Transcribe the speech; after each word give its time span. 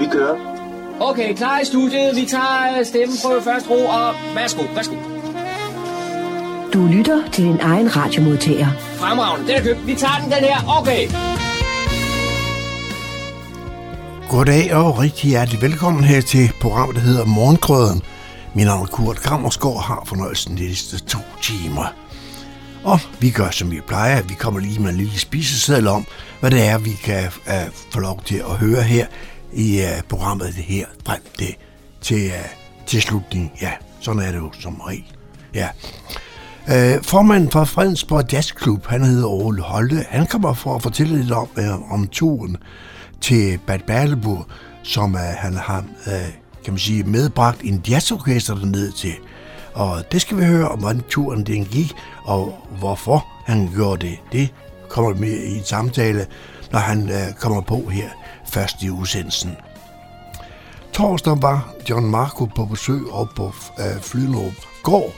Vi 0.00 0.06
kører. 0.12 0.36
Okay, 1.00 1.34
klar 1.34 1.60
i 1.60 1.64
studiet. 1.64 2.16
Vi 2.16 2.26
tager 2.26 2.78
øh, 2.78 2.86
stemmen 2.86 3.16
på 3.24 3.40
første 3.44 3.70
ro, 3.70 3.86
og 3.86 4.14
værsgo, 4.34 4.62
værsgo. 4.74 4.94
Du 6.72 6.86
lytter 6.86 7.30
til 7.32 7.44
din 7.44 7.60
egen 7.60 7.96
radiomodtager. 7.96 8.68
Fremragende, 8.96 9.48
den 9.48 9.56
er 9.56 9.62
købt. 9.62 9.86
Vi 9.86 9.94
tager 9.94 10.18
den, 10.22 10.32
den 10.32 10.44
her. 10.50 10.78
Okay. 10.78 11.02
Goddag 14.30 14.74
og 14.74 14.98
rigtig 14.98 15.30
hjertelig 15.30 15.62
velkommen 15.62 16.04
her 16.04 16.20
til 16.20 16.52
programmet, 16.60 16.96
der 16.96 17.02
hedder 17.02 17.24
Morgenkrøden. 17.24 18.02
Min 18.54 18.66
navn 18.66 18.82
er 18.82 18.86
Kurt 18.86 19.20
Kammersgaard 19.20 19.82
har 19.84 20.02
fornøjelsen 20.06 20.56
de 20.56 20.62
næste 20.62 20.98
to 20.98 21.18
timer. 21.42 21.94
Og 22.84 22.98
vi 23.18 23.30
gør, 23.30 23.50
som 23.50 23.70
vi 23.70 23.80
plejer. 23.80 24.22
Vi 24.22 24.34
kommer 24.34 24.60
lige 24.60 24.80
med 24.80 24.90
en 24.90 24.96
lille 24.96 25.18
spiseseddel 25.18 25.86
om, 25.86 26.06
hvad 26.40 26.50
det 26.50 26.68
er, 26.68 26.78
vi 26.78 26.90
kan 26.90 27.24
uh, 27.46 27.52
få 27.92 28.00
lov 28.00 28.22
til 28.24 28.36
at 28.36 28.56
høre 28.56 28.82
her 28.82 29.06
i 29.52 29.80
uh, 29.80 30.02
programmet 30.08 30.46
det 30.46 30.64
her 30.64 30.86
frem 31.06 31.20
det, 31.38 31.54
til, 32.00 32.26
uh, 32.26 32.86
til 32.86 33.02
slutningen. 33.02 33.50
Ja, 33.60 33.72
sådan 34.00 34.22
er 34.22 34.32
det 34.32 34.38
jo 34.38 34.52
som 34.60 34.80
regel. 34.80 35.04
Ja. 35.54 35.68
Uh, 36.66 37.04
formanden 37.04 37.50
for 37.50 37.64
Fredensborg 37.64 38.32
Jazzklub, 38.32 38.86
han 38.86 39.04
hedder 39.04 39.26
Ole 39.26 39.62
Holte, 39.62 40.06
han 40.08 40.26
kommer 40.26 40.54
for 40.54 40.74
at 40.74 40.82
fortælle 40.82 41.16
lidt 41.16 41.32
om, 41.32 41.48
uh, 41.56 41.92
om 41.92 42.08
turen 42.08 42.56
til 43.20 43.58
Bad 43.66 43.78
Berleburg, 43.86 44.46
som 44.82 45.14
uh, 45.14 45.20
han 45.20 45.54
har, 45.54 45.78
uh, 46.06 46.12
kan 46.64 46.72
man 46.72 46.78
sige, 46.78 47.02
medbragt 47.02 47.60
en 47.62 47.84
jazzorkester 47.88 48.54
derned 48.54 48.92
til. 48.92 49.14
Og 49.74 50.12
det 50.12 50.20
skal 50.20 50.36
vi 50.36 50.44
høre 50.44 50.68
om, 50.68 50.78
hvordan 50.78 51.02
turen 51.10 51.46
den 51.46 51.64
gik, 51.64 51.92
og 52.24 52.66
hvorfor 52.78 53.26
han 53.46 53.70
gjorde 53.74 54.06
det. 54.06 54.18
Det 54.32 54.54
kommer 54.88 55.14
med 55.14 55.32
i 55.32 55.58
en 55.58 55.64
samtale, 55.64 56.26
når 56.72 56.78
han 56.78 57.02
uh, 57.02 57.34
kommer 57.38 57.60
på 57.60 57.88
her 57.88 58.08
først 58.50 58.82
i 58.82 58.90
udsendelsen. 58.90 59.56
Torsdag 60.92 61.42
var 61.42 61.74
John 61.90 62.06
Marco 62.06 62.44
på 62.44 62.64
besøg 62.64 63.12
op 63.12 63.28
på 63.36 63.44
uh, 63.44 63.52
Flynup 64.02 64.52
Gård, 64.82 65.12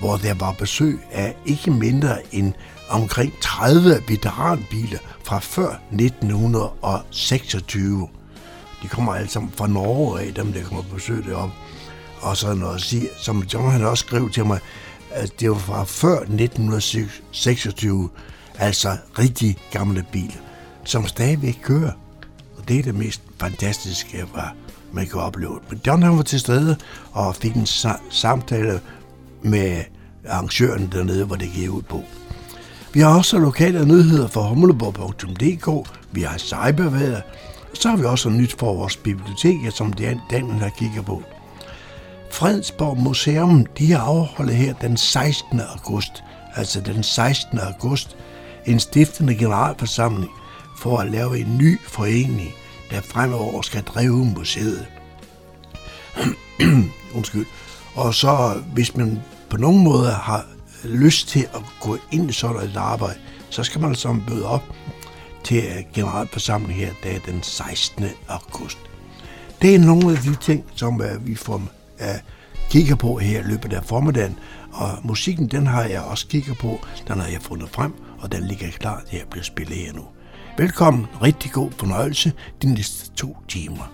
hvor 0.00 0.16
der 0.16 0.34
var 0.34 0.52
besøg 0.52 1.00
af 1.12 1.36
ikke 1.46 1.70
mindre 1.70 2.34
end 2.34 2.52
omkring 2.88 3.32
30 3.40 4.02
veteranbiler 4.08 4.98
fra 5.24 5.38
før 5.38 5.80
1926. 5.92 8.08
De 8.82 8.88
kommer 8.88 9.14
alle 9.14 9.30
sammen 9.30 9.52
fra 9.56 9.66
Norge 9.66 10.20
af, 10.20 10.34
dem 10.34 10.52
der 10.52 10.62
kommer 10.62 10.82
på 10.82 10.94
besøg 10.94 11.24
deroppe. 11.26 11.54
Og 12.20 12.36
så 12.36 12.54
noget 12.54 12.74
at 12.74 12.80
sige, 12.80 13.08
som 13.16 13.44
John 13.52 13.70
han 13.70 13.84
også 13.84 14.04
skrev 14.06 14.30
til 14.30 14.46
mig, 14.46 14.58
at 15.10 15.40
det 15.40 15.50
var 15.50 15.56
fra 15.56 15.84
før 15.84 16.20
1926, 16.20 18.10
altså 18.58 18.96
rigtig 19.18 19.56
gamle 19.70 20.04
biler, 20.12 20.40
som 20.84 21.06
stadigvæk 21.06 21.58
kører. 21.62 21.92
Og 22.62 22.68
det 22.68 22.78
er 22.78 22.82
det 22.82 22.94
mest 22.94 23.22
fantastiske, 23.40 24.24
hvad 24.32 24.42
man 24.92 25.06
kan 25.06 25.20
opleve. 25.20 25.58
Men 25.70 25.80
John 25.86 26.02
han 26.02 26.16
var 26.16 26.22
til 26.22 26.40
stede 26.40 26.76
og 27.12 27.36
fik 27.36 27.54
en 27.54 27.66
samtale 28.10 28.80
med 29.42 29.84
arrangøren 30.28 30.88
dernede, 30.92 31.24
hvor 31.24 31.36
det 31.36 31.52
gik 31.52 31.70
ud 31.70 31.82
på. 31.82 32.02
Vi 32.92 33.00
har 33.00 33.18
også 33.18 33.38
lokale 33.38 33.86
nyheder 33.86 34.28
fra 34.28 34.48
humleborg.dk, 34.48 35.88
vi 36.12 36.22
har 36.22 36.38
cyberværet, 36.38 37.22
og 37.70 37.76
så 37.76 37.88
har 37.88 37.96
vi 37.96 38.04
også 38.04 38.30
nyt 38.30 38.58
for 38.58 38.74
vores 38.74 38.96
bibliotek, 38.96 39.56
som 39.70 39.92
Daniel 40.30 40.60
har 40.60 40.70
kigget 40.78 41.04
på. 41.04 41.22
Fredsborg 42.32 42.98
Museum, 42.98 43.66
de 43.66 43.92
har 43.92 44.00
afholdt 44.00 44.52
her 44.52 44.74
den 44.74 44.96
16. 44.96 45.60
august, 45.60 46.22
altså 46.54 46.80
den 46.80 47.02
16. 47.02 47.58
august, 47.58 48.16
en 48.66 48.80
stiftende 48.80 49.34
generalforsamling 49.34 50.30
for 50.82 50.98
at 50.98 51.10
lave 51.10 51.38
en 51.38 51.58
ny 51.58 51.80
forening, 51.80 52.54
der 52.90 53.00
fremover 53.00 53.62
skal 53.62 53.82
drive 53.82 54.24
museet. 54.24 54.86
Undskyld. 57.16 57.46
Og 57.94 58.14
så, 58.14 58.62
hvis 58.74 58.96
man 58.96 59.22
på 59.50 59.56
nogen 59.56 59.84
måde 59.84 60.10
har 60.10 60.46
lyst 60.84 61.28
til 61.28 61.40
at 61.54 61.62
gå 61.80 61.98
ind 62.12 62.30
i 62.30 62.32
sådan 62.32 62.68
et 62.68 62.76
arbejde, 62.76 63.18
så 63.50 63.62
skal 63.62 63.80
man 63.80 63.90
altså 63.90 64.16
bøde 64.26 64.46
op 64.46 64.62
til 65.44 65.64
øh, 65.64 65.82
generalforsamling 65.94 66.78
her, 66.78 66.90
der 67.02 67.10
er 67.10 67.18
den 67.18 67.42
16. 67.42 68.04
august. 68.28 68.78
Det 69.62 69.74
er 69.74 69.78
nogle 69.78 70.10
af 70.10 70.18
de 70.18 70.34
ting, 70.34 70.64
som 70.74 71.00
uh, 71.00 71.26
vi 71.26 71.34
får 71.34 71.54
uh, 71.54 72.06
kigger 72.70 72.94
på 72.94 73.18
her 73.18 73.40
i 73.40 73.42
løbet 73.42 73.72
af 73.72 73.84
formiddagen, 73.84 74.38
og 74.72 74.90
musikken, 75.04 75.46
den 75.46 75.66
har 75.66 75.84
jeg 75.84 76.00
også 76.00 76.26
kigget 76.26 76.58
på, 76.58 76.80
den 77.08 77.20
har 77.20 77.28
jeg 77.28 77.42
fundet 77.42 77.70
frem, 77.70 77.92
og 78.18 78.32
den 78.32 78.44
ligger 78.44 78.70
klar 78.70 79.02
til 79.10 79.16
at 79.16 79.28
blive 79.30 79.44
spillet 79.44 79.76
her 79.76 79.92
nu. 79.92 80.02
Velkommen, 80.58 81.06
rigtig 81.22 81.52
god 81.52 81.70
fornøjelse 81.70 82.32
de 82.62 82.74
næste 82.74 83.10
to 83.10 83.36
timer. 83.48 83.92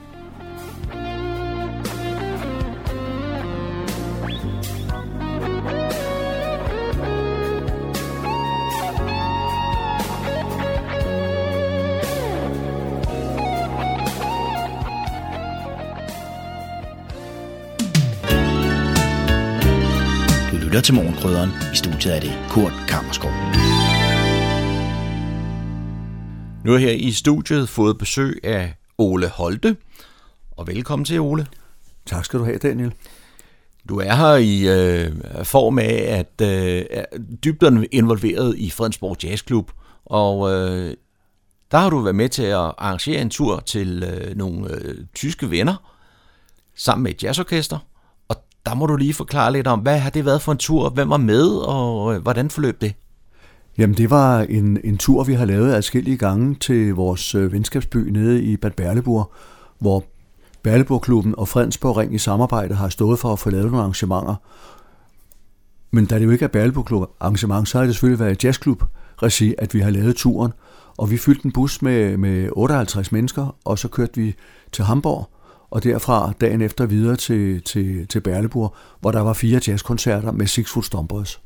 lytter 20.69 20.80
til 20.80 20.94
Morgenkrydderen. 20.94 21.50
I 21.72 21.76
studiet 21.76 22.16
er 22.16 22.20
det 22.20 22.32
Kurt 22.50 22.72
Kammerskov. 22.88 23.30
Nu 26.64 26.74
er 26.74 26.78
her 26.78 26.91
i 26.91 27.12
studiet 27.12 27.69
fået 27.69 27.98
besøg 27.98 28.41
af 28.44 28.74
Ole 28.98 29.28
Holte. 29.28 29.76
Og 30.50 30.66
velkommen 30.66 31.04
til, 31.04 31.20
Ole. 31.20 31.46
Tak 32.06 32.24
skal 32.24 32.38
du 32.38 32.44
have, 32.44 32.58
Daniel. 32.58 32.92
Du 33.88 34.00
er 34.00 34.14
her 34.14 34.36
i 34.36 34.69
øh, 34.69 35.12
form 35.44 35.78
af, 35.78 36.04
at 36.08 36.46
øh, 36.48 36.84
er 36.91 37.86
involveret 37.92 38.58
i 38.58 38.70
Fredensborg 38.70 39.24
Jazzklub, 39.24 39.70
og 40.04 40.50
øh, 40.52 40.94
der 41.70 41.78
har 41.78 41.91
du 41.91 42.00
været 42.00 42.16
med 42.16 42.28
til 42.28 42.42
at 42.42 42.56
arrangere 42.56 43.22
en 43.22 43.30
tur 43.30 43.60
til 43.60 44.02
øh, 44.02 44.36
nogle 44.36 44.75
øh, 44.75 44.94
tyske 45.14 45.50
venner, 45.50 45.92
sammen 46.76 47.02
med 47.02 47.10
et 47.10 47.22
jazzorkester, 47.22 47.78
der 48.69 48.75
må 48.75 48.86
du 48.86 48.96
lige 48.96 49.14
forklare 49.14 49.52
lidt 49.52 49.66
om, 49.66 49.80
hvad 49.80 49.98
har 49.98 50.10
det 50.10 50.25
været 50.25 50.42
for 50.42 50.52
en 50.52 50.58
tur, 50.58 50.90
hvem 50.90 51.10
var 51.10 51.16
med, 51.16 51.48
og 51.48 52.14
øh, 52.14 52.22
hvordan 52.22 52.50
forløb 52.50 52.80
det? 52.80 52.94
Jamen 53.78 53.96
det 53.96 54.10
var 54.10 54.40
en, 54.40 54.78
en 54.84 54.98
tur, 54.98 55.24
vi 55.24 55.34
har 55.34 55.44
lavet 55.44 55.74
adskillige 55.74 56.16
gange 56.16 56.54
til 56.54 56.94
vores 56.94 57.34
øh, 57.34 57.52
venskabsby 57.52 57.96
nede 57.96 58.42
i 58.42 58.56
Bad 58.56 58.70
Berleburg, 58.70 59.32
hvor 59.78 60.04
Berleburgklubben 60.62 61.34
og 61.38 61.48
Fredensborg 61.48 61.96
Ring 61.96 62.14
i 62.14 62.18
samarbejde 62.18 62.74
har 62.74 62.88
stået 62.88 63.18
for 63.18 63.32
at 63.32 63.38
få 63.38 63.50
lavet 63.50 63.66
nogle 63.66 63.78
arrangementer. 63.78 64.34
Men 65.90 66.06
da 66.06 66.18
det 66.18 66.24
jo 66.24 66.30
ikke 66.30 66.44
er 66.44 66.48
Berleburgklub 66.48 67.10
arrangement, 67.20 67.68
så 67.68 67.78
har 67.78 67.84
det 67.84 67.94
selvfølgelig 67.94 68.20
været 68.20 68.44
jazzklub 68.44 68.82
regi, 69.22 69.54
at 69.58 69.74
vi 69.74 69.80
har 69.80 69.90
lavet 69.90 70.16
turen. 70.16 70.52
Og 70.96 71.10
vi 71.10 71.16
fyldte 71.16 71.46
en 71.46 71.52
bus 71.52 71.82
med, 71.82 72.16
med 72.16 72.48
58 72.52 73.12
mennesker, 73.12 73.56
og 73.64 73.78
så 73.78 73.88
kørte 73.88 74.20
vi 74.20 74.34
til 74.72 74.84
Hamburg, 74.84 75.30
og 75.70 75.84
derfra 75.84 76.32
dagen 76.40 76.60
efter 76.60 76.86
videre 76.86 77.16
til, 77.16 77.62
til, 77.62 78.06
til 78.06 78.20
Berleburg, 78.20 78.74
hvor 79.00 79.10
der 79.10 79.20
var 79.20 79.32
fire 79.32 79.60
jazzkoncerter 79.66 80.32
med 80.32 80.46
Six 80.46 80.70
Foot 80.70 80.84
Stompers. 80.84 81.40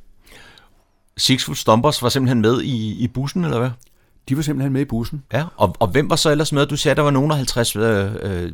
Six 1.17 1.45
Foot 1.45 1.59
Stompers 1.59 2.03
var 2.03 2.09
simpelthen 2.09 2.41
med 2.41 2.62
i, 2.62 3.05
i 3.05 3.09
bussen, 3.09 3.45
eller 3.45 3.59
hvad? 3.59 3.71
De 4.28 4.37
var 4.37 4.43
simpelthen 4.43 4.73
med 4.73 4.81
i 4.81 4.84
bussen. 4.84 5.23
Ja, 5.33 5.45
og, 5.56 5.77
og 5.78 5.89
hvem 5.89 6.11
var 6.11 6.17
så 6.17 6.31
ellers 6.31 6.53
med? 6.53 6.67
Du 6.67 6.77
sagde, 6.77 6.91
at 6.93 6.97
der 6.97 7.03
var 7.03 7.11
nogen 7.11 7.31
af 7.31 7.37
50 7.37 7.77
øh, 7.77 8.11
øh, 8.23 8.53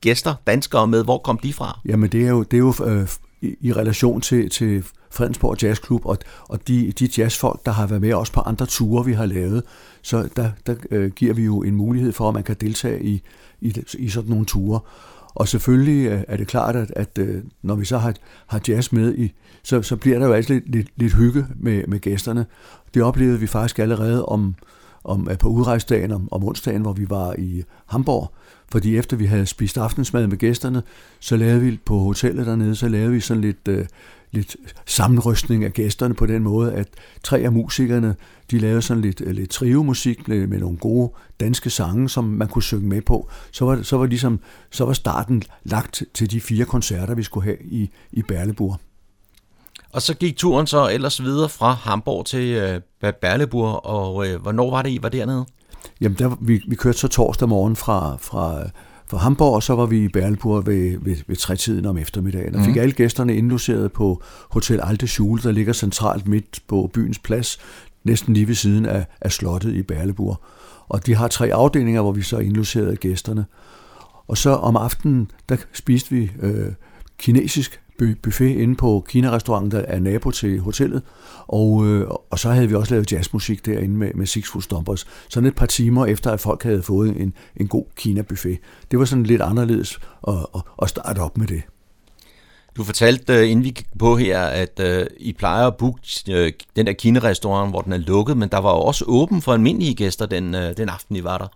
gæster, 0.00 0.34
danskere 0.46 0.86
med. 0.86 1.04
Hvor 1.04 1.18
kom 1.18 1.38
de 1.38 1.52
fra? 1.52 1.80
Jamen, 1.84 2.10
det 2.10 2.24
er 2.24 2.28
jo, 2.28 2.42
det 2.42 2.56
er 2.56 2.58
jo 2.58 2.74
øh, 2.84 3.08
i, 3.40 3.56
i 3.60 3.72
relation 3.72 4.20
til, 4.20 4.50
til 4.50 4.84
Fredensborg 5.10 5.62
Jazzklub 5.62 6.06
og, 6.06 6.18
og 6.42 6.68
de, 6.68 6.92
de 6.92 7.08
jazzfolk, 7.18 7.66
der 7.66 7.72
har 7.72 7.86
været 7.86 8.00
med 8.00 8.14
også 8.14 8.32
på 8.32 8.40
andre 8.40 8.66
ture, 8.66 9.04
vi 9.04 9.12
har 9.12 9.26
lavet. 9.26 9.62
Så 10.02 10.28
der, 10.36 10.50
der 10.66 10.74
øh, 10.90 11.10
giver 11.10 11.34
vi 11.34 11.44
jo 11.44 11.62
en 11.62 11.74
mulighed 11.74 12.12
for, 12.12 12.28
at 12.28 12.34
man 12.34 12.42
kan 12.42 12.56
deltage 12.60 13.04
i, 13.04 13.22
i, 13.60 13.74
i 13.98 14.08
sådan 14.08 14.30
nogle 14.30 14.46
ture. 14.46 14.80
Og 15.34 15.48
selvfølgelig 15.48 16.06
øh, 16.06 16.22
er 16.28 16.36
det 16.36 16.46
klart, 16.46 16.76
at, 16.76 16.92
at 16.96 17.18
øh, 17.18 17.42
når 17.62 17.74
vi 17.74 17.84
så 17.84 17.98
har, 17.98 18.14
har 18.46 18.60
jazz 18.68 18.92
med, 18.92 19.14
i, 19.14 19.32
så, 19.68 19.82
så 19.82 19.96
bliver 19.96 20.18
der 20.18 20.26
jo 20.26 20.32
altid 20.32 20.54
lidt, 20.54 20.74
lidt, 20.74 20.88
lidt 20.96 21.14
hygge 21.14 21.46
med, 21.56 21.86
med 21.88 21.98
gæsterne. 21.98 22.46
Det 22.94 23.02
oplevede 23.02 23.40
vi 23.40 23.46
faktisk 23.46 23.78
allerede 23.78 24.24
om, 24.24 24.54
om 25.04 25.28
øh, 25.30 25.38
på 25.38 25.48
udrejsdagen 25.48 26.12
om, 26.12 26.28
om 26.30 26.44
onsdagen, 26.44 26.82
hvor 26.82 26.92
vi 26.92 27.10
var 27.10 27.34
i 27.38 27.64
Hamburg. 27.86 28.32
Fordi 28.72 28.96
efter 28.96 29.16
vi 29.16 29.24
havde 29.24 29.46
spist 29.46 29.78
aftensmad 29.78 30.26
med 30.26 30.36
gæsterne, 30.36 30.82
så 31.20 31.36
lavede 31.36 31.60
vi 31.60 31.78
på 31.84 31.98
hotellet 31.98 32.46
dernede, 32.46 32.74
så 32.76 32.88
lavede 32.88 33.12
vi 33.12 33.20
sådan 33.20 33.40
lidt, 33.40 33.68
øh, 33.68 33.86
lidt 34.32 34.56
sammenrystning 34.86 35.64
af 35.64 35.72
gæsterne 35.72 36.14
på 36.14 36.26
den 36.26 36.42
måde, 36.42 36.72
at 36.72 36.88
tre 37.22 37.38
af 37.38 37.52
musikerne, 37.52 38.16
de 38.50 38.58
lavede 38.58 38.82
sådan 38.82 39.00
lidt, 39.00 39.20
øh, 39.20 39.30
lidt 39.30 39.50
trio-musik 39.50 40.28
med, 40.28 40.46
med 40.46 40.58
nogle 40.58 40.76
gode 40.76 41.12
danske 41.40 41.70
sange, 41.70 42.08
som 42.08 42.24
man 42.24 42.48
kunne 42.48 42.62
synge 42.62 42.88
med 42.88 43.02
på. 43.02 43.28
Så 43.50 43.64
var, 43.64 43.82
så 43.82 43.96
var, 43.96 44.06
ligesom, 44.06 44.40
så 44.70 44.84
var 44.84 44.92
starten 44.92 45.42
lagt 45.64 46.02
til 46.14 46.30
de 46.30 46.40
fire 46.40 46.64
koncerter, 46.64 47.14
vi 47.14 47.22
skulle 47.22 47.44
have 47.44 47.62
i, 47.62 47.90
i 48.12 48.22
Berleburg. 48.22 48.80
Og 49.92 50.02
så 50.02 50.14
gik 50.14 50.36
turen 50.36 50.66
så 50.66 50.88
ellers 50.88 51.22
videre 51.22 51.48
fra 51.48 51.72
Hamburg 51.72 52.26
til 52.26 52.48
øh, 52.48 53.12
Berleburg, 53.20 53.86
og 53.86 54.28
øh, 54.28 54.42
hvornår 54.42 54.70
var 54.70 54.82
det, 54.82 54.90
I 54.90 55.02
var 55.02 55.08
dernede? 55.08 55.46
Jamen, 56.00 56.18
der, 56.18 56.36
vi, 56.40 56.62
vi 56.68 56.74
kørte 56.74 56.98
så 56.98 57.08
torsdag 57.08 57.48
morgen 57.48 57.76
fra, 57.76 58.16
fra, 58.20 58.60
fra 59.06 59.18
Hamburg, 59.18 59.54
og 59.54 59.62
så 59.62 59.74
var 59.74 59.86
vi 59.86 60.04
i 60.04 60.08
Berlebur 60.08 60.60
ved, 60.60 60.98
ved, 61.00 61.16
ved 61.26 61.36
trætiden 61.36 61.86
om 61.86 61.98
eftermiddagen, 61.98 62.54
og 62.54 62.64
fik 62.64 62.74
mm. 62.74 62.80
alle 62.80 62.92
gæsterne 62.92 63.36
indlogeret 63.36 63.92
på 63.92 64.22
Hotel 64.50 64.80
Alte 64.82 65.06
Schule, 65.06 65.42
der 65.42 65.52
ligger 65.52 65.72
centralt 65.72 66.28
midt 66.28 66.60
på 66.68 66.90
byens 66.94 67.18
plads, 67.18 67.58
næsten 68.04 68.34
lige 68.34 68.48
ved 68.48 68.54
siden 68.54 68.86
af, 68.86 69.06
af 69.20 69.32
slottet 69.32 69.74
i 69.74 69.82
Berlebur. 69.82 70.42
Og 70.88 71.06
de 71.06 71.14
har 71.14 71.28
tre 71.28 71.52
afdelinger, 71.52 72.02
hvor 72.02 72.12
vi 72.12 72.22
så 72.22 72.38
indlogerede 72.38 72.96
gæsterne. 72.96 73.46
Og 74.28 74.38
så 74.38 74.50
om 74.50 74.76
aftenen, 74.76 75.30
der 75.48 75.56
spiste 75.72 76.10
vi 76.10 76.30
øh, 76.40 76.72
kinesisk 77.18 77.80
buffet 78.22 78.56
inde 78.56 78.74
på 78.74 79.04
Kina-restauranten, 79.08 79.70
der 79.70 79.78
er 79.78 80.00
nabo 80.00 80.30
til 80.30 80.60
hotellet. 80.60 81.02
Og, 81.46 81.86
øh, 81.86 82.06
og 82.30 82.38
så 82.38 82.50
havde 82.50 82.68
vi 82.68 82.74
også 82.74 82.94
lavet 82.94 83.12
jazzmusik 83.12 83.66
derinde 83.66 83.94
med, 83.94 84.10
med 84.14 84.26
Six 84.26 84.46
Foot 84.46 84.64
Stompers. 84.64 85.06
Sådan 85.28 85.48
et 85.48 85.54
par 85.54 85.66
timer 85.66 86.06
efter, 86.06 86.30
at 86.30 86.40
folk 86.40 86.62
havde 86.62 86.82
fået 86.82 87.16
en, 87.16 87.34
en 87.56 87.68
god 87.68 87.84
Kina-buffet. 87.96 88.58
Det 88.90 88.98
var 88.98 89.04
sådan 89.04 89.24
lidt 89.24 89.42
anderledes 89.42 89.98
at, 90.28 90.34
at, 90.54 90.60
at 90.82 90.88
starte 90.88 91.18
op 91.18 91.38
med 91.38 91.46
det. 91.46 91.62
Du 92.76 92.84
fortalte, 92.84 93.34
øh, 93.34 93.50
inden 93.50 93.64
vi 93.64 93.70
gik 93.70 93.86
på 93.98 94.16
her, 94.16 94.40
at 94.40 94.80
øh, 94.80 95.06
I 95.18 95.32
plejer 95.32 95.66
at 95.66 95.76
booke 95.76 96.00
øh, 96.30 96.52
den 96.76 96.86
der 96.86 96.92
kinerestaurant, 96.92 97.72
hvor 97.72 97.80
den 97.80 97.92
er 97.92 97.96
lukket, 97.96 98.36
men 98.36 98.48
der 98.48 98.58
var 98.58 98.70
jo 98.70 98.80
også 98.80 99.04
åben 99.08 99.42
for 99.42 99.52
almindelige 99.52 99.94
gæster 99.94 100.26
den, 100.26 100.52
den 100.52 100.88
aften, 100.88 101.16
I 101.16 101.24
var 101.24 101.38
der. 101.38 101.46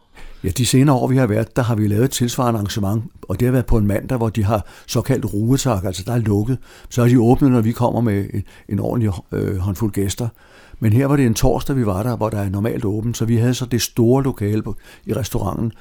Ja, 0.44 0.49
de 0.49 0.67
senere 0.67 0.97
år, 0.97 1.06
vi 1.06 1.17
har 1.17 1.27
været, 1.27 1.56
der 1.56 1.62
har 1.62 1.75
vi 1.75 1.89
lavet 1.89 2.05
et 2.05 2.11
tilsvarende 2.11 2.59
arrangement, 2.59 3.05
og 3.23 3.41
det 3.41 3.47
har 3.47 3.53
været 3.53 3.67
på 3.67 3.79
en 3.79 3.87
mandag, 3.87 4.19
hvor 4.19 4.29
de 4.29 4.44
har 4.44 4.67
såkaldt 4.87 5.35
ruetak, 5.35 5.85
altså 5.85 6.03
der 6.06 6.12
er 6.12 6.19
lukket. 6.19 6.59
Så 6.89 7.03
er 7.03 7.09
de 7.09 7.21
åbnet, 7.21 7.50
når 7.50 7.61
vi 7.61 7.73
kommer 7.73 8.00
med 8.00 8.27
en, 8.35 8.43
en 8.69 8.79
ordentlig 8.79 9.12
øh, 9.33 9.56
håndfuld 9.56 9.93
gæster. 9.93 10.29
Men 10.81 10.93
her 10.93 11.06
var 11.06 11.17
det 11.17 11.27
en 11.27 11.35
torsdag, 11.35 11.77
vi 11.77 11.87
var 11.87 12.03
der, 12.03 12.17
hvor 12.17 12.31
der 12.31 12.39
er 12.39 12.49
normalt 12.49 12.85
åbent, 12.85 13.17
så 13.17 13.25
vi 13.25 13.37
havde 13.37 13.55
så 13.55 13.67
det 13.67 13.83
store 13.83 14.23
lokale 14.23 14.62
på, 14.62 14.77
i 15.06 15.15
restauranten, 15.15 15.73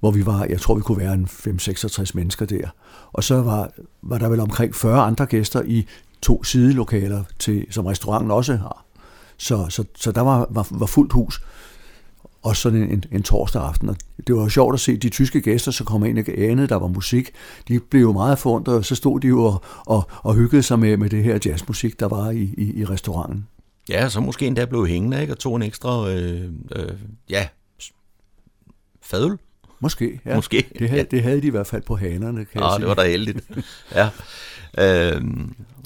hvor 0.00 0.10
vi 0.10 0.26
var, 0.26 0.44
jeg 0.44 0.60
tror, 0.60 0.74
vi 0.74 0.80
kunne 0.80 0.98
være 0.98 1.14
en 1.14 1.28
5-66 1.30 2.10
mennesker 2.14 2.46
der. 2.46 2.68
Og 3.12 3.24
så 3.24 3.42
var, 3.42 3.70
var 4.02 4.18
der 4.18 4.28
vel 4.28 4.40
omkring 4.40 4.74
40 4.74 5.00
andre 5.00 5.26
gæster 5.26 5.62
i 5.62 5.86
to 6.22 6.44
sidelokaler, 6.44 7.24
til, 7.38 7.66
som 7.70 7.86
restauranten 7.86 8.30
også 8.30 8.56
har. 8.56 8.84
Så, 9.36 9.66
så, 9.68 9.84
så 9.96 10.12
der 10.12 10.20
var, 10.20 10.46
var, 10.50 10.66
var 10.70 10.86
fuldt 10.86 11.12
hus 11.12 11.40
også 12.46 12.62
sådan 12.62 12.82
en, 12.82 13.04
en 13.12 13.22
torsdag 13.22 13.62
aften. 13.62 13.88
Og 13.88 13.96
det 14.26 14.34
var 14.34 14.42
jo 14.42 14.48
sjovt 14.48 14.74
at 14.74 14.80
se 14.80 14.96
de 14.96 15.08
tyske 15.08 15.40
gæster, 15.40 15.72
så 15.72 15.84
kom 15.84 16.04
ind 16.04 16.18
og 16.18 16.24
anede, 16.38 16.66
der 16.66 16.76
var 16.76 16.86
musik. 16.86 17.30
De 17.68 17.80
blev 17.80 18.02
jo 18.02 18.12
meget 18.12 18.38
forundret, 18.38 18.76
og 18.76 18.84
så 18.84 18.94
stod 18.94 19.20
de 19.20 19.26
jo 19.28 19.44
og, 19.44 19.64
og, 19.86 20.08
og 20.22 20.34
hyggede 20.34 20.62
sig 20.62 20.78
med, 20.78 20.96
med 20.96 21.10
det 21.10 21.24
her 21.24 21.38
jazzmusik, 21.46 22.00
der 22.00 22.08
var 22.08 22.30
i, 22.30 22.54
i, 22.58 22.80
i 22.80 22.84
restauranten. 22.84 23.46
Ja, 23.88 24.08
så 24.08 24.20
måske 24.20 24.46
endda 24.46 24.64
blev 24.64 24.86
hængende, 24.86 25.20
ikke? 25.20 25.32
Og 25.32 25.38
tog 25.38 25.56
en 25.56 25.62
ekstra, 25.62 26.10
øh, 26.10 26.50
øh, 26.76 26.92
ja, 27.30 27.48
fadøl. 29.02 29.38
Måske, 29.80 30.20
ja. 30.26 30.34
Måske. 30.34 30.66
Det 30.78 30.88
havde, 30.88 31.02
ja. 31.02 31.16
det 31.16 31.22
havde 31.22 31.42
de 31.42 31.46
i 31.46 31.50
hvert 31.50 31.66
fald 31.66 31.82
på 31.82 31.96
hanerne, 31.96 32.44
kan 32.44 32.60
ja, 32.60 32.66
jeg 32.66 32.72
sige. 32.72 32.80
det 32.80 32.88
var 32.88 32.94
da 32.94 33.08
heldigt. 33.08 33.50
ja. 33.94 34.08
Øh, 34.78 35.22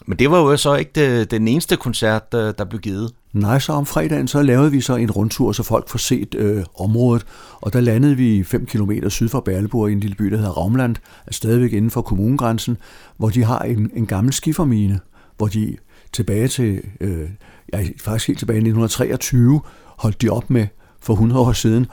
men 0.06 0.18
det 0.18 0.30
var 0.30 0.38
jo 0.38 0.56
så 0.56 0.74
ikke 0.74 0.90
det, 0.94 1.30
den 1.30 1.48
eneste 1.48 1.76
koncert, 1.76 2.32
der 2.32 2.64
blev 2.64 2.80
givet. 2.80 3.12
Nej, 3.32 3.58
så 3.58 3.72
om 3.72 3.86
fredagen 3.86 4.28
så 4.28 4.42
lavede 4.42 4.70
vi 4.70 4.80
så 4.80 4.96
en 4.96 5.10
rundtur, 5.10 5.52
så 5.52 5.62
folk 5.62 5.88
får 5.88 5.98
set 5.98 6.34
øh, 6.34 6.64
området, 6.74 7.26
og 7.60 7.72
der 7.72 7.80
landede 7.80 8.16
vi 8.16 8.44
5 8.44 8.66
km 8.66 8.92
syd 9.08 9.28
for 9.28 9.40
Berleborg 9.40 9.88
i 9.88 9.92
en 9.92 10.00
lille 10.00 10.16
by, 10.16 10.24
der 10.24 10.36
hedder 10.36 10.50
Raumland, 10.50 10.96
altså 11.26 11.38
stadigvæk 11.38 11.72
inden 11.72 11.90
for 11.90 12.02
kommunegrænsen, 12.02 12.78
hvor 13.16 13.28
de 13.28 13.44
har 13.44 13.58
en, 13.58 13.90
en 13.94 14.06
gammel 14.06 14.32
skifermine, 14.32 15.00
hvor 15.36 15.46
de 15.46 15.76
tilbage 16.12 16.48
til, 16.48 16.82
øh, 17.00 17.28
ja, 17.72 17.86
faktisk 17.98 18.26
helt 18.26 18.38
tilbage 18.38 18.56
i 18.56 18.60
1923, 18.60 19.60
holdt 19.98 20.22
de 20.22 20.28
op 20.28 20.50
med 20.50 20.66
for 21.02 21.12
100 21.12 21.40
år 21.40 21.52
siden 21.52 21.86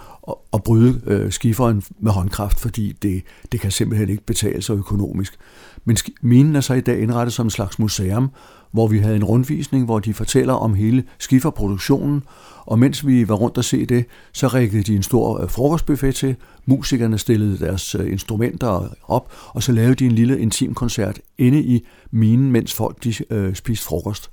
at, 0.54 0.64
bryde 0.64 1.02
øh, 1.06 1.32
skiferen 1.32 1.84
med 2.00 2.12
håndkraft, 2.12 2.60
fordi 2.60 2.92
det, 3.02 3.24
det 3.52 3.60
kan 3.60 3.72
simpelthen 3.72 4.10
ikke 4.10 4.26
betale 4.26 4.62
sig 4.62 4.74
økonomisk. 4.74 5.38
Men 5.86 5.98
minen 6.22 6.56
er 6.56 6.62
så 6.62 6.74
i 6.74 6.82
dag 6.82 7.00
indrettet 7.00 7.34
som 7.34 7.46
en 7.46 7.50
slags 7.50 7.80
museum, 7.80 8.32
hvor 8.72 8.88
vi 8.88 9.00
havde 9.00 9.16
en 9.16 9.24
rundvisning, 9.24 9.86
hvor 9.86 10.00
de 10.00 10.14
fortæller 10.14 10.54
om 10.54 10.74
hele 10.74 11.04
skiferproduktionen, 11.20 12.24
og 12.66 12.80
mens 12.80 13.08
vi 13.08 13.30
var 13.30 13.36
rundt 13.36 13.58
og 13.58 13.66
se 13.66 13.86
det, 13.86 14.06
så 14.34 14.48
rækkede 14.48 14.84
de 14.84 14.96
en 14.96 15.04
stor 15.04 15.42
øh, 15.42 15.50
frokostbuffet 15.50 16.16
til, 16.16 16.36
musikerne 16.66 17.18
stillede 17.18 17.60
deres 17.60 17.96
øh, 17.96 18.12
instrumenter 18.12 18.88
op, 19.08 19.32
og 19.48 19.64
så 19.64 19.72
lavede 19.72 19.96
de 19.96 20.06
en 20.06 20.12
lille 20.12 20.40
intim 20.40 20.74
koncert 20.74 21.20
inde 21.38 21.62
i 21.64 21.86
minen, 22.12 22.52
mens 22.52 22.74
folk 22.74 23.04
de, 23.04 23.14
øh, 23.30 23.56
spiste 23.56 23.86
frokost. 23.86 24.32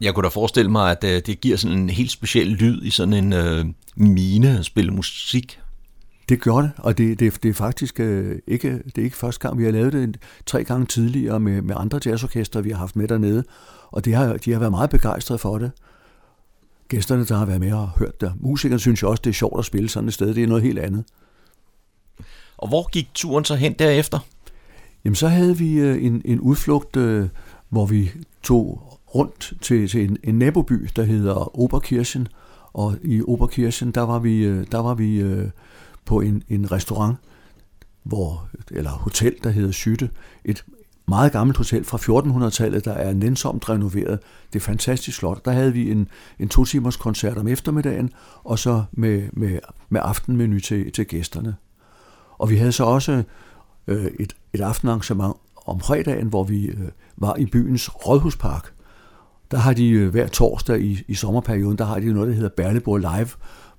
Jeg 0.00 0.14
kunne 0.14 0.24
da 0.24 0.28
forestille 0.28 0.70
mig, 0.70 0.90
at 0.90 1.04
øh, 1.04 1.22
det 1.26 1.40
giver 1.40 1.56
sådan 1.56 1.78
en 1.78 1.90
helt 1.90 2.10
speciel 2.10 2.46
lyd 2.46 2.82
i 2.82 2.90
sådan 2.90 3.14
en 3.14 3.32
øh, 3.32 3.66
mine 3.96 4.58
at 4.58 4.64
spille 4.64 4.90
musik. 4.90 5.60
Det 6.28 6.42
gjorde 6.42 6.62
det, 6.62 6.72
og 6.78 6.98
det, 6.98 7.20
det, 7.20 7.42
det 7.42 7.48
er 7.48 7.52
faktisk 7.52 8.00
øh, 8.00 8.38
ikke, 8.46 8.72
det 8.72 8.98
er 8.98 9.02
ikke 9.02 9.16
første 9.16 9.40
gang. 9.40 9.58
Vi 9.58 9.64
har 9.64 9.70
lavet 9.70 9.92
det 9.92 10.16
tre 10.46 10.64
gange 10.64 10.86
tidligere 10.86 11.40
med, 11.40 11.62
med 11.62 11.74
andre 11.78 12.00
jazzorkester, 12.06 12.60
vi 12.60 12.70
har 12.70 12.78
haft 12.78 12.96
med 12.96 13.08
dernede, 13.08 13.44
og 13.90 14.04
det 14.04 14.14
har, 14.14 14.36
de 14.36 14.52
har 14.52 14.58
været 14.58 14.72
meget 14.72 14.90
begejstrede 14.90 15.38
for 15.38 15.58
det. 15.58 15.70
Gæsterne, 16.88 17.24
der 17.24 17.36
har 17.36 17.44
været 17.44 17.60
med 17.60 17.72
og 17.72 17.88
hørt 17.88 18.20
det. 18.20 18.32
Musikerne 18.40 18.80
synes 18.80 19.02
jo 19.02 19.10
også, 19.10 19.20
det 19.24 19.30
er 19.30 19.34
sjovt 19.34 19.58
at 19.58 19.64
spille 19.64 19.88
sådan 19.88 20.08
et 20.08 20.14
sted. 20.14 20.34
Det 20.34 20.42
er 20.42 20.46
noget 20.46 20.62
helt 20.62 20.78
andet. 20.78 21.04
Og 22.56 22.68
hvor 22.68 22.88
gik 22.90 23.08
turen 23.14 23.44
så 23.44 23.54
hen 23.54 23.72
derefter? 23.72 24.18
Jamen, 25.04 25.14
så 25.14 25.28
havde 25.28 25.58
vi 25.58 25.72
øh, 25.72 26.04
en, 26.04 26.22
en 26.24 26.40
udflugt, 26.40 26.96
øh, 26.96 27.28
hvor 27.68 27.86
vi 27.86 28.12
tog 28.42 29.00
rundt 29.16 29.52
til, 29.60 29.88
til 29.88 30.04
en, 30.04 30.16
en 30.24 30.38
naboby, 30.38 30.88
der 30.96 31.02
hedder 31.02 31.58
Oberkirchen, 31.58 32.28
og 32.72 32.96
i 33.02 33.22
Oberkirchen, 33.22 33.90
der 33.90 34.00
var 34.00 34.18
vi, 34.18 34.44
øh, 34.44 34.66
der 34.72 34.78
var 34.78 34.94
vi 34.94 35.20
øh, 35.20 35.48
på 36.04 36.20
en, 36.20 36.42
en 36.48 36.72
restaurant, 36.72 37.16
hvor, 38.02 38.48
eller 38.70 38.90
hotel, 38.90 39.34
der 39.44 39.50
hedder 39.50 39.72
Sytte. 39.72 40.10
Et 40.44 40.64
meget 41.08 41.32
gammelt 41.32 41.56
hotel 41.56 41.84
fra 41.84 41.98
1400-tallet, 41.98 42.84
der 42.84 42.92
er 42.92 43.14
nænsomt 43.14 43.68
renoveret. 43.68 44.18
Det 44.52 44.58
er 44.58 44.64
fantastisk 44.64 45.18
flot. 45.18 45.44
Der 45.44 45.50
havde 45.50 45.72
vi 45.72 45.90
en, 45.90 46.08
en 46.38 46.48
to 46.48 46.64
timers 46.64 46.96
koncert 46.96 47.38
om 47.38 47.48
eftermiddagen, 47.48 48.10
og 48.44 48.58
så 48.58 48.84
med, 48.92 49.22
med, 49.32 49.58
med 49.88 50.00
aftenmenu 50.04 50.60
til, 50.60 50.92
til 50.92 51.06
gæsterne. 51.06 51.56
Og 52.38 52.50
vi 52.50 52.56
havde 52.56 52.72
så 52.72 52.84
også 52.84 53.22
øh, 53.86 54.06
et, 54.20 54.36
et 54.52 54.60
aftenarrangement 54.60 55.36
om 55.66 55.80
fredagen, 55.80 56.28
hvor 56.28 56.44
vi 56.44 56.66
øh, 56.66 56.88
var 57.16 57.36
i 57.36 57.46
byens 57.46 58.06
rådhuspark. 58.06 58.75
Der 59.50 59.56
har 59.56 59.72
de 59.72 59.90
øh, 59.90 60.10
hver 60.10 60.26
torsdag 60.26 60.80
i, 60.80 61.02
i 61.08 61.14
sommerperioden, 61.14 61.78
der 61.78 61.84
har 61.84 61.98
de 61.98 62.12
noget, 62.12 62.28
der 62.28 62.34
hedder 62.34 62.48
Berleborg 62.48 62.98
Live, 62.98 63.28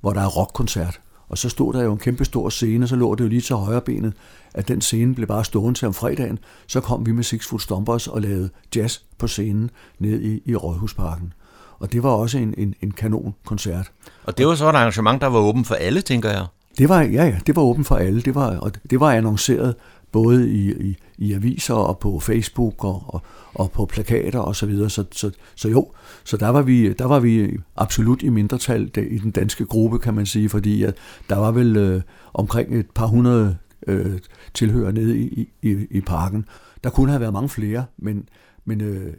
hvor 0.01 0.13
der 0.13 0.21
er 0.21 0.27
rockkoncert. 0.27 0.99
Og 1.29 1.37
så 1.37 1.49
stod 1.49 1.73
der 1.73 1.83
jo 1.83 1.91
en 1.91 1.97
kæmpe 1.97 2.25
stor 2.25 2.49
scene, 2.49 2.87
så 2.87 2.95
lå 2.95 3.15
det 3.15 3.23
jo 3.23 3.29
lige 3.29 3.41
til 3.41 3.55
højre 3.55 3.81
benet, 3.81 4.13
at 4.53 4.67
den 4.67 4.81
scene 4.81 5.15
blev 5.15 5.27
bare 5.27 5.45
stående 5.45 5.79
til 5.79 5.87
om 5.87 5.93
fredagen. 5.93 6.39
Så 6.67 6.79
kom 6.79 7.05
vi 7.05 7.11
med 7.11 7.23
Six 7.23 7.47
Foot 7.47 7.61
Stompers 7.61 8.07
og 8.07 8.21
lavede 8.21 8.49
jazz 8.75 8.99
på 9.17 9.27
scenen 9.27 9.69
ned 9.99 10.21
i, 10.21 10.41
i 10.45 10.55
Rådhusparken. 10.55 11.33
Og 11.79 11.91
det 11.91 12.03
var 12.03 12.09
også 12.09 12.37
en, 12.37 12.53
en, 12.57 12.75
en 12.81 12.91
kanon 12.91 13.35
koncert. 13.45 13.91
Og 14.23 14.37
det 14.37 14.47
var 14.47 14.55
så 14.55 14.69
et 14.69 14.75
arrangement, 14.75 15.21
der 15.21 15.27
var 15.27 15.39
åben 15.39 15.65
for 15.65 15.75
alle, 15.75 16.01
tænker 16.01 16.29
jeg? 16.29 16.45
Det 16.77 16.89
var, 16.89 17.01
ja, 17.01 17.25
ja, 17.25 17.39
det 17.47 17.55
var 17.55 17.61
åben 17.61 17.85
for 17.85 17.95
alle. 17.95 18.21
Det 18.21 18.35
var, 18.35 18.57
og 18.57 18.71
det 18.89 18.99
var 18.99 19.11
annonceret 19.11 19.75
både 20.11 20.49
i, 20.49 20.71
i, 20.71 20.97
i 21.17 21.33
aviser 21.33 21.73
og 21.73 21.99
på 21.99 22.19
Facebook 22.19 22.83
og, 22.83 23.03
og, 23.07 23.21
og 23.53 23.71
på 23.71 23.85
plakater 23.85 24.39
og 24.39 24.55
så 24.55 24.65
videre. 24.65 24.89
Så, 24.89 25.03
så, 25.11 25.31
så 25.55 25.69
jo, 25.69 25.91
så 26.23 26.37
der 26.37 26.49
var, 26.49 26.61
vi, 26.61 26.93
der 26.93 27.05
var 27.05 27.19
vi 27.19 27.57
absolut 27.75 28.23
i 28.23 28.29
mindretal 28.29 28.91
i 28.97 29.17
den 29.17 29.31
danske 29.31 29.65
gruppe, 29.65 29.99
kan 29.99 30.13
man 30.13 30.25
sige, 30.25 30.49
fordi 30.49 30.83
at 30.83 30.95
der 31.29 31.37
var 31.37 31.51
vel 31.51 31.77
øh, 31.77 32.01
omkring 32.33 32.75
et 32.79 32.89
par 32.95 33.07
hundrede 33.07 33.57
øh, 33.87 34.19
tilhører 34.53 34.91
nede 34.91 35.17
i, 35.17 35.49
i, 35.61 35.87
i 35.91 36.01
parken. 36.01 36.45
Der 36.83 36.89
kunne 36.89 37.09
have 37.09 37.21
været 37.21 37.33
mange 37.33 37.49
flere, 37.49 37.85
men, 37.97 38.29
men 38.65 38.81
øh, 38.81 39.13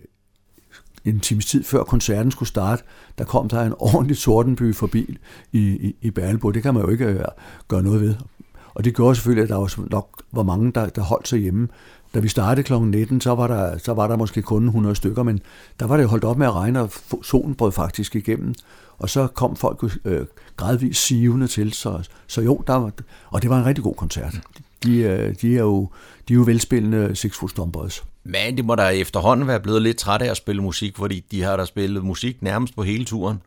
en 1.04 1.20
times 1.20 1.46
tid 1.46 1.64
før 1.64 1.82
koncerten 1.82 2.30
skulle 2.30 2.48
starte, 2.48 2.82
der 3.18 3.24
kom 3.24 3.48
der 3.48 3.62
en 3.62 3.74
ordentlig 3.94 4.16
sortenby 4.16 4.74
forbi 4.74 5.16
i, 5.52 5.58
i, 5.58 5.96
i 6.02 6.10
Berleborg. 6.10 6.54
Det 6.54 6.62
kan 6.62 6.74
man 6.74 6.82
jo 6.82 6.88
ikke 6.88 7.04
øh, 7.04 7.24
gøre 7.68 7.82
noget 7.82 8.00
ved. 8.00 8.14
Og 8.78 8.84
det 8.84 8.96
gjorde 8.96 9.14
selvfølgelig, 9.14 9.42
at 9.42 9.48
der 9.48 9.56
var 9.56 9.84
nok 9.90 10.22
var 10.32 10.42
mange, 10.42 10.72
der, 10.72 10.88
der 10.88 11.02
holdt 11.02 11.28
sig 11.28 11.38
hjemme. 11.38 11.68
Da 12.14 12.20
vi 12.20 12.28
startede 12.28 12.64
kl. 12.66 12.74
19, 12.74 13.20
så 13.20 13.34
var, 13.34 13.46
der, 13.46 13.78
så 13.78 13.94
var 13.94 14.08
der 14.08 14.16
måske 14.16 14.42
kun 14.42 14.64
100 14.66 14.94
stykker, 14.94 15.22
men 15.22 15.40
der 15.80 15.86
var 15.86 15.96
det 15.96 16.08
holdt 16.08 16.24
op 16.24 16.38
med 16.38 16.46
at 16.46 16.54
regne, 16.54 16.80
og 16.80 16.90
solen 17.22 17.54
brød 17.54 17.72
faktisk 17.72 18.16
igennem. 18.16 18.54
Og 18.98 19.10
så 19.10 19.26
kom 19.26 19.56
folk 19.56 19.84
øh, 20.04 20.26
gradvist 20.56 21.06
sivende 21.06 21.46
til, 21.46 21.72
så, 21.72 22.08
så 22.26 22.40
jo, 22.40 22.62
der 22.66 22.74
var, 22.74 22.92
og 23.30 23.42
det 23.42 23.50
var 23.50 23.58
en 23.58 23.66
rigtig 23.66 23.84
god 23.84 23.94
koncert. 23.94 24.40
De, 24.82 24.98
øh, 24.98 25.34
de, 25.42 25.56
er, 25.56 25.60
jo, 25.60 25.88
de 26.28 26.32
er 26.32 26.38
jo 26.38 26.42
velspillende 26.42 27.16
Six 27.16 27.36
Foot 27.36 27.50
Stompers. 27.50 28.04
Men 28.24 28.56
de 28.56 28.62
må 28.62 28.74
da 28.74 28.88
efterhånden 28.88 29.46
være 29.46 29.60
blevet 29.60 29.82
lidt 29.82 29.96
trætte 29.96 30.26
af 30.26 30.30
at 30.30 30.36
spille 30.36 30.62
musik, 30.62 30.96
fordi 30.96 31.24
de 31.30 31.42
har 31.42 31.56
da 31.56 31.64
spillet 31.64 32.04
musik 32.04 32.42
nærmest 32.42 32.76
på 32.76 32.82
hele 32.82 33.04
turen. 33.04 33.38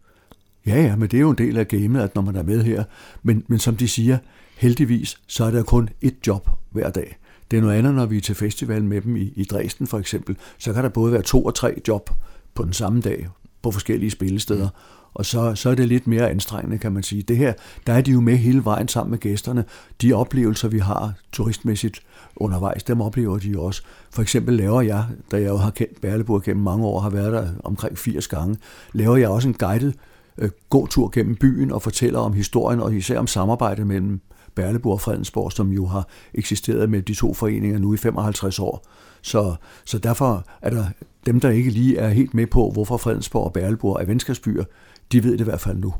Ja, 0.65 0.81
ja, 0.81 0.95
men 0.95 1.09
det 1.09 1.17
er 1.17 1.21
jo 1.21 1.29
en 1.29 1.37
del 1.37 1.57
af 1.57 1.67
gamet, 1.67 2.01
at 2.01 2.15
når 2.15 2.21
man 2.21 2.35
er 2.35 2.43
med 2.43 2.63
her. 2.63 2.83
Men, 3.23 3.43
men 3.47 3.59
som 3.59 3.75
de 3.75 3.87
siger, 3.87 4.17
heldigvis, 4.61 5.17
så 5.27 5.43
er 5.45 5.51
der 5.51 5.63
kun 5.63 5.89
ét 6.05 6.19
job 6.27 6.49
hver 6.71 6.89
dag. 6.89 7.17
Det 7.51 7.57
er 7.57 7.61
noget 7.61 7.77
andet, 7.77 7.93
når 7.93 8.05
vi 8.05 8.17
er 8.17 8.21
til 8.21 8.35
festival 8.35 8.83
med 8.83 9.01
dem 9.01 9.15
i, 9.15 9.33
i 9.35 9.43
Dresden 9.43 9.87
for 9.87 9.99
eksempel. 9.99 10.37
Så 10.57 10.73
kan 10.73 10.83
der 10.83 10.89
både 10.89 11.11
være 11.13 11.21
to 11.21 11.43
og 11.43 11.55
tre 11.55 11.81
job 11.87 12.09
på 12.53 12.63
den 12.63 12.73
samme 12.73 13.01
dag 13.01 13.27
på 13.61 13.71
forskellige 13.71 14.11
spillesteder. 14.11 14.69
Og 15.13 15.25
så, 15.25 15.55
så 15.55 15.69
er 15.69 15.75
det 15.75 15.87
lidt 15.87 16.07
mere 16.07 16.29
anstrengende, 16.29 16.77
kan 16.77 16.91
man 16.91 17.03
sige. 17.03 17.21
Det 17.21 17.37
her, 17.37 17.53
der 17.87 17.93
er 17.93 18.01
de 18.01 18.11
jo 18.11 18.21
med 18.21 18.37
hele 18.37 18.65
vejen 18.65 18.87
sammen 18.87 19.11
med 19.11 19.19
gæsterne. 19.19 19.65
De 20.01 20.13
oplevelser, 20.13 20.67
vi 20.67 20.79
har 20.79 21.13
turistmæssigt 21.31 22.01
undervejs, 22.35 22.83
dem 22.83 23.01
oplever 23.01 23.37
de 23.37 23.49
jo 23.49 23.63
også. 23.63 23.81
For 24.11 24.21
eksempel 24.21 24.53
laver 24.53 24.81
jeg, 24.81 25.05
da 25.31 25.37
jeg 25.37 25.49
jo 25.49 25.57
har 25.57 25.71
kendt 25.71 26.01
Berleburg 26.01 26.43
gennem 26.43 26.63
mange 26.63 26.85
år, 26.85 26.99
har 26.99 27.09
været 27.09 27.33
der 27.33 27.49
omkring 27.63 27.97
80 27.97 28.27
gange, 28.27 28.57
laver 28.93 29.17
jeg 29.17 29.29
også 29.29 29.47
en 29.47 29.53
guided 29.53 29.93
øh, 30.37 30.49
gåtur 30.69 31.09
gennem 31.13 31.35
byen 31.35 31.71
og 31.71 31.81
fortæller 31.81 32.19
om 32.19 32.33
historien 32.33 32.79
og 32.79 32.95
især 32.95 33.19
om 33.19 33.27
samarbejdet 33.27 33.87
mellem 33.87 34.21
Berleburg 34.55 34.93
og 34.93 35.01
Fredensborg, 35.01 35.51
som 35.51 35.71
jo 35.71 35.85
har 35.85 36.07
eksisteret 36.33 36.89
med 36.89 37.01
de 37.01 37.13
to 37.13 37.33
foreninger 37.33 37.79
nu 37.79 37.93
i 37.93 37.97
55 37.97 38.59
år. 38.59 38.85
Så, 39.21 39.55
så 39.85 39.97
derfor 39.97 40.45
er 40.61 40.69
der 40.69 40.85
dem, 41.25 41.39
der 41.39 41.49
ikke 41.49 41.69
lige 41.69 41.97
er 41.97 42.09
helt 42.09 42.33
med 42.33 42.47
på, 42.47 42.69
hvorfor 42.73 42.97
Fredensborg 42.97 43.45
og 43.45 43.53
Berleburg 43.53 44.01
er 44.01 44.05
venskabsbyer, 44.05 44.63
de 45.11 45.23
ved 45.23 45.31
det 45.31 45.41
i 45.41 45.43
hvert 45.43 45.61
fald 45.61 45.77
nu. 45.77 45.93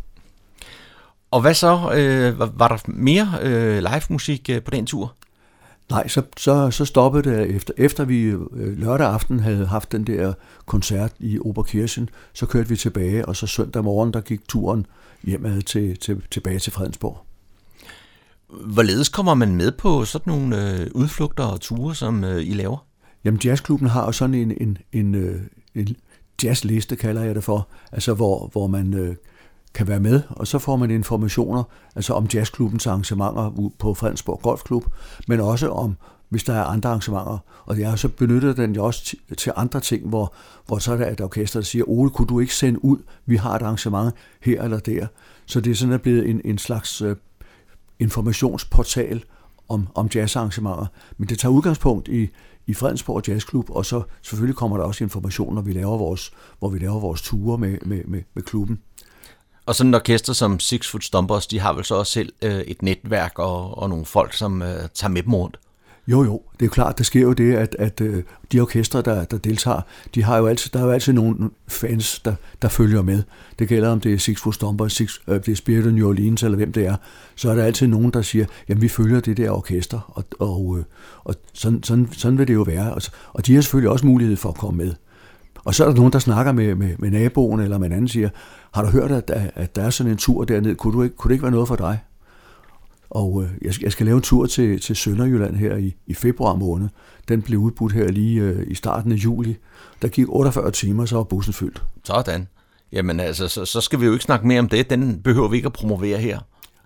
Og 1.31 1.41
hvad 1.41 1.53
så? 1.53 1.91
Øh, 1.95 2.59
var 2.59 2.67
der 2.67 2.77
mere 2.85 3.27
øh, 3.41 3.77
live 3.77 4.01
musik 4.09 4.49
øh, 4.49 4.61
på 4.61 4.71
den 4.71 4.85
tur? 4.85 5.13
Nej, 5.89 6.07
så, 6.07 6.21
så, 6.37 6.71
så 6.71 6.85
stoppede 6.85 7.29
det 7.29 7.55
efter, 7.55 7.73
efter 7.77 8.05
vi 8.05 8.23
øh, 8.23 8.77
lørdag 8.79 9.07
aften 9.07 9.39
havde 9.39 9.65
haft 9.65 9.91
den 9.91 10.07
der 10.07 10.33
koncert 10.65 11.11
i 11.19 11.39
Oberkirchen, 11.39 12.09
så 12.33 12.45
kørte 12.45 12.69
vi 12.69 12.75
tilbage, 12.75 13.25
og 13.25 13.35
så 13.35 13.47
søndag 13.47 13.83
morgen, 13.83 14.13
der 14.13 14.21
gik 14.21 14.47
turen 14.47 14.85
hjemad 15.23 15.61
til, 15.61 15.97
til, 15.97 16.21
tilbage 16.31 16.59
til 16.59 16.73
Fredensborg. 16.73 17.25
Hvorledes 18.51 19.09
kommer 19.09 19.33
man 19.33 19.55
med 19.55 19.71
på 19.71 20.05
sådan 20.05 20.33
nogle 20.33 20.79
øh, 20.81 20.87
udflugter 20.95 21.43
og 21.43 21.61
ture, 21.61 21.95
som 21.95 22.23
øh, 22.23 22.41
I 22.41 22.53
laver? 22.53 22.85
Jamen, 23.23 23.39
jazzklubben 23.43 23.87
har 23.87 24.05
jo 24.05 24.11
sådan 24.11 24.35
en, 24.35 24.53
en, 24.61 24.77
en, 24.91 25.15
øh, 25.15 25.41
en 25.75 25.95
jazzliste, 26.43 26.95
kalder 26.95 27.23
jeg 27.23 27.35
det 27.35 27.43
for, 27.43 27.67
altså 27.91 28.13
hvor, 28.13 28.49
hvor 28.51 28.67
man 28.67 28.93
øh, 28.93 29.15
kan 29.73 29.87
være 29.87 29.99
med, 29.99 30.21
og 30.29 30.47
så 30.47 30.59
får 30.59 30.75
man 30.75 30.91
informationer 30.91 31.63
altså 31.95 32.13
om 32.13 32.27
jazzklubbens 32.33 32.87
arrangementer 32.87 33.71
på 33.79 33.93
Fredensborg 33.93 34.39
Golfklub, 34.41 34.85
men 35.27 35.39
også 35.39 35.69
om, 35.69 35.97
hvis 36.29 36.43
der 36.43 36.53
er 36.53 36.63
andre 36.63 36.89
arrangementer. 36.89 37.37
Og 37.65 37.79
jeg 37.79 37.89
har 37.89 37.95
så 37.95 38.09
benyttet 38.09 38.57
den 38.57 38.75
jo 38.75 38.85
også 38.85 39.15
til 39.37 39.51
andre 39.55 39.79
ting, 39.79 40.07
hvor, 40.07 40.33
hvor 40.67 40.77
så 40.77 40.93
er 40.93 40.97
der 40.97 41.11
et 41.11 41.21
orkester, 41.21 41.59
der 41.59 41.65
siger, 41.65 41.85
Ole, 41.87 42.09
kunne 42.09 42.27
du 42.27 42.39
ikke 42.39 42.55
sende 42.55 42.85
ud, 42.85 42.97
vi 43.25 43.35
har 43.35 43.55
et 43.55 43.61
arrangement 43.61 44.15
her 44.41 44.63
eller 44.63 44.79
der. 44.79 45.07
Så 45.45 45.61
det 45.61 45.71
er 45.71 45.75
sådan 45.75 45.93
at 45.93 46.01
blevet 46.01 46.29
en, 46.29 46.41
en 46.45 46.57
slags 46.57 47.01
øh, 47.01 47.15
informationsportal 48.01 49.23
om, 49.69 49.87
om 49.95 50.09
jazzarrangementer. 50.15 50.85
Men 51.17 51.29
det 51.29 51.39
tager 51.39 51.53
udgangspunkt 51.53 52.07
i, 52.07 52.29
i 52.67 52.73
Fredensborg 52.73 53.27
Jazzklub, 53.27 53.69
og 53.69 53.85
så 53.85 54.03
selvfølgelig 54.21 54.55
kommer 54.55 54.77
der 54.77 54.83
også 54.83 55.03
information, 55.03 55.55
når 55.55 55.61
vi 55.61 55.73
laver 55.73 55.97
vores, 55.97 56.31
hvor 56.59 56.69
vi 56.69 56.79
laver 56.79 56.99
vores 56.99 57.21
ture 57.21 57.57
med, 57.57 57.77
med, 57.85 58.03
med, 58.05 58.21
med 58.33 58.43
klubben. 58.43 58.79
Og 59.65 59.75
sådan 59.75 59.93
et 59.93 59.99
orkester 59.99 60.33
som 60.33 60.59
Six 60.59 60.91
Foot 60.91 61.03
Stompers, 61.03 61.47
de 61.47 61.59
har 61.59 61.73
vel 61.73 61.85
så 61.85 61.95
også 61.95 62.11
selv 62.11 62.33
øh, 62.41 62.59
et 62.59 62.81
netværk 62.81 63.39
og, 63.39 63.77
og 63.77 63.89
nogle 63.89 64.05
folk, 64.05 64.33
som 64.33 64.61
øh, 64.61 64.89
tager 64.93 65.11
med 65.11 65.23
dem 65.23 65.33
rundt? 65.33 65.59
Jo, 66.11 66.23
jo, 66.23 66.41
det 66.59 66.65
er 66.65 66.69
klart, 66.69 66.97
der 66.97 67.03
sker 67.03 67.21
jo 67.21 67.33
det, 67.33 67.53
at, 67.53 67.75
at 67.79 68.01
øh, 68.01 68.23
de 68.51 68.59
orkestre, 68.59 69.01
der, 69.01 69.23
der 69.23 69.37
deltager, 69.37 69.81
de 70.15 70.23
har 70.23 70.37
jo 70.37 70.47
altid, 70.47 70.71
der 70.73 70.79
er 70.79 70.83
jo 70.83 70.91
altid 70.91 71.13
nogle 71.13 71.49
fans, 71.67 72.19
der, 72.19 72.35
der 72.61 72.67
følger 72.67 73.01
med. 73.01 73.23
Det 73.59 73.67
gælder, 73.67 73.89
om 73.89 73.99
det 73.99 74.13
er 74.13 74.17
Six 74.17 74.41
Foot 74.41 74.55
Stompers, 74.55 74.93
Six, 74.93 75.13
øh, 75.27 75.35
det 75.35 75.47
er 75.47 75.55
Spirit 75.55 75.85
of 75.85 75.93
New 75.93 76.09
Orleans, 76.09 76.43
eller 76.43 76.55
hvem 76.55 76.71
det 76.71 76.85
er. 76.85 76.95
Så 77.35 77.51
er 77.51 77.55
der 77.55 77.63
altid 77.63 77.87
nogen, 77.87 78.11
der 78.11 78.21
siger, 78.21 78.45
jamen 78.69 78.81
vi 78.81 78.87
følger 78.87 79.19
det 79.19 79.37
der 79.37 79.51
orkester, 79.51 79.99
og, 80.07 80.23
og, 80.39 80.77
øh, 80.77 80.83
og 81.23 81.35
sådan, 81.53 81.83
sådan, 81.83 82.09
sådan 82.11 82.37
vil 82.37 82.47
det 82.47 82.53
jo 82.53 82.61
være. 82.61 82.93
Og, 82.93 83.01
og 83.33 83.45
de 83.45 83.55
har 83.55 83.61
selvfølgelig 83.61 83.91
også 83.91 84.05
mulighed 84.05 84.37
for 84.37 84.49
at 84.49 84.55
komme 84.55 84.83
med. 84.83 84.93
Og 85.63 85.75
så 85.75 85.83
er 85.83 85.87
der 85.87 85.95
nogen, 85.95 86.13
der 86.13 86.19
snakker 86.19 86.51
med, 86.51 86.75
med, 86.75 86.95
med 86.99 87.11
naboen, 87.11 87.59
eller 87.59 87.77
med 87.77 87.87
en 87.87 87.93
anden 87.93 88.07
siger, 88.07 88.29
har 88.73 88.83
du 88.83 88.89
hørt, 88.89 89.11
at, 89.11 89.51
at 89.55 89.75
der 89.75 89.81
er 89.81 89.89
sådan 89.89 90.11
en 90.11 90.17
tur 90.17 90.43
dernede, 90.43 90.75
kunne, 90.75 90.93
du 90.93 91.03
ikke, 91.03 91.15
kunne 91.15 91.29
det 91.29 91.35
ikke 91.35 91.43
være 91.43 91.51
noget 91.51 91.67
for 91.67 91.75
dig? 91.75 91.99
Og 93.11 93.43
øh, 93.43 93.49
jeg, 93.61 93.73
skal, 93.73 93.85
jeg 93.85 93.91
skal 93.91 94.05
lave 94.05 94.15
en 94.15 94.21
tur 94.21 94.45
til, 94.45 94.81
til 94.81 94.95
Sønderjylland 94.95 95.55
her 95.55 95.77
i, 95.77 95.95
i 96.07 96.13
februar 96.13 96.55
måned. 96.55 96.89
Den 97.27 97.41
blev 97.41 97.59
udbudt 97.59 97.93
her 97.93 98.07
lige 98.07 98.41
øh, 98.41 98.67
i 98.67 98.75
starten 98.75 99.11
af 99.11 99.15
juli. 99.15 99.57
Der 100.01 100.07
gik 100.07 100.25
48 100.29 100.71
timer, 100.71 101.05
så 101.05 101.15
var 101.15 101.23
bussen 101.23 101.53
fyldt. 101.53 101.83
Sådan. 102.03 102.47
Jamen 102.91 103.19
altså, 103.19 103.47
så, 103.47 103.65
så 103.65 103.81
skal 103.81 103.99
vi 103.99 104.05
jo 104.05 104.13
ikke 104.13 104.23
snakke 104.23 104.47
mere 104.47 104.59
om 104.59 104.69
det. 104.69 104.89
Den 104.89 105.21
behøver 105.21 105.47
vi 105.47 105.55
ikke 105.55 105.65
at 105.65 105.73
promovere 105.73 106.17
her. 106.17 106.39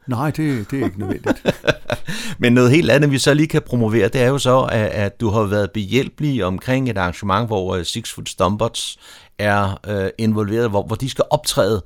Nej, 0.08 0.32
det, 0.32 0.72
det 0.72 0.80
er 0.80 0.86
ikke 0.86 1.00
nødvendigt. 1.00 1.46
Men 2.40 2.54
noget 2.54 2.72
helt 2.72 2.92
andet, 2.92 3.12
vi 3.12 3.18
så 3.18 3.34
lige 3.34 3.48
kan 3.48 3.62
promovere, 3.62 4.08
det 4.08 4.22
er 4.22 4.28
jo 4.28 4.38
så, 4.38 4.62
at, 4.62 4.86
at 4.86 5.22
du 5.22 5.30
har 5.30 5.44
været 5.44 5.72
behjælpelig 5.72 6.46
omkring 6.46 6.90
et 6.90 6.98
arrangement, 6.98 7.48
hvor 7.48 7.78
uh, 7.78 7.84
Six 7.84 8.14
Foot 8.14 8.30
Stompers 8.30 8.98
er 9.40 9.80
uh, 9.90 10.10
involveret, 10.18 10.70
hvor, 10.70 10.84
hvor 10.84 10.96
de 10.96 11.10
skal 11.10 11.26
optræde 11.30 11.84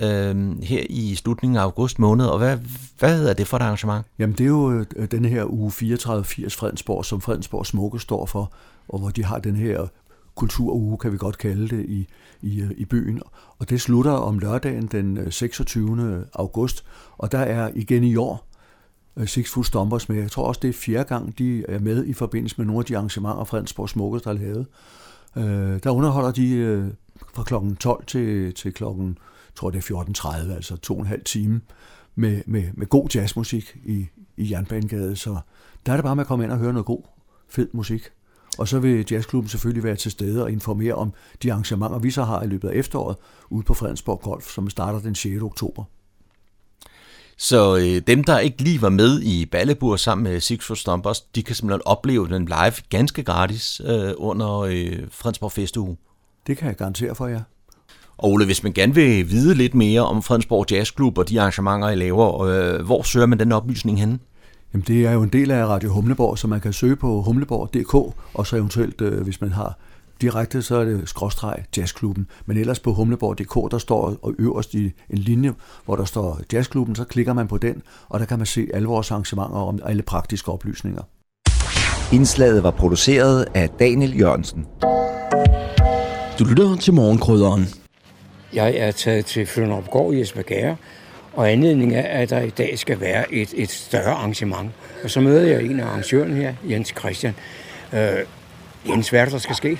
øh, 0.00 0.62
her 0.62 0.82
i 0.90 1.14
slutningen 1.14 1.56
af 1.56 1.62
august 1.62 1.98
måned. 1.98 2.26
Og 2.26 2.38
hvad, 2.38 2.58
hvad 2.98 3.16
hedder 3.16 3.32
det 3.32 3.46
for 3.46 3.56
et 3.56 3.62
arrangement? 3.62 4.06
Jamen, 4.18 4.36
det 4.36 4.44
er 4.44 4.48
jo 4.48 4.84
øh, 4.96 5.10
den 5.10 5.24
her 5.24 5.52
uge 5.52 5.70
34-80 5.70 5.74
Fredensborg, 6.58 7.04
som 7.04 7.20
Fredensborg 7.20 7.66
Smukke 7.66 7.98
står 7.98 8.26
for, 8.26 8.52
og 8.88 8.98
hvor 8.98 9.08
de 9.08 9.24
har 9.24 9.38
den 9.38 9.56
her 9.56 9.86
kulturuge, 10.34 10.98
kan 10.98 11.12
vi 11.12 11.16
godt 11.16 11.38
kalde 11.38 11.76
det, 11.76 11.84
i, 11.84 12.08
i, 12.42 12.60
øh, 12.60 12.70
i 12.76 12.84
byen. 12.84 13.22
Og 13.58 13.70
det 13.70 13.80
slutter 13.80 14.12
om 14.12 14.38
lørdagen 14.38 14.86
den 14.86 15.16
øh, 15.16 15.32
26. 15.32 16.24
august, 16.34 16.84
og 17.18 17.32
der 17.32 17.38
er 17.38 17.70
igen 17.74 18.04
i 18.04 18.16
år 18.16 18.48
Six 19.26 19.50
Foot 19.50 19.66
Stompers 19.66 20.08
med. 20.08 20.16
Jeg 20.16 20.30
tror 20.30 20.46
også, 20.46 20.58
det 20.62 20.68
er 20.68 20.72
fjerde 20.72 21.04
gang, 21.04 21.38
de 21.38 21.64
er 21.68 21.78
med 21.78 22.04
i 22.04 22.12
forbindelse 22.12 22.54
med 22.58 22.66
nogle 22.66 22.78
af 22.78 22.84
de 22.84 22.96
arrangementer, 22.96 23.44
Fredensborg 23.44 23.88
Smukke 23.88 24.20
har 24.24 24.32
lavet. 24.32 24.66
Der 25.84 25.90
underholder 25.90 26.30
de 26.30 26.92
fra 27.34 27.42
klokken 27.42 27.76
12 27.76 28.04
til, 28.06 28.54
til 28.54 28.72
klokken, 28.72 29.18
tror 29.56 29.70
det 29.70 29.90
er 29.90 30.04
14.30, 30.48 30.54
altså 30.54 30.76
to 30.76 30.94
og 30.94 31.00
en 31.00 31.06
halv 31.06 31.24
time, 31.24 31.60
med, 32.14 32.42
med, 32.46 32.64
med 32.74 32.86
god 32.86 33.08
jazzmusik 33.14 33.76
i, 33.84 34.06
i 34.36 34.50
Jernbanegade. 34.50 35.16
Så 35.16 35.38
der 35.86 35.92
er 35.92 35.96
det 35.96 36.04
bare 36.04 36.16
med 36.16 36.24
at 36.24 36.28
komme 36.28 36.44
ind 36.44 36.52
og 36.52 36.58
høre 36.58 36.72
noget 36.72 36.86
god, 36.86 37.02
fed 37.48 37.68
musik. 37.72 38.02
Og 38.58 38.68
så 38.68 38.78
vil 38.78 39.06
jazzklubben 39.10 39.48
selvfølgelig 39.48 39.84
være 39.84 39.96
til 39.96 40.10
stede 40.10 40.42
og 40.42 40.52
informere 40.52 40.94
om 40.94 41.12
de 41.42 41.52
arrangementer, 41.52 41.98
vi 41.98 42.10
så 42.10 42.24
har 42.24 42.42
i 42.42 42.46
løbet 42.46 42.68
af 42.68 42.74
efteråret 42.74 43.16
ude 43.50 43.62
på 43.62 43.74
Fredensborg 43.74 44.20
Golf, 44.20 44.54
som 44.54 44.70
starter 44.70 45.00
den 45.00 45.14
6. 45.14 45.42
oktober. 45.42 45.84
Så 47.36 47.76
øh, 47.76 48.02
dem, 48.06 48.24
der 48.24 48.38
ikke 48.38 48.62
lige 48.62 48.82
var 48.82 48.88
med 48.88 49.22
i 49.22 49.46
Ballebur 49.46 49.96
sammen 49.96 50.24
med 50.24 50.40
Six 50.40 50.64
for 50.64 50.74
Stompers, 50.74 51.20
de 51.20 51.42
kan 51.42 51.54
simpelthen 51.54 51.82
opleve 51.86 52.28
den 52.28 52.44
live 52.46 52.72
ganske 52.88 53.22
gratis 53.22 53.80
øh, 53.84 54.12
under 54.16 54.58
øh, 54.58 54.98
Fredensborg 55.10 55.52
Festuge. 55.52 55.96
Det 56.46 56.58
kan 56.58 56.68
jeg 56.68 56.76
garantere 56.76 57.14
for 57.14 57.26
jer. 57.26 57.42
Og 58.22 58.30
Ole, 58.30 58.44
hvis 58.44 58.62
man 58.62 58.72
gerne 58.72 58.94
vil 58.94 59.30
vide 59.30 59.54
lidt 59.54 59.74
mere 59.74 60.00
om 60.00 60.22
Fredensborg 60.22 60.72
Jazzklub 60.72 61.18
og 61.18 61.28
de 61.28 61.40
arrangementer, 61.40 61.88
I 61.88 61.94
laver, 61.94 62.42
øh, 62.42 62.84
hvor 62.84 63.02
søger 63.02 63.26
man 63.26 63.38
den 63.38 63.52
oplysning 63.52 64.00
henne? 64.00 64.18
Jamen, 64.72 64.84
det 64.86 65.06
er 65.06 65.12
jo 65.12 65.22
en 65.22 65.28
del 65.28 65.50
af 65.50 65.66
Radio 65.66 65.92
Humleborg, 65.92 66.38
så 66.38 66.48
man 66.48 66.60
kan 66.60 66.72
søge 66.72 66.96
på 66.96 67.22
humleborg.dk, 67.22 67.94
og 68.34 68.46
så 68.46 68.56
eventuelt, 68.56 69.00
øh, 69.00 69.22
hvis 69.22 69.40
man 69.40 69.52
har 69.52 69.78
direkte, 70.20 70.62
så 70.62 70.76
er 70.76 70.84
det 70.84 71.08
skråstreg 71.08 71.64
jazzklubben. 71.76 72.26
Men 72.46 72.56
ellers 72.56 72.80
på 72.80 72.92
humleborg.dk, 72.92 73.70
der 73.72 73.78
står 73.78 74.16
og 74.22 74.34
øverst 74.38 74.74
i 74.74 74.84
en 75.10 75.18
linje, 75.18 75.52
hvor 75.84 75.96
der 75.96 76.04
står 76.04 76.40
jazzklubben, 76.52 76.94
så 76.94 77.04
klikker 77.04 77.32
man 77.32 77.48
på 77.48 77.58
den, 77.58 77.82
og 78.08 78.20
der 78.20 78.26
kan 78.26 78.38
man 78.38 78.46
se 78.46 78.68
alle 78.74 78.88
vores 78.88 79.10
arrangementer 79.10 79.56
og 79.56 79.78
alle 79.84 80.02
praktiske 80.02 80.52
oplysninger. 80.52 81.02
Indslaget 82.12 82.62
var 82.62 82.70
produceret 82.70 83.46
af 83.54 83.68
Daniel 83.68 84.18
Jørgensen. 84.18 84.66
Du 86.38 86.44
lytter 86.44 86.76
til 86.76 86.94
morgenkrydderen. 86.94 87.81
Jeg 88.54 88.76
er 88.76 88.90
taget 88.90 89.26
til 89.26 89.46
Flønopgård 89.46 90.14
i 90.14 90.20
Esbjerg, 90.20 90.76
og 91.32 91.50
anledningen 91.50 91.98
er, 91.98 92.02
at 92.02 92.30
der 92.30 92.40
i 92.40 92.50
dag 92.50 92.78
skal 92.78 93.00
være 93.00 93.34
et, 93.34 93.54
et 93.56 93.70
større 93.70 94.10
arrangement. 94.10 94.70
Og 95.04 95.10
så 95.10 95.20
møder 95.20 95.42
jeg 95.42 95.62
en 95.62 95.80
af 95.80 95.86
arrangørerne 95.86 96.34
her, 96.34 96.54
Jens 96.70 96.94
Christian. 96.98 97.34
Øh, 97.92 98.00
Jens, 98.88 99.08
hvad 99.08 99.20
er 99.20 99.24
det, 99.24 99.32
der 99.32 99.38
skal 99.38 99.56
ske? 99.56 99.78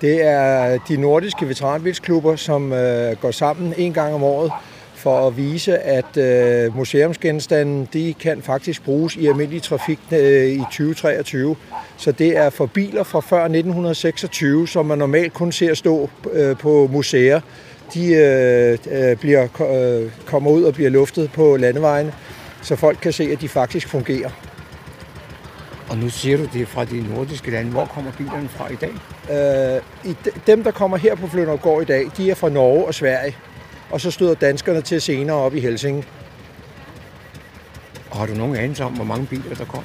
Det 0.00 0.24
er 0.24 0.78
de 0.88 0.96
nordiske 0.96 1.48
veteranbilsklubber, 1.48 2.36
som 2.36 2.72
øh, 2.72 3.16
går 3.16 3.30
sammen 3.30 3.74
en 3.76 3.92
gang 3.92 4.14
om 4.14 4.22
året 4.22 4.52
for 4.94 5.26
at 5.26 5.36
vise, 5.36 5.78
at 5.78 6.16
øh, 6.16 6.76
museumsgenstande 6.76 7.86
de 7.92 8.14
kan 8.20 8.42
faktisk 8.42 8.84
bruges 8.84 9.16
i 9.16 9.26
almindelig 9.26 9.62
trafik 9.62 9.98
øh, 10.12 10.46
i 10.46 10.58
2023. 10.58 11.56
Så 11.96 12.12
det 12.12 12.36
er 12.36 12.50
for 12.50 12.66
biler 12.66 13.02
fra 13.02 13.20
før 13.20 13.42
1926, 13.42 14.68
som 14.68 14.86
man 14.86 14.98
normalt 14.98 15.32
kun 15.32 15.52
ser 15.52 15.74
stå 15.74 16.10
øh, 16.32 16.56
på 16.56 16.88
museer. 16.92 17.40
De 17.94 18.14
øh, 18.14 18.78
øh, 18.90 19.16
bliver, 19.16 19.42
øh, 19.42 20.10
kommer 20.26 20.50
ud 20.50 20.62
og 20.62 20.74
bliver 20.74 20.90
luftet 20.90 21.32
på 21.32 21.56
landevejene, 21.56 22.12
så 22.62 22.76
folk 22.76 22.98
kan 23.02 23.12
se, 23.12 23.24
at 23.32 23.40
de 23.40 23.48
faktisk 23.48 23.88
fungerer. 23.88 24.30
Og 25.90 25.98
nu 25.98 26.08
siger 26.08 26.36
du, 26.36 26.44
det 26.52 26.62
er 26.62 26.66
fra 26.66 26.84
de 26.84 27.14
nordiske 27.14 27.50
lande. 27.50 27.70
Hvor 27.70 27.84
kommer 27.84 28.12
bilerne 28.12 28.48
fra 28.48 28.68
i 28.72 28.76
dag? 28.76 28.92
Øh, 29.30 30.10
i 30.10 30.16
de, 30.24 30.30
dem, 30.46 30.64
der 30.64 30.70
kommer 30.70 30.96
her 30.96 31.14
på 31.14 31.26
Fløndergård 31.26 31.82
i 31.82 31.84
dag, 31.84 32.06
de 32.16 32.30
er 32.30 32.34
fra 32.34 32.48
Norge 32.48 32.86
og 32.86 32.94
Sverige. 32.94 33.36
Og 33.90 34.00
så 34.00 34.10
støder 34.10 34.34
danskerne 34.34 34.82
til 34.82 35.00
senere 35.00 35.36
op 35.36 35.54
i 35.54 35.60
Helsinge. 35.60 36.04
Og 38.10 38.16
har 38.16 38.26
du 38.26 38.34
nogen 38.34 38.56
anelse 38.56 38.84
om, 38.84 38.92
hvor 38.92 39.04
mange 39.04 39.26
biler 39.26 39.54
der 39.54 39.64
kom? 39.64 39.84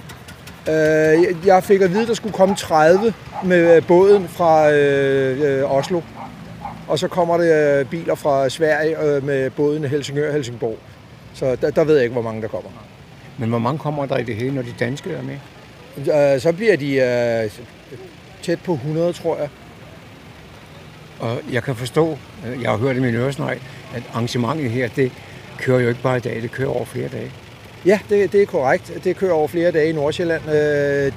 Øh, 0.70 1.48
jeg 1.48 1.64
fik 1.64 1.82
at 1.82 1.92
vide, 1.92 2.02
at 2.02 2.08
der 2.08 2.14
skulle 2.14 2.34
komme 2.34 2.56
30 2.56 3.14
med 3.44 3.82
båden 3.82 4.28
fra 4.28 4.72
øh, 4.72 5.60
øh, 5.60 5.72
Oslo. 5.72 6.02
Og 6.88 7.00
så 7.00 7.08
kommer 7.08 7.38
det 7.38 7.80
øh, 7.80 7.86
biler 7.86 8.16
fra 8.16 8.50
Sverige 8.50 9.02
øh, 9.04 9.24
med 9.24 9.50
båden 9.50 9.86
Helsingør 9.86 10.28
og 10.28 10.34
Helsingborg. 10.34 10.78
Så 11.34 11.56
der, 11.62 11.72
der 11.72 11.84
ved 11.84 11.96
jeg 11.96 12.04
ikke, 12.04 12.14
hvor 12.14 12.22
mange 12.22 12.42
der 12.42 12.48
kommer. 12.48 12.70
Men 13.38 13.50
hvor 13.50 13.60
mange 13.60 13.80
kommer 13.80 14.06
der 14.06 14.18
i 14.18 14.24
det 14.24 14.36
hele, 14.36 14.56
når 14.56 14.62
de 14.62 14.74
danske 14.80 15.12
er 15.12 15.22
med? 15.22 16.40
Så 16.40 16.52
bliver 16.52 16.78
de 16.78 16.96
øh, 16.96 17.52
tæt 18.42 18.60
på 18.64 18.74
100, 18.74 19.14
tror 19.14 19.38
jeg. 19.38 19.50
Og 21.20 21.38
jeg 21.52 21.64
kan 21.64 21.76
forstå, 21.76 22.18
jeg 22.62 22.70
har 22.70 22.78
hørt 22.78 22.96
i 22.96 23.00
min 23.00 23.16
øresnegl, 23.16 23.62
at 23.96 24.04
arrangementet 24.14 24.72
her, 24.72 24.88
det 24.96 25.12
kører 25.58 25.80
jo 25.80 25.90
ikke 25.90 26.02
bare 26.02 26.18
i 26.18 26.20
dag, 26.20 26.42
det 26.42 26.52
kører 26.52 26.70
over 26.70 26.86
flere 26.86 27.08
dage. 27.08 27.32
Ja, 27.86 28.00
det, 28.10 28.32
det 28.32 28.42
er 28.42 28.46
korrekt. 28.46 28.92
Det 29.04 29.16
kører 29.16 29.34
over 29.34 29.48
flere 29.48 29.72
dage 29.72 29.90
i 29.90 29.92
Nordsjælland. 29.92 30.42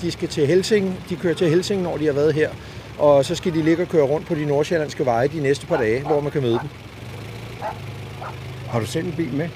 De 0.01 0.11
skal 0.11 0.29
til 0.29 0.47
Helsing. 0.47 1.01
De 1.09 1.17
kører 1.17 1.35
til 1.35 1.51
Helsing, 1.51 1.83
når 1.83 1.97
de 1.97 2.07
har 2.07 2.13
været 2.13 2.35
her. 2.35 2.51
Og 2.99 3.25
så 3.25 3.35
skal 3.35 3.55
de 3.55 3.63
ligge 3.63 3.83
og 3.83 3.89
køre 3.89 4.03
rundt 4.03 4.27
på 4.27 4.35
de 4.35 4.47
nordsjællandske 4.47 5.07
veje 5.07 5.29
de 5.29 5.41
næste 5.41 5.67
par 5.67 5.77
dage, 5.77 6.03
hvor 6.03 6.21
man 6.21 6.33
kan 6.33 6.43
møde 6.43 6.59
dem. 6.63 6.69
Har 8.69 8.81
du 8.81 8.87
selv 8.87 9.07
en 9.07 9.13
bil 9.13 9.35
med? 9.35 9.49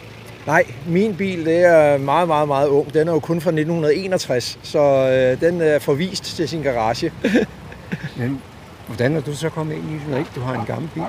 Nej, 0.46 0.64
min 0.87 1.16
bil 1.16 1.46
det 1.46 1.64
er 1.64 1.99
meget, 1.99 2.28
meget, 2.28 2.49
meget 2.49 2.68
ung. 2.68 2.94
Den 2.94 3.08
er 3.08 3.12
jo 3.12 3.20
kun 3.20 3.40
fra 3.40 3.50
1961, 3.50 4.58
så 4.62 4.78
øh, 4.80 5.40
den 5.40 5.61
er 5.61 5.78
forvist 5.78 6.25
til 6.37 6.49
sin 6.49 6.62
garage. 6.62 7.12
Men 8.18 8.42
hvordan 8.87 9.16
er 9.16 9.20
du 9.20 9.34
så 9.34 9.49
kommet 9.49 9.75
ind 9.75 9.84
i 9.90 10.11
det, 10.11 10.18
ikke 10.18 10.30
du 10.34 10.40
har 10.40 10.54
en 10.54 10.66
gammel 10.66 10.90
bil? 10.94 11.02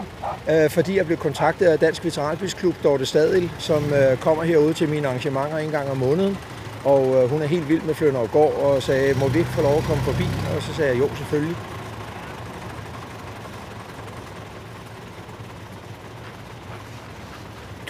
Øh, 0.49 0.69
fordi 0.69 0.97
jeg 0.97 1.05
blev 1.05 1.17
kontaktet 1.17 1.65
af 1.65 1.79
Dansk 1.79 2.05
Veteranbilsklub 2.05 2.75
Dorte 2.83 3.05
Stadil, 3.05 3.51
som 3.59 3.83
øh, 3.93 4.17
kommer 4.17 4.43
herude 4.43 4.73
til 4.73 4.89
mine 4.89 5.07
arrangementer 5.07 5.57
en 5.57 5.71
gang 5.71 5.89
om 5.89 5.97
måneden. 5.97 6.37
Og 6.85 7.23
øh, 7.23 7.29
hun 7.29 7.41
er 7.41 7.45
helt 7.45 7.69
vild 7.69 7.81
med 7.81 7.93
Flønner 7.93 8.27
Gård 8.27 8.53
og 8.53 8.83
sagde, 8.83 9.19
må 9.19 9.27
vi 9.27 9.39
ikke 9.39 9.51
få 9.51 9.61
lov 9.61 9.77
at 9.77 9.83
komme 9.83 10.03
forbi? 10.03 10.27
Og 10.55 10.63
så 10.63 10.73
sagde 10.73 10.91
jeg, 10.91 10.99
jo, 10.99 11.15
selvfølgelig. 11.15 11.55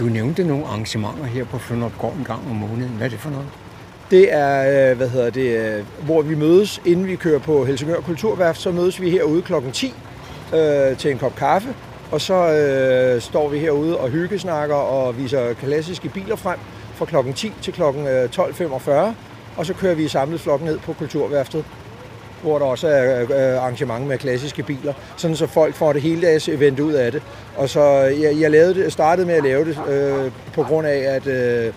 Du 0.04 0.08
nævnte 0.08 0.44
nogle 0.44 0.66
arrangementer 0.66 1.24
her 1.24 1.46
på 1.46 1.58
Fløndergård 1.58 2.14
en 2.18 2.24
gang 2.24 2.50
om 2.50 2.56
måneden. 2.56 2.92
Hvad 2.98 3.08
er 3.08 3.10
det 3.10 3.20
for 3.20 3.30
noget? 3.30 3.48
Det 4.12 4.34
er, 4.34 4.92
øh, 4.92 4.98
hvad 4.98 5.10
hedder 5.10 5.30
det, 5.30 5.78
øh, 5.78 5.86
hvor 6.06 6.22
vi 6.22 6.36
mødes, 6.36 6.82
inden 6.86 7.08
vi 7.08 7.16
kører 7.16 7.40
på 7.40 7.66
Helsingør 7.66 8.00
Kulturværft, 8.00 8.62
så 8.62 8.72
mødes 8.72 9.02
vi 9.02 9.10
herude 9.10 9.42
klokken 9.42 9.72
10 9.72 9.94
øh, 10.54 10.98
til 10.98 11.12
en 11.12 11.18
kop 11.18 11.36
kaffe. 11.36 11.76
Og 12.12 12.22
så 12.22 12.34
øh, 12.34 13.22
står 13.22 13.50
vi 13.50 13.60
herude 13.60 13.98
og 13.98 14.10
hyggesnakker 14.10 14.76
og 14.76 15.18
viser 15.18 15.54
klassiske 15.54 16.10
biler 16.10 16.36
frem 16.36 16.60
fra 16.96 17.06
klokken 17.06 17.34
10 17.34 17.54
til 17.62 17.74
klokken 17.74 18.08
øh, 18.08 18.30
12.45. 18.36 18.92
Og 19.58 19.66
så 19.66 19.74
kører 19.74 19.96
vi 19.96 20.08
samlet 20.08 20.40
flok 20.40 20.62
ned 20.62 20.80
på 20.80 20.94
Kulturværftet 20.94 21.66
hvor 22.44 22.60
der 22.60 22.66
også 22.66 22.88
er 22.88 23.22
øh, 23.22 23.64
arrangement 23.64 24.08
med 24.08 24.18
klassiske 24.18 24.64
biler, 24.64 24.94
sådan 25.18 25.36
så 25.36 25.48
folk 25.48 25.76
får 25.76 25.94
det 25.94 26.02
hele 26.02 26.28
dags 26.28 26.50
event 26.50 26.80
ud 26.80 26.94
af 26.94 27.12
det. 27.12 27.22
Og 27.56 27.70
så 27.70 27.82
jeg, 28.22 28.40
jeg 28.40 28.52
lavede 28.52 28.74
det, 28.74 28.94
startede 28.94 29.28
med 29.28 29.36
at 29.36 29.44
lave 29.44 29.66
det 29.66 29.78
øh, 29.90 30.32
på 30.54 30.64
grund 30.64 30.88
af, 30.88 30.98
at 30.98 31.28
øh, 31.28 31.74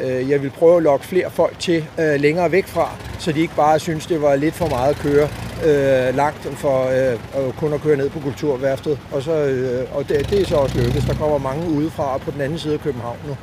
øh 0.00 0.30
jeg 0.30 0.42
ville 0.42 0.56
prøve 0.58 0.76
at 0.76 0.82
lokke 0.82 1.06
flere 1.06 1.30
folk 1.30 1.58
til 1.58 1.84
øh, 1.98 2.20
længere 2.20 2.52
væk 2.52 2.66
fra, 2.66 2.90
så 3.18 3.32
de 3.32 3.40
ikke 3.40 3.56
bare 3.56 3.78
synes, 3.78 4.06
det 4.06 4.22
var 4.22 4.36
lidt 4.36 4.54
for 4.54 4.68
meget 4.68 4.90
at 4.90 4.96
køre 4.96 5.28
øh, 5.64 6.16
langt 6.16 6.58
for 6.58 6.84
øh, 6.84 7.52
kun 7.52 7.72
at 7.72 7.80
køre 7.80 7.96
ned 7.96 8.10
på 8.10 8.20
Kulturværftet. 8.20 8.98
Og, 9.12 9.22
så, 9.22 9.32
øh, 9.32 9.96
og 9.96 10.08
det, 10.08 10.30
det 10.30 10.40
er 10.40 10.46
så 10.46 10.56
også 10.56 10.78
lykkedes. 10.78 11.04
Der 11.04 11.14
kommer 11.14 11.38
mange 11.38 11.70
udefra 11.70 12.18
på 12.18 12.30
den 12.30 12.40
anden 12.40 12.58
side 12.58 12.74
af 12.74 12.80
København 12.80 13.16
nu. 13.28 13.36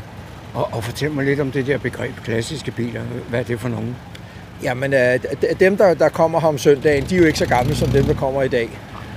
Og, 0.53 0.69
og 0.71 0.83
fortæl 0.83 1.11
mig 1.11 1.25
lidt 1.25 1.39
om 1.39 1.51
det 1.51 1.67
der 1.67 1.77
begreb 1.77 2.15
klassiske 2.23 2.71
biler. 2.71 3.01
Hvad 3.29 3.39
er 3.39 3.43
det 3.43 3.59
for 3.59 3.69
nogen? 3.69 3.95
Jamen, 4.65 4.93
øh, 4.93 5.19
dem, 5.59 5.77
der, 5.77 5.93
der 5.93 6.09
kommer 6.09 6.39
her 6.39 6.47
om 6.47 6.57
søndagen, 6.57 7.05
de 7.09 7.15
er 7.15 7.19
jo 7.19 7.25
ikke 7.25 7.39
så 7.39 7.45
gamle 7.45 7.75
som 7.75 7.89
dem, 7.89 8.03
der 8.03 8.13
kommer 8.13 8.41
i 8.41 8.47
dag. 8.47 8.69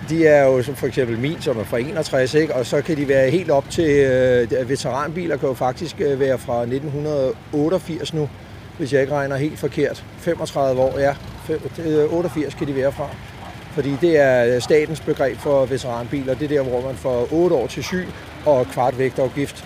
De 0.08 0.26
er 0.26 0.44
jo 0.44 0.62
som 0.62 0.74
for 0.74 0.86
eksempel 0.86 1.18
min, 1.18 1.40
som 1.40 1.58
er 1.58 1.64
fra 1.64 1.78
61, 1.78 2.34
ikke? 2.34 2.54
og 2.54 2.66
så 2.66 2.82
kan 2.82 2.96
de 2.96 3.08
være 3.08 3.30
helt 3.30 3.50
op 3.50 3.70
til 3.70 3.90
øh, 3.90 4.68
veteranbiler, 4.68 5.36
kan 5.36 5.48
jo 5.48 5.54
faktisk 5.54 6.00
øh, 6.00 6.20
være 6.20 6.38
fra 6.38 6.60
1988 6.60 8.14
nu, 8.14 8.28
hvis 8.78 8.92
jeg 8.92 9.00
ikke 9.00 9.12
regner 9.12 9.36
helt 9.36 9.58
forkert. 9.58 10.04
35 10.18 10.80
år, 10.80 10.98
ja. 10.98 11.14
88 12.10 12.54
kan 12.54 12.66
de 12.66 12.76
være 12.76 12.92
fra. 12.92 13.08
Fordi 13.72 13.96
det 14.00 14.18
er 14.18 14.54
øh, 14.54 14.62
statens 14.62 15.00
begreb 15.00 15.38
for 15.38 15.66
veteranbiler. 15.66 16.34
Det 16.34 16.44
er 16.44 16.48
der, 16.48 16.68
hvor 16.68 16.80
man 16.80 16.94
får 16.94 17.28
8 17.32 17.56
år 17.56 17.66
til 17.66 17.84
syg 17.84 18.08
og 18.46 18.66
kvart 18.66 18.98
vægtafgift. 18.98 19.64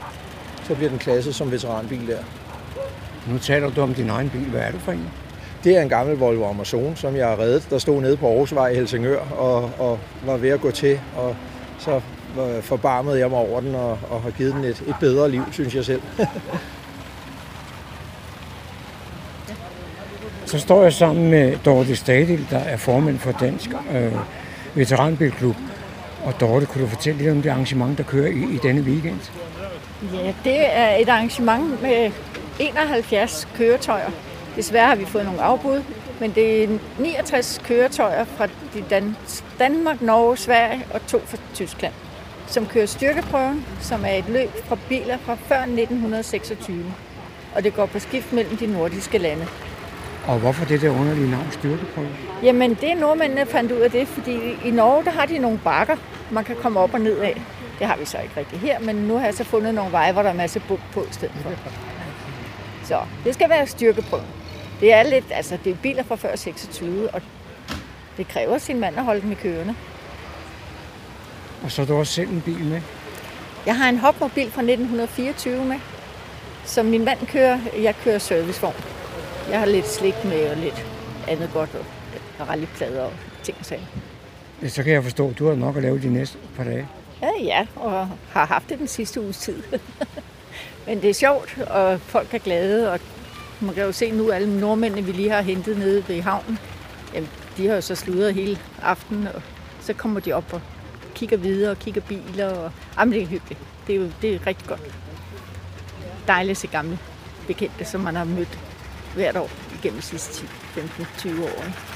Så 0.65 0.75
bliver 0.75 0.91
den 0.91 0.99
klasse 0.99 1.33
som 1.33 1.53
veteranbil 1.53 2.07
der. 2.09 2.19
Nu 3.27 3.39
taler 3.39 3.71
du 3.71 3.81
om 3.81 3.95
din 3.95 4.09
egen 4.09 4.31
bil. 4.31 4.51
Hvad 4.51 4.61
er 4.61 4.71
du 4.71 4.79
for 4.79 4.93
en? 4.93 5.09
Det 5.65 5.77
er 5.77 5.83
en 5.83 5.89
gammel 5.89 6.17
Volvo 6.17 6.49
Amazon, 6.49 6.97
som 6.97 7.17
jeg 7.17 7.29
har 7.29 7.39
reddet, 7.39 7.67
der 7.71 7.79
stod 7.79 8.01
nede 8.01 8.17
på 8.17 8.29
Aarhusvej 8.29 8.69
i 8.69 8.75
Helsingør 8.75 9.21
og, 9.21 9.71
og 9.79 9.99
var 10.27 10.37
ved 10.37 10.51
at 10.51 10.61
gå 10.61 10.71
til. 10.71 11.01
Og 11.17 11.37
så 11.79 12.01
forbarmede 12.61 13.19
jeg 13.19 13.31
mig 13.31 13.39
over 13.39 13.61
den 13.61 13.75
og, 13.75 13.99
og 14.11 14.23
har 14.23 14.31
givet 14.31 14.55
den 14.55 14.65
et, 14.65 14.83
et 14.89 14.95
bedre 15.01 15.31
liv, 15.31 15.43
synes 15.53 15.75
jeg 15.75 15.85
selv. 15.85 16.03
så 20.53 20.59
står 20.59 20.83
jeg 20.83 20.93
sammen 20.93 21.31
med 21.31 21.57
Dorte 21.65 21.97
Stadil, 21.97 22.47
der 22.51 22.59
er 22.59 22.77
formand 22.77 23.19
for 23.19 23.33
Dansk 23.33 23.71
øh, 23.95 24.13
Veteranbilklub. 24.75 25.57
Og 26.25 26.41
Dorte, 26.41 26.67
kunne 26.67 26.85
du 26.85 26.89
fortælle 26.89 27.19
lidt 27.19 27.31
om 27.31 27.43
det 27.43 27.51
arrangement, 27.51 27.99
der 27.99 28.05
kører 28.05 28.29
i, 28.29 28.55
i 28.55 28.59
denne 28.63 28.81
weekend? 28.81 29.31
Ja, 30.15 30.33
det 30.45 30.77
er 30.77 30.97
et 30.97 31.09
arrangement 31.09 31.83
med 31.83 32.11
71 32.59 33.49
køretøjer, 33.57 34.11
Desværre 34.57 34.87
har 34.89 34.95
vi 34.97 35.05
fået 35.05 35.25
nogle 35.25 35.43
afbud, 35.43 35.83
men 36.21 36.31
det 36.35 36.65
er 36.65 36.69
69 36.99 37.61
køretøjer 37.65 38.25
fra 38.25 38.47
de 38.47 38.85
Dan- 38.91 39.17
Danmark, 39.59 40.03
Norge, 40.03 40.37
Sverige 40.37 40.87
og 40.95 41.07
to 41.07 41.21
fra 41.27 41.37
Tyskland, 41.55 41.93
som 42.47 42.67
kører 42.67 42.87
styrkeprøven, 42.87 43.67
som 43.81 44.05
er 44.05 44.13
et 44.13 44.29
løb 44.29 44.51
fra 44.65 44.77
biler 44.89 45.19
fra 45.19 45.35
før 45.35 45.61
1926. 45.63 46.85
Og 47.55 47.65
det 47.65 47.75
går 47.75 47.87
på 47.87 47.99
skift 47.99 48.33
mellem 48.33 48.57
de 48.57 48.67
nordiske 48.67 49.19
lande. 49.19 49.47
Og 50.27 50.39
hvorfor 50.39 50.65
det 50.65 50.81
der 50.81 50.91
underlige 50.91 51.31
navn 51.31 51.47
styrkeprøve? 51.53 52.09
Jamen, 52.43 52.75
det 52.75 52.91
er 52.91 52.95
nordmændene 52.95 53.47
fandt 53.47 53.73
ud 53.73 53.79
af 53.81 53.91
det, 53.91 54.09
fordi 54.09 54.39
i 54.65 54.71
Norge, 54.71 55.05
der 55.05 55.11
har 55.11 55.27
de 55.27 55.39
nogle 55.39 55.59
bakker, 55.65 55.97
man 56.31 56.45
kan 56.45 56.57
komme 56.57 56.81
op 56.81 56.95
og 56.95 57.01
ned 57.01 57.19
af. 57.19 57.43
Det 57.79 57.87
har 57.87 57.97
vi 57.97 58.05
så 58.05 58.19
ikke 58.19 58.33
rigtig 58.37 58.59
her, 58.61 58.79
men 58.81 58.97
nu 58.97 59.17
har 59.19 59.25
jeg 59.25 59.35
så 59.35 59.45
fundet 59.45 59.75
nogle 59.75 59.93
veje, 59.93 60.13
hvor 60.13 60.23
der 60.23 60.29
er 60.31 60.35
masse 60.35 60.61
buk 60.69 60.81
på 60.93 61.03
i 61.03 61.13
stedet 61.13 61.35
for. 61.43 61.51
Så 62.85 62.99
det 63.25 63.35
skal 63.35 63.49
være 63.51 63.67
styrkeprøven. 63.67 64.25
Det 64.83 64.93
er 64.93 65.03
lidt, 65.03 65.25
altså 65.31 65.59
det 65.65 65.73
er 65.73 65.77
biler 65.77 66.03
fra 66.03 66.17
før 66.17 66.37
26, 66.37 67.15
og 67.15 67.23
det 68.17 68.29
kræver 68.29 68.59
sin 68.59 68.81
mand 68.81 68.97
at 68.97 69.05
holde 69.05 69.21
dem 69.21 69.33
i 69.33 69.35
kørende. 69.35 69.75
Og 71.63 71.71
så 71.71 71.83
har 71.83 71.87
du 71.87 71.95
også 71.95 72.13
selv 72.13 72.29
en 72.29 72.41
bil 72.41 72.65
med? 72.65 72.81
Jeg 73.67 73.77
har 73.77 73.89
en 73.89 73.99
hopmobil 73.99 74.51
fra 74.51 74.63
1924 74.63 75.65
med, 75.65 75.77
som 76.65 76.87
min 76.87 77.05
mand 77.05 77.27
kører. 77.27 77.59
Jeg 77.83 77.95
kører 78.05 78.19
servicevogn. 78.19 78.75
Jeg 79.51 79.59
har 79.59 79.67
lidt 79.67 79.89
slik 79.89 80.25
med 80.25 80.51
og 80.51 80.57
lidt 80.57 80.87
andet 81.29 81.51
godt, 81.53 81.71
og 82.39 82.49
rallyplader 82.49 83.03
og 83.03 83.13
ting 83.43 83.57
og 83.61 83.65
sager. 83.65 83.83
Så 84.69 84.83
kan 84.83 84.93
jeg 84.93 85.03
forstå, 85.03 85.31
at 85.31 85.39
du 85.39 85.49
har 85.49 85.55
nok 85.55 85.77
at 85.77 85.83
lave 85.83 86.03
de 86.03 86.13
næste 86.13 86.39
par 86.57 86.65
dage. 86.65 86.89
Ja, 87.23 87.31
ja, 87.43 87.67
og 87.77 88.09
har 88.33 88.47
haft 88.47 88.69
det 88.69 88.79
den 88.79 88.89
sidste 88.89 89.21
uges 89.21 89.39
tid. 89.39 89.63
Men 90.87 91.03
det 91.03 91.11
er 91.11 91.15
sjovt, 91.15 91.59
og 91.61 92.01
folk 92.01 92.35
er 92.35 92.39
glade, 92.39 92.93
og 92.93 93.01
man 93.63 93.75
kan 93.75 93.85
jo 93.85 93.93
se 93.93 94.11
nu, 94.11 94.31
alle 94.31 94.61
nordmændene, 94.61 95.07
vi 95.07 95.13
lige 95.13 95.31
har 95.31 95.41
hentet 95.41 95.79
nede 95.79 96.05
ved 96.09 96.23
havnen, 96.23 96.59
jamen, 97.15 97.29
de 97.57 97.67
har 97.67 97.75
jo 97.75 97.81
så 97.81 97.95
sludret 97.95 98.35
hele 98.35 98.59
aftenen, 98.83 99.27
og 99.27 99.43
så 99.81 99.93
kommer 99.93 100.21
de 100.21 100.33
op 100.33 100.53
og 100.53 100.61
kigger 101.15 101.37
videre 101.37 101.71
og 101.71 101.79
kigger 101.79 102.01
biler. 102.01 102.49
Og, 102.49 102.73
jamen, 102.99 103.15
det 103.15 103.23
er 103.23 103.27
hyggeligt. 103.27 103.61
Det 103.87 103.95
er 103.95 103.99
jo 103.99 104.11
det 104.23 104.35
er 104.35 104.47
rigtig 104.47 104.69
godt. 104.69 104.81
Dejligt 106.27 106.51
at 106.51 106.57
se 106.57 106.67
gamle 106.67 106.99
bekendte, 107.47 107.85
som 107.85 108.01
man 108.01 108.17
har 108.17 108.25
mødt 108.25 108.59
hvert 109.15 109.37
år 109.37 109.51
igennem 109.79 110.01
de 110.01 110.07
sidste 110.07 110.33
10, 110.35 110.47
15, 110.47 111.07
20 111.19 111.45
år. 111.45 111.65
Ikke? 111.65 111.92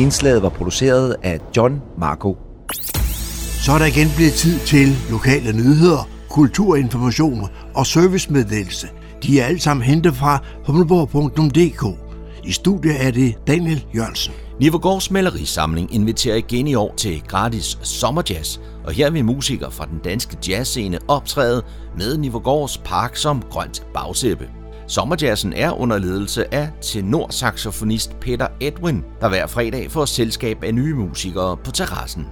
Indslaget 0.00 0.42
var 0.42 0.48
produceret 0.48 1.16
af 1.22 1.40
John 1.56 1.82
Marco. 1.98 2.36
Så 3.64 3.72
er 3.72 3.78
der 3.78 3.86
igen 3.86 4.08
blevet 4.16 4.32
tid 4.32 4.58
til 4.58 4.88
lokale 5.10 5.52
nyheder, 5.52 6.08
kulturinformation 6.30 7.48
og 7.74 7.86
servicemeddelelse. 7.86 8.88
De 9.22 9.40
er 9.40 9.44
alle 9.46 9.60
sammen 9.60 9.84
hentet 9.84 10.14
fra 10.14 10.38
humleborg.dk. 10.66 11.98
I 12.44 12.52
studiet 12.52 13.06
er 13.06 13.10
det 13.10 13.34
Daniel 13.46 13.86
Jørgensen. 13.94 14.34
Nivogårds 14.60 15.10
malerisamling 15.10 15.94
inviterer 15.94 16.36
igen 16.36 16.66
i 16.66 16.74
år 16.74 16.94
til 16.96 17.22
gratis 17.28 17.78
sommerjazz, 17.82 18.58
og 18.84 18.92
her 18.92 19.10
vil 19.10 19.24
musikere 19.24 19.70
fra 19.70 19.86
den 19.86 19.98
danske 20.04 20.36
jazzscene 20.48 20.98
optræde 21.08 21.62
med 21.98 22.16
Nivogårds 22.16 22.78
Park 22.78 23.16
som 23.16 23.42
grønt 23.50 23.82
bagsæppe. 23.94 24.59
Sommerjazzen 24.90 25.52
er 25.52 25.80
under 25.80 25.98
ledelse 25.98 26.54
af 26.54 26.70
tenorsaxofonist 26.80 28.20
Peter 28.20 28.46
Edwin, 28.60 29.04
der 29.20 29.28
hver 29.28 29.46
fredag 29.46 29.90
får 29.90 30.04
selskab 30.04 30.64
af 30.64 30.74
nye 30.74 30.94
musikere 30.94 31.56
på 31.56 31.70
terrassen. 31.70 32.26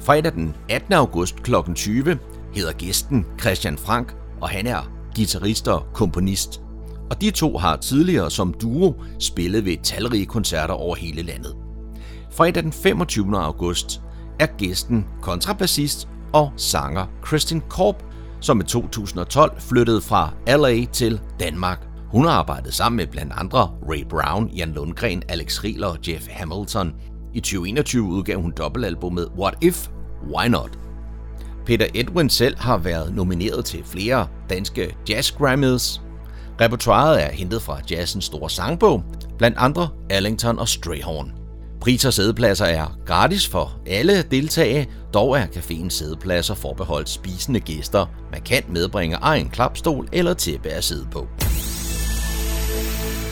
Fredag 0.00 0.32
den 0.32 0.56
18. 0.68 0.92
august 0.92 1.42
kl. 1.42 1.54
20 1.74 2.18
hedder 2.54 2.72
gæsten 2.72 3.26
Christian 3.40 3.78
Frank, 3.78 4.14
og 4.40 4.48
han 4.48 4.66
er 4.66 4.90
guitarist 5.16 5.68
og 5.68 5.86
komponist. 5.94 6.60
Og 7.10 7.20
de 7.20 7.30
to 7.30 7.58
har 7.58 7.76
tidligere 7.76 8.30
som 8.30 8.54
duo 8.54 8.94
spillet 9.18 9.64
ved 9.64 9.76
talrige 9.82 10.26
koncerter 10.26 10.74
over 10.74 10.96
hele 10.96 11.22
landet. 11.22 11.56
Fredag 12.30 12.62
den 12.62 12.72
25. 12.72 13.38
august 13.38 14.00
er 14.40 14.46
gæsten 14.46 15.06
kontrabassist 15.22 16.08
og 16.32 16.52
sanger 16.56 17.06
Kristin 17.22 17.62
Korp, 17.68 18.04
som 18.40 18.60
i 18.60 18.64
2012 18.64 19.60
flyttede 19.60 20.00
fra 20.00 20.30
LA 20.46 20.84
til 20.84 21.20
Danmark. 21.40 21.91
Hun 22.12 22.24
har 22.24 22.32
arbejdet 22.32 22.74
sammen 22.74 22.96
med 22.96 23.06
blandt 23.06 23.32
andre 23.36 23.60
Ray 23.60 24.04
Brown, 24.10 24.48
Jan 24.48 24.72
Lundgren, 24.72 25.22
Alex 25.28 25.64
Rieler 25.64 25.86
og 25.86 25.98
Jeff 26.08 26.28
Hamilton. 26.30 26.94
I 27.34 27.40
2021 27.40 28.02
udgav 28.02 28.40
hun 28.40 28.50
dobbeltalbummet 28.50 29.28
What 29.38 29.54
If, 29.60 29.88
Why 30.34 30.48
Not? 30.48 30.78
Peter 31.66 31.86
Edwin 31.94 32.30
selv 32.30 32.58
har 32.58 32.78
været 32.78 33.14
nomineret 33.14 33.64
til 33.64 33.84
flere 33.84 34.26
danske 34.50 34.96
Jazz 35.08 35.32
Grammys. 35.32 36.00
Repertoiret 36.60 37.24
er 37.24 37.30
hentet 37.30 37.62
fra 37.62 37.80
jazzens 37.90 38.24
store 38.24 38.50
sangbog, 38.50 39.04
blandt 39.38 39.58
andre 39.58 39.88
Allington 40.10 40.58
og 40.58 40.68
Strayhorn. 40.68 41.32
Pris 41.80 42.04
og 42.04 42.12
sædepladser 42.12 42.66
er 42.66 42.98
gratis 43.06 43.48
for 43.48 43.80
alle 43.86 44.22
deltagere, 44.22 44.86
dog 45.14 45.38
er 45.38 45.46
caféens 45.46 45.88
sædepladser 45.88 46.54
forbeholdt 46.54 47.08
spisende 47.08 47.60
gæster. 47.60 48.06
Man 48.32 48.40
kan 48.40 48.62
medbringe 48.68 49.16
egen 49.16 49.48
klapstol 49.48 50.08
eller 50.12 50.34
tæppe 50.34 50.68
at 50.68 50.84
sidde 50.84 51.06
på. 51.10 51.28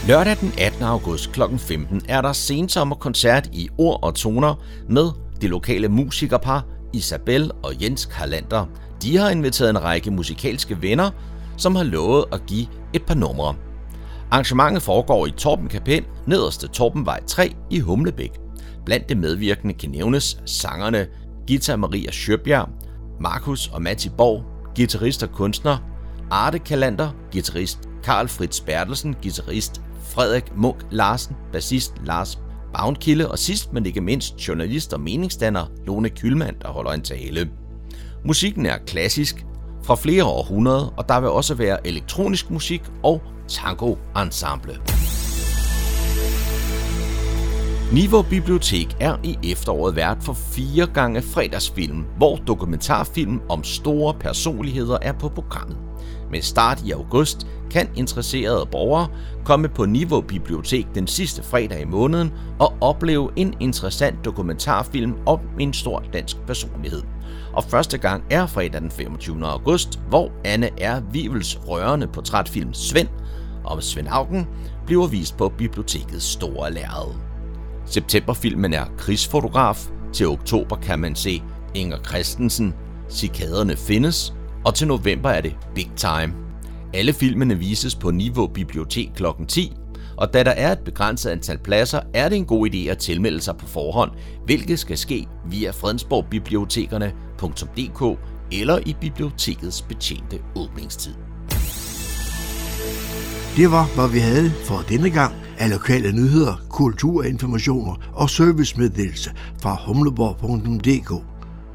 Lørdag 0.08 0.36
den 0.40 0.52
18. 0.58 0.82
august 0.82 1.32
kl. 1.32 1.40
15 1.58 2.02
er 2.08 2.20
der 2.20 2.32
sensommerkoncert 2.32 3.48
i 3.52 3.68
Ord 3.78 3.98
og 4.02 4.14
Toner 4.14 4.54
med 4.88 5.10
det 5.40 5.50
lokale 5.50 5.88
musikerpar 5.88 6.66
Isabel 6.92 7.50
og 7.62 7.82
Jens 7.82 8.06
Karlander. 8.06 8.66
De 9.02 9.16
har 9.16 9.30
inviteret 9.30 9.70
en 9.70 9.82
række 9.82 10.10
musikalske 10.10 10.82
venner, 10.82 11.10
som 11.56 11.74
har 11.74 11.82
lovet 11.82 12.24
at 12.32 12.40
give 12.46 12.66
et 12.92 13.02
par 13.02 13.14
numre. 13.14 13.54
Arrangementet 14.30 14.82
foregår 14.82 15.26
i 15.26 15.30
Torben 15.30 15.68
Kapel, 15.68 16.04
nederste 16.26 16.68
Torbenvej 16.68 17.20
3 17.26 17.54
i 17.70 17.80
Humlebæk. 17.80 18.32
Blandt 18.84 19.08
det 19.08 19.16
medvirkende 19.16 19.74
kan 19.74 19.90
nævnes 19.90 20.40
sangerne 20.46 21.06
Gita 21.46 21.76
Maria 21.76 22.10
Sjøbjerg, 22.10 22.68
Markus 23.20 23.68
og 23.68 23.82
Matti 23.82 24.08
Borg, 24.08 24.44
guitarist 24.76 25.22
og 25.22 25.30
kunstner, 25.32 25.78
Arte 26.30 26.58
Kalander, 26.58 27.10
guitarist 27.32 27.78
Karl 28.04 28.28
Fritz 28.28 28.60
Bertelsen, 28.60 29.16
guitarist 29.22 29.82
Frederik 30.10 30.56
Munk 30.56 30.76
Larsen, 30.90 31.36
bassist 31.52 31.94
Lars 32.04 32.38
Bavnkilde 32.74 33.30
og 33.30 33.38
sidst 33.38 33.72
men 33.72 33.86
ikke 33.86 34.00
mindst 34.00 34.48
journalist 34.48 34.92
og 34.92 35.00
meningsdanner 35.00 35.66
Lone 35.86 36.08
Kylmand, 36.08 36.56
der 36.62 36.68
holder 36.68 36.92
en 36.92 37.02
tale. 37.02 37.50
Musikken 38.24 38.66
er 38.66 38.78
klassisk 38.86 39.46
fra 39.84 39.94
flere 39.94 40.24
århundreder, 40.24 40.94
og 40.96 41.08
der 41.08 41.20
vil 41.20 41.30
også 41.30 41.54
være 41.54 41.86
elektronisk 41.86 42.50
musik 42.50 42.82
og 43.02 43.22
tango 43.48 43.94
ensemble. 44.16 44.80
Niveau 47.92 48.22
Bibliotek 48.22 48.96
er 49.00 49.16
i 49.22 49.38
efteråret 49.44 49.96
vært 49.96 50.22
for 50.22 50.32
fire 50.32 50.86
gange 50.94 51.22
fredagsfilm, 51.22 52.04
hvor 52.16 52.36
dokumentarfilm 52.36 53.40
om 53.48 53.64
store 53.64 54.14
personligheder 54.14 54.98
er 55.02 55.12
på 55.12 55.28
programmet. 55.28 55.76
Med 56.30 56.42
start 56.42 56.82
i 56.84 56.90
august 56.90 57.46
kan 57.70 57.88
interesserede 57.96 58.68
borgere 58.70 59.08
komme 59.44 59.68
på 59.68 59.84
Niveau 59.84 60.20
Bibliotek 60.20 60.86
den 60.94 61.06
sidste 61.06 61.42
fredag 61.42 61.80
i 61.80 61.84
måneden 61.84 62.32
og 62.58 62.74
opleve 62.80 63.30
en 63.36 63.54
interessant 63.60 64.24
dokumentarfilm 64.24 65.14
om 65.26 65.40
en 65.60 65.72
stor 65.72 66.04
dansk 66.12 66.36
personlighed. 66.46 67.02
Og 67.52 67.64
første 67.64 67.98
gang 67.98 68.24
er 68.30 68.46
fredag 68.46 68.80
den 68.80 68.90
25. 68.90 69.46
august, 69.46 70.00
hvor 70.08 70.32
Anne 70.44 70.68
R. 70.80 71.00
Vivels 71.12 71.58
rørende 71.68 72.06
portrætfilm 72.06 72.74
Svend 72.74 73.08
om 73.64 73.80
Svend 73.80 74.08
Augen 74.10 74.46
bliver 74.86 75.06
vist 75.06 75.36
på 75.36 75.48
bibliotekets 75.48 76.24
store 76.24 76.72
lærred. 76.72 77.14
Septemberfilmen 77.86 78.74
er 78.74 78.84
krigsfotograf. 78.98 79.90
Til 80.12 80.28
oktober 80.28 80.76
kan 80.76 80.98
man 80.98 81.14
se 81.14 81.42
Inger 81.74 81.98
Christensen, 82.08 82.74
Cikaderne 83.10 83.76
findes, 83.76 84.34
og 84.64 84.74
til 84.74 84.86
november 84.86 85.30
er 85.30 85.40
det 85.40 85.56
Big 85.74 85.90
Time. 85.96 86.49
Alle 86.94 87.12
filmene 87.12 87.58
vises 87.58 87.94
på 87.94 88.10
Niveau 88.10 88.46
Bibliotek 88.46 89.10
kl. 89.14 89.24
10, 89.48 89.72
og 90.16 90.34
da 90.34 90.42
der 90.42 90.50
er 90.50 90.72
et 90.72 90.78
begrænset 90.78 91.30
antal 91.30 91.58
pladser, 91.58 92.00
er 92.14 92.28
det 92.28 92.36
en 92.36 92.44
god 92.44 92.70
idé 92.70 92.90
at 92.90 92.98
tilmelde 92.98 93.40
sig 93.40 93.56
på 93.56 93.66
forhånd, 93.66 94.10
hvilket 94.44 94.78
skal 94.78 94.98
ske 94.98 95.26
via 95.50 95.70
fredensborgbibliotekerne.dk 95.70 98.18
eller 98.52 98.78
i 98.86 98.96
bibliotekets 99.00 99.82
betjente 99.82 100.38
åbningstid. 100.56 101.14
Det 103.56 103.70
var, 103.70 103.94
hvad 103.94 104.08
vi 104.12 104.18
havde 104.18 104.52
for 104.64 104.84
denne 104.88 105.10
gang 105.10 105.34
af 105.58 105.70
lokale 105.70 106.12
nyheder, 106.12 106.54
kulturinformationer 106.68 107.94
og 108.12 108.30
servicemeddelelse 108.30 109.30
fra 109.62 109.76
humleborg.dk. 109.86 111.24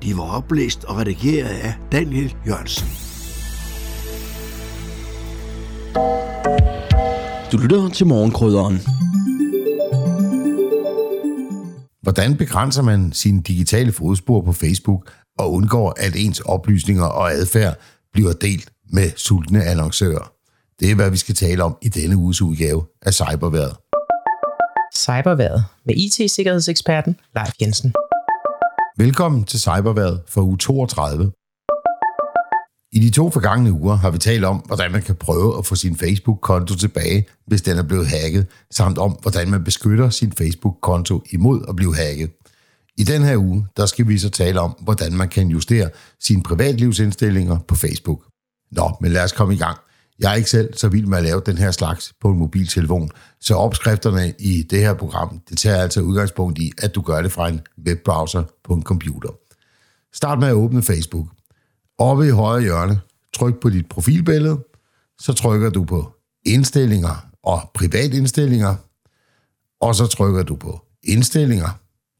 De 0.03 0.17
var 0.17 0.37
oplæst 0.37 0.83
og 0.83 0.97
redigeret 0.97 1.47
af 1.47 1.73
Daniel 1.91 2.35
Jørgensen. 2.47 3.14
Du 7.51 7.57
lytter 7.57 7.89
til 7.89 8.07
morgenkrydderen. 8.07 8.75
Hvordan 12.01 12.37
begrænser 12.37 12.81
man 12.81 13.11
sine 13.13 13.41
digitale 13.41 13.91
fodspor 13.91 14.41
på 14.41 14.53
Facebook 14.53 15.11
og 15.39 15.53
undgår, 15.53 15.93
at 15.97 16.15
ens 16.15 16.39
oplysninger 16.39 17.03
og 17.05 17.31
adfærd 17.31 17.77
bliver 18.13 18.33
delt 18.33 18.69
med 18.89 19.11
sultne 19.15 19.63
annoncører? 19.63 20.31
Det 20.79 20.91
er, 20.91 20.95
hvad 20.95 21.11
vi 21.11 21.17
skal 21.17 21.35
tale 21.35 21.63
om 21.63 21.77
i 21.81 21.89
denne 21.89 22.17
uges 22.17 22.41
udgave 22.41 22.85
af 23.01 23.13
Cyberværet. 23.13 23.75
Cyberværet 24.95 25.65
med 25.85 25.95
IT-sikkerhedseksperten 25.95 27.15
Leif 27.35 27.51
Jensen. 27.61 27.93
Velkommen 28.97 29.43
til 29.43 29.59
Cyberværet 29.59 30.21
for 30.27 30.41
uge 30.41 30.57
32. 30.57 31.31
I 32.95 32.99
de 32.99 33.09
to 33.09 33.29
forgangne 33.29 33.71
uger 33.71 33.95
har 33.95 34.09
vi 34.11 34.17
talt 34.17 34.45
om, 34.45 34.57
hvordan 34.57 34.91
man 34.91 35.01
kan 35.01 35.15
prøve 35.15 35.57
at 35.57 35.65
få 35.65 35.75
sin 35.75 35.97
Facebook-konto 35.97 36.75
tilbage, 36.75 37.25
hvis 37.47 37.61
den 37.61 37.77
er 37.77 37.83
blevet 37.83 38.07
hacket, 38.07 38.47
samt 38.71 38.97
om, 38.97 39.11
hvordan 39.21 39.49
man 39.49 39.63
beskytter 39.63 40.09
sin 40.09 40.31
Facebook-konto 40.31 41.23
imod 41.31 41.65
at 41.69 41.75
blive 41.75 41.95
hacket. 41.95 42.31
I 42.97 43.03
den 43.03 43.23
her 43.23 43.37
uge, 43.37 43.67
der 43.77 43.85
skal 43.85 44.07
vi 44.07 44.17
så 44.17 44.29
tale 44.29 44.59
om, 44.59 44.75
hvordan 44.81 45.13
man 45.13 45.29
kan 45.29 45.47
justere 45.47 45.89
sine 46.19 46.43
privatlivsindstillinger 46.43 47.59
på 47.67 47.75
Facebook. 47.75 48.21
Nå, 48.71 48.97
men 49.01 49.11
lad 49.11 49.23
os 49.23 49.31
komme 49.31 49.53
i 49.53 49.57
gang. 49.57 49.77
Jeg 50.19 50.31
er 50.31 50.35
ikke 50.35 50.49
selv 50.49 50.73
så 50.73 50.87
vild 50.87 51.05
med 51.05 51.17
at 51.17 51.23
lave 51.23 51.41
den 51.45 51.57
her 51.57 51.71
slags 51.71 52.13
på 52.21 52.29
en 52.29 52.37
mobiltelefon, 52.39 53.09
så 53.41 53.55
opskrifterne 53.55 54.33
i 54.39 54.63
det 54.63 54.79
her 54.79 54.93
program, 54.93 55.39
det 55.49 55.57
tager 55.57 55.81
altså 55.81 56.01
udgangspunkt 56.01 56.59
i, 56.59 56.71
at 56.77 56.95
du 56.95 57.01
gør 57.01 57.21
det 57.21 57.31
fra 57.31 57.49
en 57.49 57.61
webbrowser 57.87 58.43
på 58.63 58.73
en 58.73 58.83
computer. 58.83 59.29
Start 60.13 60.39
med 60.39 60.47
at 60.47 60.53
åbne 60.53 60.83
Facebook. 60.83 61.27
Oppe 61.97 62.27
i 62.27 62.29
højre 62.29 62.61
hjørne, 62.61 63.01
tryk 63.33 63.59
på 63.59 63.69
dit 63.69 63.89
profilbillede, 63.89 64.63
så 65.19 65.33
trykker 65.33 65.69
du 65.69 65.85
på 65.85 66.11
indstillinger 66.45 67.29
og 67.43 67.71
privatindstillinger, 67.73 68.75
og 69.81 69.95
så 69.95 70.07
trykker 70.07 70.43
du 70.43 70.55
på 70.55 70.81
indstillinger. 71.03 71.69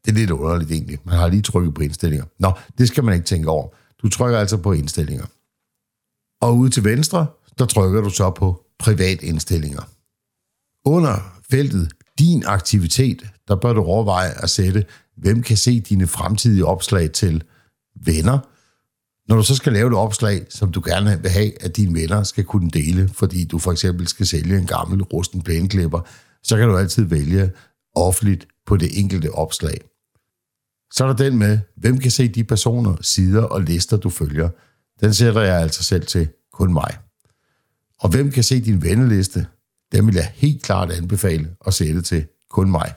Det 0.04 0.10
er 0.10 0.16
lidt 0.16 0.30
underligt 0.30 0.70
egentlig. 0.70 0.98
Man 1.04 1.14
har 1.14 1.28
lige 1.28 1.42
trykket 1.42 1.74
på 1.74 1.82
indstillinger. 1.82 2.26
Nå, 2.38 2.52
det 2.78 2.88
skal 2.88 3.04
man 3.04 3.14
ikke 3.14 3.26
tænke 3.26 3.48
over. 3.48 3.68
Du 4.02 4.08
trykker 4.08 4.38
altså 4.38 4.56
på 4.56 4.72
indstillinger. 4.72 5.26
Og 6.40 6.56
ude 6.56 6.70
til 6.70 6.84
venstre, 6.84 7.26
der 7.58 7.66
trykker 7.66 8.00
du 8.00 8.10
så 8.10 8.30
på 8.30 8.64
privatindstillinger. 8.78 9.82
Under 10.84 11.40
feltet 11.50 11.92
din 12.18 12.44
aktivitet, 12.46 13.26
der 13.48 13.56
bør 13.56 13.72
du 13.72 13.82
overveje 13.82 14.30
at 14.42 14.50
sætte, 14.50 14.84
hvem 15.16 15.42
kan 15.42 15.56
se 15.56 15.80
dine 15.80 16.06
fremtidige 16.06 16.66
opslag 16.66 17.12
til 17.12 17.44
venner. 18.04 18.38
Når 19.28 19.36
du 19.36 19.42
så 19.42 19.54
skal 19.54 19.72
lave 19.72 19.88
et 19.88 19.94
opslag, 19.94 20.46
som 20.48 20.72
du 20.72 20.82
gerne 20.86 21.22
vil 21.22 21.30
have, 21.30 21.62
at 21.62 21.76
dine 21.76 22.00
venner 22.00 22.22
skal 22.22 22.44
kunne 22.44 22.70
dele, 22.70 23.08
fordi 23.08 23.44
du 23.44 23.58
for 23.58 23.72
eksempel 23.72 24.08
skal 24.08 24.26
sælge 24.26 24.58
en 24.58 24.66
gammel 24.66 25.02
rusten 25.02 25.42
plæneklipper, 25.42 26.00
så 26.42 26.56
kan 26.56 26.68
du 26.68 26.76
altid 26.76 27.04
vælge 27.04 27.50
offentligt 27.94 28.48
på 28.66 28.76
det 28.76 28.98
enkelte 28.98 29.32
opslag. 29.32 29.80
Så 30.92 31.04
er 31.04 31.08
der 31.08 31.16
den 31.16 31.38
med, 31.38 31.58
hvem 31.76 31.98
kan 31.98 32.10
se 32.10 32.28
de 32.28 32.44
personer, 32.44 32.96
sider 33.00 33.42
og 33.42 33.62
lister, 33.62 33.96
du 33.96 34.10
følger. 34.10 34.48
Den 35.00 35.14
sætter 35.14 35.40
jeg 35.40 35.60
altså 35.60 35.84
selv 35.84 36.06
til 36.06 36.28
kun 36.52 36.72
mig. 36.72 36.96
Og 38.00 38.08
hvem 38.08 38.30
kan 38.30 38.44
se 38.44 38.60
din 38.60 38.82
venneliste? 38.82 39.46
Den 39.92 40.06
vil 40.06 40.14
jeg 40.14 40.32
helt 40.34 40.62
klart 40.62 40.90
anbefale 40.90 41.56
at 41.66 41.74
sætte 41.74 42.02
til 42.02 42.26
kun 42.50 42.70
mig. 42.70 42.92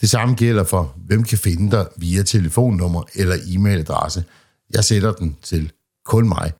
Det 0.00 0.10
samme 0.10 0.34
gælder 0.34 0.64
for, 0.64 0.94
hvem 1.06 1.22
kan 1.22 1.38
finde 1.38 1.70
dig 1.70 1.86
via 1.96 2.22
telefonnummer 2.22 3.02
eller 3.14 3.36
e-mailadresse. 3.36 4.22
Jeg 4.72 4.84
sætter 4.84 5.12
den 5.12 5.36
til 5.42 5.72
kun 6.04 6.28
mig. 6.28 6.52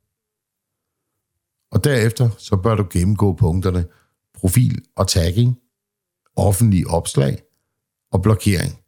Og 1.71 1.83
derefter 1.83 2.29
så 2.37 2.55
bør 2.55 2.75
du 2.75 2.87
gennemgå 2.91 3.33
punkterne 3.33 3.85
profil 4.33 4.85
og 4.95 5.07
tagging, 5.07 5.59
offentlige 6.35 6.87
opslag 6.87 7.43
og 8.11 8.21
blokering. 8.21 8.79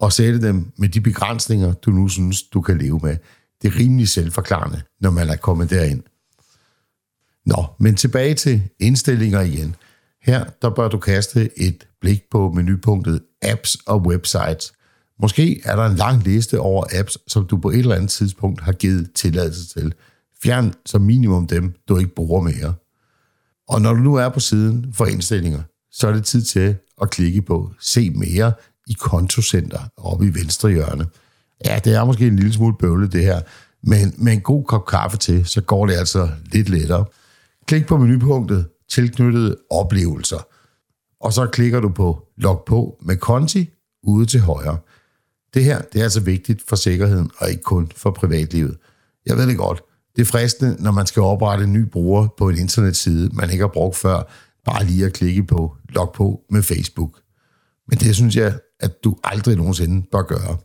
og 0.00 0.12
sætte 0.12 0.42
dem 0.42 0.72
med 0.76 0.88
de 0.88 1.00
begrænsninger, 1.00 1.72
du 1.72 1.90
nu 1.90 2.08
synes, 2.08 2.42
du 2.42 2.60
kan 2.60 2.78
leve 2.78 3.00
med. 3.02 3.16
Det 3.62 3.68
er 3.68 3.78
rimelig 3.78 4.08
selvforklarende, 4.08 4.82
når 5.00 5.10
man 5.10 5.28
er 5.28 5.36
kommet 5.36 5.70
derind. 5.70 6.02
Nå, 7.46 7.64
men 7.78 7.96
tilbage 7.96 8.34
til 8.34 8.68
indstillinger 8.80 9.40
igen. 9.40 9.76
Her 10.22 10.44
der 10.62 10.70
bør 10.70 10.88
du 10.88 10.98
kaste 10.98 11.58
et 11.58 11.88
blik 12.00 12.22
på 12.30 12.52
menupunktet 12.52 13.22
Apps 13.42 13.74
og 13.74 14.02
Websites. 14.02 14.72
Måske 15.22 15.60
er 15.64 15.76
der 15.76 15.86
en 15.86 15.96
lang 15.96 16.22
liste 16.22 16.60
over 16.60 16.84
apps, 16.98 17.18
som 17.26 17.46
du 17.46 17.56
på 17.56 17.70
et 17.70 17.78
eller 17.78 17.94
andet 17.94 18.10
tidspunkt 18.10 18.60
har 18.60 18.72
givet 18.72 19.12
tilladelse 19.14 19.80
til. 19.80 19.94
Fjern 20.42 20.74
som 20.86 21.02
minimum 21.02 21.46
dem, 21.46 21.74
du 21.88 21.98
ikke 21.98 22.14
bruger 22.14 22.42
mere. 22.42 22.74
Og 23.68 23.82
når 23.82 23.92
du 23.92 24.00
nu 24.00 24.14
er 24.14 24.28
på 24.28 24.40
siden 24.40 24.92
for 24.92 25.06
indstillinger, 25.06 25.62
så 25.90 26.08
er 26.08 26.12
det 26.12 26.24
tid 26.24 26.42
til 26.42 26.76
at 27.02 27.10
klikke 27.10 27.42
på 27.42 27.72
Se 27.80 28.10
mere 28.10 28.52
i 28.86 28.92
kontocenter 28.92 29.80
oppe 29.96 30.26
i 30.26 30.34
venstre 30.34 30.70
hjørne. 30.70 31.06
Ja, 31.64 31.80
det 31.84 31.94
er 31.94 32.04
måske 32.04 32.26
en 32.26 32.36
lille 32.36 32.52
smule 32.52 32.76
bøvlet 32.78 33.12
det 33.12 33.24
her, 33.24 33.40
men 33.82 34.14
med 34.16 34.32
en 34.32 34.40
god 34.40 34.64
kop 34.64 34.86
kaffe 34.86 35.18
til, 35.18 35.46
så 35.46 35.60
går 35.60 35.86
det 35.86 35.94
altså 35.94 36.28
lidt 36.52 36.68
lettere. 36.68 37.04
Klik 37.66 37.86
på 37.86 37.96
menupunktet 37.96 38.66
Tilknyttede 38.90 39.56
oplevelser, 39.70 40.46
og 41.20 41.32
så 41.32 41.46
klikker 41.46 41.80
du 41.80 41.88
på 41.88 42.22
Log 42.36 42.64
på 42.66 42.98
med 43.02 43.16
konti 43.16 43.70
ude 44.02 44.26
til 44.26 44.40
højre. 44.40 44.78
Det 45.56 45.64
her 45.64 45.82
det 45.92 45.98
er 45.98 46.02
altså 46.02 46.20
vigtigt 46.20 46.62
for 46.68 46.76
sikkerheden, 46.76 47.30
og 47.38 47.50
ikke 47.50 47.62
kun 47.62 47.90
for 47.96 48.10
privatlivet. 48.10 48.76
Jeg 49.26 49.36
ved 49.36 49.46
det 49.46 49.56
godt. 49.56 49.82
Det 50.16 50.22
er 50.22 50.26
fristende, 50.26 50.76
når 50.82 50.90
man 50.90 51.06
skal 51.06 51.22
oprette 51.22 51.64
en 51.64 51.72
ny 51.72 51.84
bruger 51.90 52.28
på 52.38 52.48
en 52.48 52.58
internetside, 52.58 53.30
man 53.32 53.50
ikke 53.50 53.62
har 53.62 53.68
brugt 53.68 53.96
før, 53.96 54.22
bare 54.64 54.84
lige 54.84 55.06
at 55.06 55.12
klikke 55.12 55.44
på 55.44 55.76
Log 55.88 56.12
på 56.14 56.40
med 56.50 56.62
Facebook. 56.62 57.10
Men 57.88 57.98
det 57.98 58.14
synes 58.14 58.36
jeg, 58.36 58.58
at 58.80 59.04
du 59.04 59.16
aldrig 59.24 59.56
nogensinde 59.56 60.06
bør 60.12 60.22
gøre. 60.22 60.56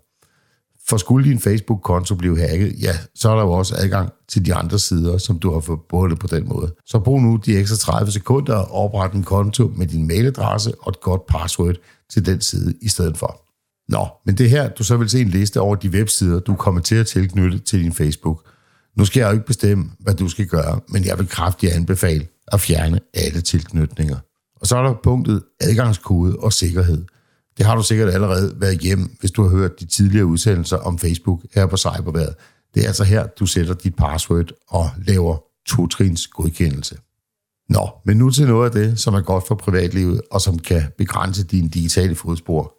For 0.87 0.97
skulle 0.97 1.29
din 1.29 1.39
Facebook-konto 1.39 2.15
blive 2.15 2.39
hacket, 2.39 2.81
ja, 2.81 2.93
så 3.15 3.29
er 3.29 3.35
der 3.35 3.43
jo 3.43 3.51
også 3.51 3.75
adgang 3.77 4.09
til 4.29 4.45
de 4.45 4.53
andre 4.53 4.79
sider, 4.79 5.17
som 5.17 5.39
du 5.39 5.53
har 5.53 5.59
forbundet 5.59 6.19
på 6.19 6.27
den 6.27 6.49
måde. 6.49 6.73
Så 6.85 6.99
brug 6.99 7.21
nu 7.21 7.35
de 7.45 7.57
ekstra 7.57 7.77
30 7.77 8.11
sekunder 8.11 8.55
og 8.55 8.71
opret 8.71 9.13
en 9.13 9.23
konto 9.23 9.71
med 9.75 9.87
din 9.87 10.07
mailadresse 10.07 10.73
og 10.79 10.89
et 10.89 11.01
godt 11.01 11.25
password 11.25 11.75
til 12.09 12.25
den 12.25 12.41
side 12.41 12.73
i 12.81 12.89
stedet 12.89 13.17
for. 13.17 13.50
Nå, 13.89 14.07
men 14.25 14.37
det 14.37 14.49
her, 14.49 14.69
du 14.69 14.83
så 14.83 14.97
vil 14.97 15.09
se 15.09 15.21
en 15.21 15.27
liste 15.27 15.59
over 15.59 15.75
de 15.75 15.89
websider, 15.89 16.39
du 16.39 16.55
kommer 16.55 16.81
til 16.81 16.95
at 16.95 17.07
tilknytte 17.07 17.59
til 17.59 17.83
din 17.83 17.93
Facebook. 17.93 18.43
Nu 18.97 19.05
skal 19.05 19.19
jeg 19.19 19.27
jo 19.27 19.33
ikke 19.33 19.45
bestemme, 19.45 19.91
hvad 19.99 20.13
du 20.13 20.29
skal 20.29 20.45
gøre, 20.47 20.79
men 20.89 21.05
jeg 21.05 21.17
vil 21.17 21.27
kraftigt 21.27 21.73
anbefale 21.73 22.27
at 22.47 22.61
fjerne 22.61 22.99
alle 23.13 23.41
tilknytninger. 23.41 24.17
Og 24.61 24.67
så 24.67 24.77
er 24.77 24.83
der 24.83 24.93
punktet 25.03 25.43
adgangskode 25.61 26.35
og 26.35 26.53
sikkerhed. 26.53 27.05
Det 27.57 27.65
har 27.65 27.75
du 27.75 27.83
sikkert 27.83 28.09
allerede 28.09 28.55
været 28.57 28.83
igennem, 28.83 29.15
hvis 29.19 29.31
du 29.31 29.43
har 29.43 29.49
hørt 29.49 29.79
de 29.79 29.85
tidligere 29.85 30.25
udsendelser 30.25 30.77
om 30.77 30.99
Facebook 30.99 31.41
her 31.55 31.65
på 31.65 31.77
Cyberværet. 31.77 32.35
Det 32.73 32.83
er 32.83 32.87
altså 32.87 33.03
her, 33.03 33.27
du 33.27 33.45
sætter 33.45 33.73
dit 33.73 33.95
password 33.95 34.51
og 34.69 34.89
laver 35.07 35.37
totrins 35.67 36.27
godkendelse. 36.27 36.97
Nå, 37.69 37.89
men 38.05 38.17
nu 38.17 38.29
til 38.29 38.47
noget 38.47 38.65
af 38.65 38.71
det, 38.71 38.99
som 38.99 39.13
er 39.13 39.21
godt 39.21 39.47
for 39.47 39.55
privatlivet 39.55 40.21
og 40.31 40.41
som 40.41 40.59
kan 40.59 40.83
begrænse 40.97 41.43
dine 41.43 41.69
digitale 41.69 42.15
fodspor. 42.15 42.75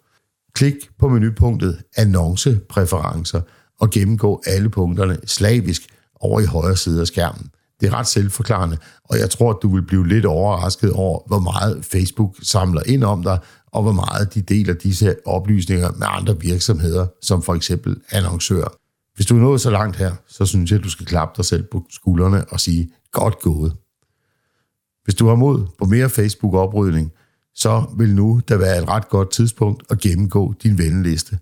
Klik 0.55 0.75
på 0.99 1.09
menupunktet 1.09 1.83
Annoncepræferencer 1.97 3.41
og 3.79 3.89
gennemgå 3.89 4.43
alle 4.45 4.69
punkterne 4.69 5.17
slavisk 5.25 5.81
over 6.15 6.39
i 6.39 6.45
højre 6.45 6.77
side 6.77 7.01
af 7.01 7.07
skærmen. 7.07 7.49
Det 7.79 7.87
er 7.87 7.93
ret 7.93 8.07
selvforklarende, 8.07 8.77
og 9.03 9.19
jeg 9.19 9.29
tror, 9.29 9.49
at 9.49 9.57
du 9.61 9.75
vil 9.75 9.81
blive 9.81 10.07
lidt 10.07 10.25
overrasket 10.25 10.91
over, 10.91 11.27
hvor 11.27 11.39
meget 11.39 11.85
Facebook 11.85 12.35
samler 12.41 12.81
ind 12.85 13.03
om 13.03 13.23
dig, 13.23 13.39
og 13.71 13.81
hvor 13.81 13.91
meget 13.91 14.33
de 14.33 14.41
deler 14.41 14.73
disse 14.73 15.15
oplysninger 15.25 15.91
med 15.91 16.07
andre 16.09 16.39
virksomheder, 16.39 17.07
som 17.21 17.43
for 17.43 17.55
eksempel 17.55 17.97
annoncører. 18.11 18.67
Hvis 19.15 19.25
du 19.25 19.35
er 19.35 19.41
nået 19.41 19.61
så 19.61 19.69
langt 19.69 19.97
her, 19.97 20.15
så 20.27 20.45
synes 20.45 20.71
jeg, 20.71 20.79
at 20.79 20.83
du 20.83 20.89
skal 20.89 21.05
klappe 21.05 21.33
dig 21.37 21.45
selv 21.45 21.63
på 21.71 21.85
skuldrene 21.89 22.45
og 22.45 22.59
sige, 22.59 22.89
godt 23.11 23.39
gået. 23.39 23.73
Hvis 25.03 25.15
du 25.15 25.27
har 25.27 25.35
mod 25.35 25.65
på 25.79 25.85
mere 25.85 26.09
Facebook-oprydning, 26.09 27.11
så 27.55 27.85
vil 27.97 28.15
nu 28.15 28.41
der 28.47 28.57
være 28.57 28.77
et 28.77 28.87
ret 28.87 29.09
godt 29.09 29.31
tidspunkt 29.31 29.83
at 29.89 29.99
gennemgå 29.99 30.53
din 30.63 30.77
venneliste. 30.77 31.39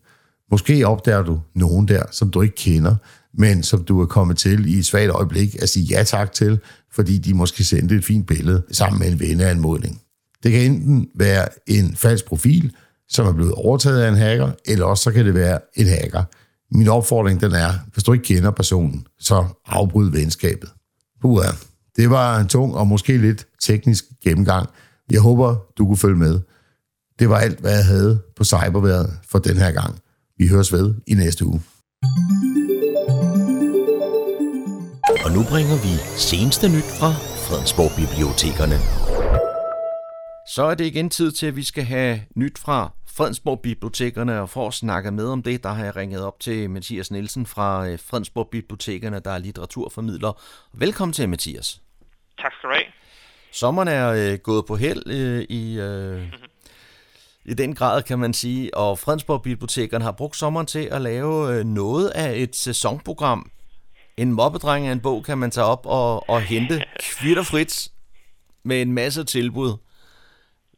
Måske 0.51 0.87
opdager 0.87 1.23
du 1.23 1.39
nogen 1.55 1.87
der, 1.87 2.03
som 2.11 2.31
du 2.31 2.41
ikke 2.41 2.55
kender, 2.55 2.95
men 3.33 3.63
som 3.63 3.83
du 3.83 4.01
er 4.01 4.05
kommet 4.05 4.37
til 4.37 4.73
i 4.75 4.77
et 4.77 4.85
svagt 4.85 5.11
øjeblik 5.11 5.55
at 5.61 5.69
sige 5.69 5.85
ja 5.85 6.03
tak 6.03 6.31
til, 6.31 6.59
fordi 6.91 7.17
de 7.17 7.33
måske 7.33 7.63
sendte 7.63 7.95
et 7.95 8.05
fint 8.05 8.27
billede 8.27 8.63
sammen 8.71 8.99
med 8.99 9.11
en 9.11 9.19
venneanmodning. 9.19 10.01
Det 10.43 10.51
kan 10.51 10.61
enten 10.61 11.07
være 11.15 11.47
en 11.67 11.95
falsk 11.95 12.25
profil, 12.25 12.73
som 13.09 13.27
er 13.27 13.33
blevet 13.33 13.53
overtaget 13.53 14.01
af 14.01 14.09
en 14.09 14.17
hacker, 14.17 14.51
eller 14.65 14.85
også 14.85 15.03
så 15.03 15.11
kan 15.11 15.25
det 15.25 15.33
være 15.33 15.59
en 15.75 15.87
hacker. 15.87 16.23
Min 16.71 16.87
opfordring 16.87 17.41
den 17.41 17.51
er, 17.51 17.73
hvis 17.93 18.03
du 18.03 18.13
ikke 18.13 18.25
kender 18.25 18.51
personen, 18.51 19.07
så 19.19 19.45
afbryd 19.65 20.11
venskabet. 20.11 20.69
Puha, 21.21 21.51
det 21.95 22.09
var 22.09 22.39
en 22.39 22.47
tung 22.47 22.75
og 22.75 22.87
måske 22.87 23.17
lidt 23.17 23.47
teknisk 23.61 24.05
gennemgang. 24.23 24.69
Jeg 25.11 25.21
håber, 25.21 25.55
du 25.77 25.85
kunne 25.85 25.97
følge 25.97 26.17
med. 26.17 26.41
Det 27.19 27.29
var 27.29 27.37
alt, 27.37 27.59
hvad 27.59 27.71
jeg 27.71 27.85
havde 27.85 28.23
på 28.35 28.43
cyberværet 28.43 29.09
for 29.31 29.39
den 29.39 29.57
her 29.57 29.71
gang. 29.71 29.99
Vi 30.37 30.47
høres 30.47 30.73
ved 30.73 30.95
i 31.07 31.13
næste 31.13 31.45
uge. 31.45 31.61
Og 35.25 35.31
nu 35.35 35.41
bringer 35.51 35.77
vi 35.85 35.93
seneste 36.31 36.65
nyt 36.75 36.89
fra 36.99 37.11
Fredensborg 37.45 37.91
Bibliotekerne. 38.01 38.77
Så 40.55 40.63
er 40.63 40.75
det 40.75 40.85
igen 40.85 41.09
tid 41.09 41.31
til, 41.31 41.47
at 41.47 41.55
vi 41.55 41.63
skal 41.63 41.83
have 41.83 42.21
nyt 42.35 42.57
fra 42.57 42.91
Fredensborg 43.07 43.59
Bibliotekerne, 43.59 44.41
og 44.41 44.49
for 44.49 44.67
at 44.67 44.73
snakke 44.73 45.11
med 45.11 45.25
om 45.25 45.43
det, 45.43 45.63
der 45.63 45.69
har 45.69 45.83
jeg 45.83 45.95
ringet 45.95 46.21
op 46.23 46.39
til 46.39 46.69
Mathias 46.69 47.11
Nielsen 47.11 47.45
fra 47.45 47.87
øh, 47.87 47.99
Fredensborg 47.99 48.49
Bibliotekerne, 48.51 49.19
der 49.19 49.31
er 49.31 49.37
litteraturformidler. 49.37 50.41
Velkommen 50.73 51.13
til, 51.13 51.29
Mathias. 51.29 51.81
Tak 52.41 52.51
skal 52.53 52.69
du 52.69 52.73
have. 52.75 53.00
Sommeren 53.51 53.87
er 53.87 54.09
øh, 54.09 54.37
gået 54.37 54.65
på 54.65 54.75
held 54.75 55.07
øh, 55.07 55.45
i, 55.49 55.79
øh, 55.79 56.27
i 57.45 57.53
den 57.53 57.75
grad, 57.75 58.03
kan 58.03 58.19
man 58.19 58.33
sige, 58.33 58.77
og 58.77 58.99
Fredensborg 58.99 59.41
Bibliotekerne 59.41 60.03
har 60.03 60.11
brugt 60.11 60.35
sommeren 60.35 60.65
til 60.65 60.87
at 60.91 61.01
lave 61.01 61.55
øh, 61.55 61.65
noget 61.65 62.09
af 62.09 62.33
et 62.35 62.55
sæsonprogram. 62.55 63.51
En 64.17 64.31
mobbedreng 64.31 64.87
af 64.87 64.91
en 64.91 64.99
bog 64.99 65.23
kan 65.23 65.37
man 65.37 65.51
tage 65.51 65.65
op 65.65 65.85
og, 65.85 66.29
og 66.29 66.41
hente 66.41 66.83
kvitterfrit 66.99 67.87
med 68.63 68.81
en 68.81 68.93
masse 68.93 69.23
tilbud. 69.23 69.77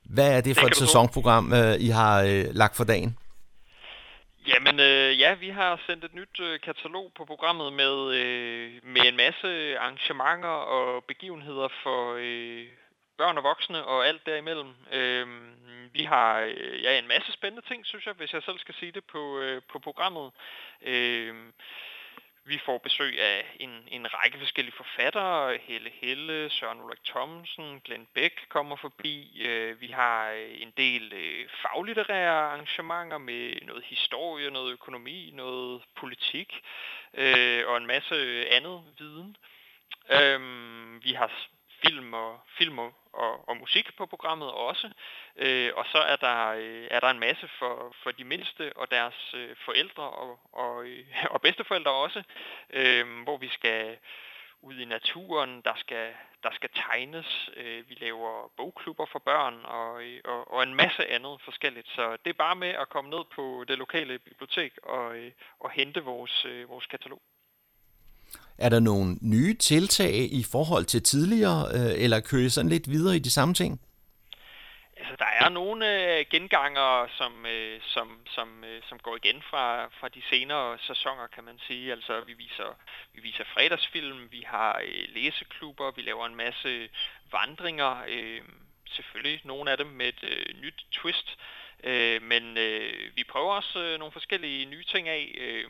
Hvad 0.06 0.32
er 0.32 0.42
det 0.42 0.58
for 0.58 0.68
det 0.68 0.72
et 0.72 0.78
sæsonprogram, 0.78 1.54
øh, 1.54 1.76
I 1.80 1.88
har 1.88 2.22
øh, 2.22 2.46
lagt 2.52 2.76
for 2.76 2.84
dagen? 2.84 3.18
Jamen 4.48 4.80
øh, 4.80 5.20
ja, 5.20 5.34
vi 5.34 5.50
har 5.50 5.82
sendt 5.88 6.04
et 6.04 6.14
nyt 6.14 6.40
øh, 6.40 6.60
katalog 6.60 7.12
på 7.16 7.26
programmet 7.26 7.74
med, 7.74 8.14
øh, 8.14 8.72
med 8.84 9.02
en 9.02 9.18
masse 9.18 9.80
arrangementer 9.80 10.58
og 10.76 11.04
begivenheder 11.04 11.68
for 11.84 12.16
øh, 12.20 12.68
børn 13.18 13.38
og 13.38 13.44
voksne 13.44 13.86
og 13.86 14.08
alt 14.08 14.26
derimellem. 14.26 14.74
Øh, 14.92 15.28
vi 15.94 16.04
har 16.04 16.40
øh, 16.40 16.84
ja, 16.84 17.00
en 17.00 17.08
masse 17.08 17.32
spændende 17.32 17.68
ting, 17.68 17.86
synes 17.86 18.06
jeg, 18.06 18.14
hvis 18.14 18.34
jeg 18.34 18.44
selv 18.44 18.60
skal 18.60 18.76
sige 18.76 18.92
det 18.92 19.04
på, 19.04 19.40
øh, 19.40 19.62
på 19.72 19.80
programmet. 19.80 20.32
Øh, 20.82 21.36
vi 22.46 22.60
får 22.66 22.78
besøg 22.78 23.22
af 23.22 23.56
en, 23.60 23.88
en 23.88 24.14
række 24.14 24.40
forskellige 24.40 24.76
forfattere. 24.76 25.58
Helle 25.58 25.90
Helle, 26.02 26.50
Søren 26.50 26.82
Ulrik 26.82 27.04
Thomsen, 27.06 27.82
Glenn 27.86 28.08
Beck 28.14 28.50
kommer 28.50 28.76
forbi. 28.76 29.42
Øh, 29.46 29.82
vi 29.82 29.88
har 29.88 30.30
øh, 30.30 30.62
en 30.62 30.74
del 30.78 31.14
øh, 31.14 31.50
faglitterære 31.62 32.52
arrangementer 32.52 33.18
med 33.18 33.62
noget 33.62 33.84
historie, 33.84 34.52
noget 34.52 34.72
økonomi, 34.72 35.32
noget 35.34 35.82
politik 35.96 36.62
og 37.68 37.78
en 37.78 37.88
masse 37.88 38.50
andet 38.50 38.84
viden. 39.00 39.38
Øhm, 40.12 41.04
vi 41.04 41.14
har 41.14 41.32
film 41.86 42.14
og, 42.14 42.40
film 42.58 42.80
og, 42.80 42.94
og, 43.14 43.50
og 43.50 43.58
musik 43.58 43.98
på 43.98 44.06
programmet 44.06 44.52
også. 44.52 44.90
Øh, 45.36 45.72
og 45.76 45.86
så 45.92 45.98
er 45.98 46.16
der, 46.16 46.48
øh, 46.48 46.88
er 46.92 47.00
der 47.00 47.10
en 47.10 47.20
masse 47.20 47.48
for, 47.60 47.96
for 48.04 48.12
de 48.12 48.24
mindste 48.24 48.74
og 48.76 48.92
deres 48.92 49.34
øh, 49.34 49.56
forældre 49.66 50.04
og, 50.04 50.40
og, 50.54 50.86
øh, 50.86 51.06
og 51.34 51.42
bedsteforældre 51.42 51.92
også, 51.92 52.24
øh, 52.70 53.24
hvor 53.24 53.38
vi 53.38 53.50
skal 53.50 53.98
ud 54.64 54.78
i 54.80 54.86
naturen, 54.86 55.62
der 55.62 55.76
skal, 55.76 56.14
der 56.44 56.52
skal 56.52 56.70
tegnes, 56.76 57.50
øh, 57.56 57.90
vi 57.90 57.94
laver 58.00 58.52
bogklubber 58.58 59.06
for 59.06 59.20
børn 59.20 59.66
og, 59.66 60.02
og, 60.26 60.52
og 60.52 60.64
en 60.64 60.76
masse 60.76 61.08
andet 61.08 61.42
forskelligt. 61.42 61.88
Så 61.90 62.18
det 62.24 62.30
er 62.30 62.44
bare 62.46 62.56
med 62.56 62.70
at 62.70 62.90
komme 62.90 63.10
ned 63.10 63.24
på 63.36 63.66
det 63.68 63.78
lokale 63.78 64.20
bibliotek 64.20 64.78
og, 64.84 65.18
øh, 65.18 65.32
og 65.60 65.72
hente 65.72 66.04
vores, 66.04 66.46
øh, 66.46 66.70
vores 66.70 66.86
katalog. 66.86 67.22
Er 68.58 68.70
der 68.70 68.80
nogle 68.80 69.18
nye 69.22 69.54
tiltag 69.54 70.14
i 70.14 70.44
forhold 70.52 70.86
til 70.86 71.04
tidligere, 71.04 71.66
øh, 71.74 72.04
eller 72.04 72.20
kører 72.20 72.46
I 72.46 72.50
sådan 72.50 72.70
lidt 72.70 72.90
videre 72.90 73.16
i 73.16 73.20
de 73.20 73.32
samme 73.32 73.54
ting? 73.54 73.82
Altså, 74.98 75.16
der 75.20 75.46
er 75.46 75.50
nogle 75.50 76.18
øh, 76.18 76.26
genganger, 76.30 77.08
som, 77.18 77.46
øh, 77.46 77.82
som, 77.82 78.08
som, 78.36 78.64
øh, 78.64 78.82
som 78.90 79.00
går 79.00 79.16
igen 79.16 79.42
fra, 79.50 79.86
fra 80.00 80.08
de 80.08 80.22
senere 80.30 80.78
sæsoner, 80.80 81.28
kan 81.36 81.44
man 81.44 81.60
sige. 81.68 81.92
Altså, 81.92 82.22
vi 82.28 82.34
viser, 82.34 82.78
vi 83.14 83.22
viser 83.22 83.44
fredagsfilm, 83.54 84.32
vi 84.32 84.44
har 84.48 84.82
øh, 84.84 85.16
læseklubber, 85.16 85.92
vi 85.96 86.02
laver 86.02 86.26
en 86.26 86.36
masse 86.36 86.90
vandringer. 87.32 88.04
Øh, 88.08 88.42
selvfølgelig 88.96 89.42
nogle 89.44 89.72
af 89.72 89.78
dem 89.78 89.88
med 89.88 90.08
et 90.08 90.24
øh, 90.24 90.62
nyt 90.62 90.86
twist. 90.92 91.38
Øh, 91.84 92.22
men 92.22 92.58
øh, 92.58 93.16
vi 93.16 93.24
prøver 93.24 93.54
også 93.54 93.80
øh, 93.80 94.00
nogle 94.00 94.12
forskellige 94.12 94.66
nye 94.66 94.84
ting 94.84 95.08
af. 95.10 95.36
Øh, 95.38 95.66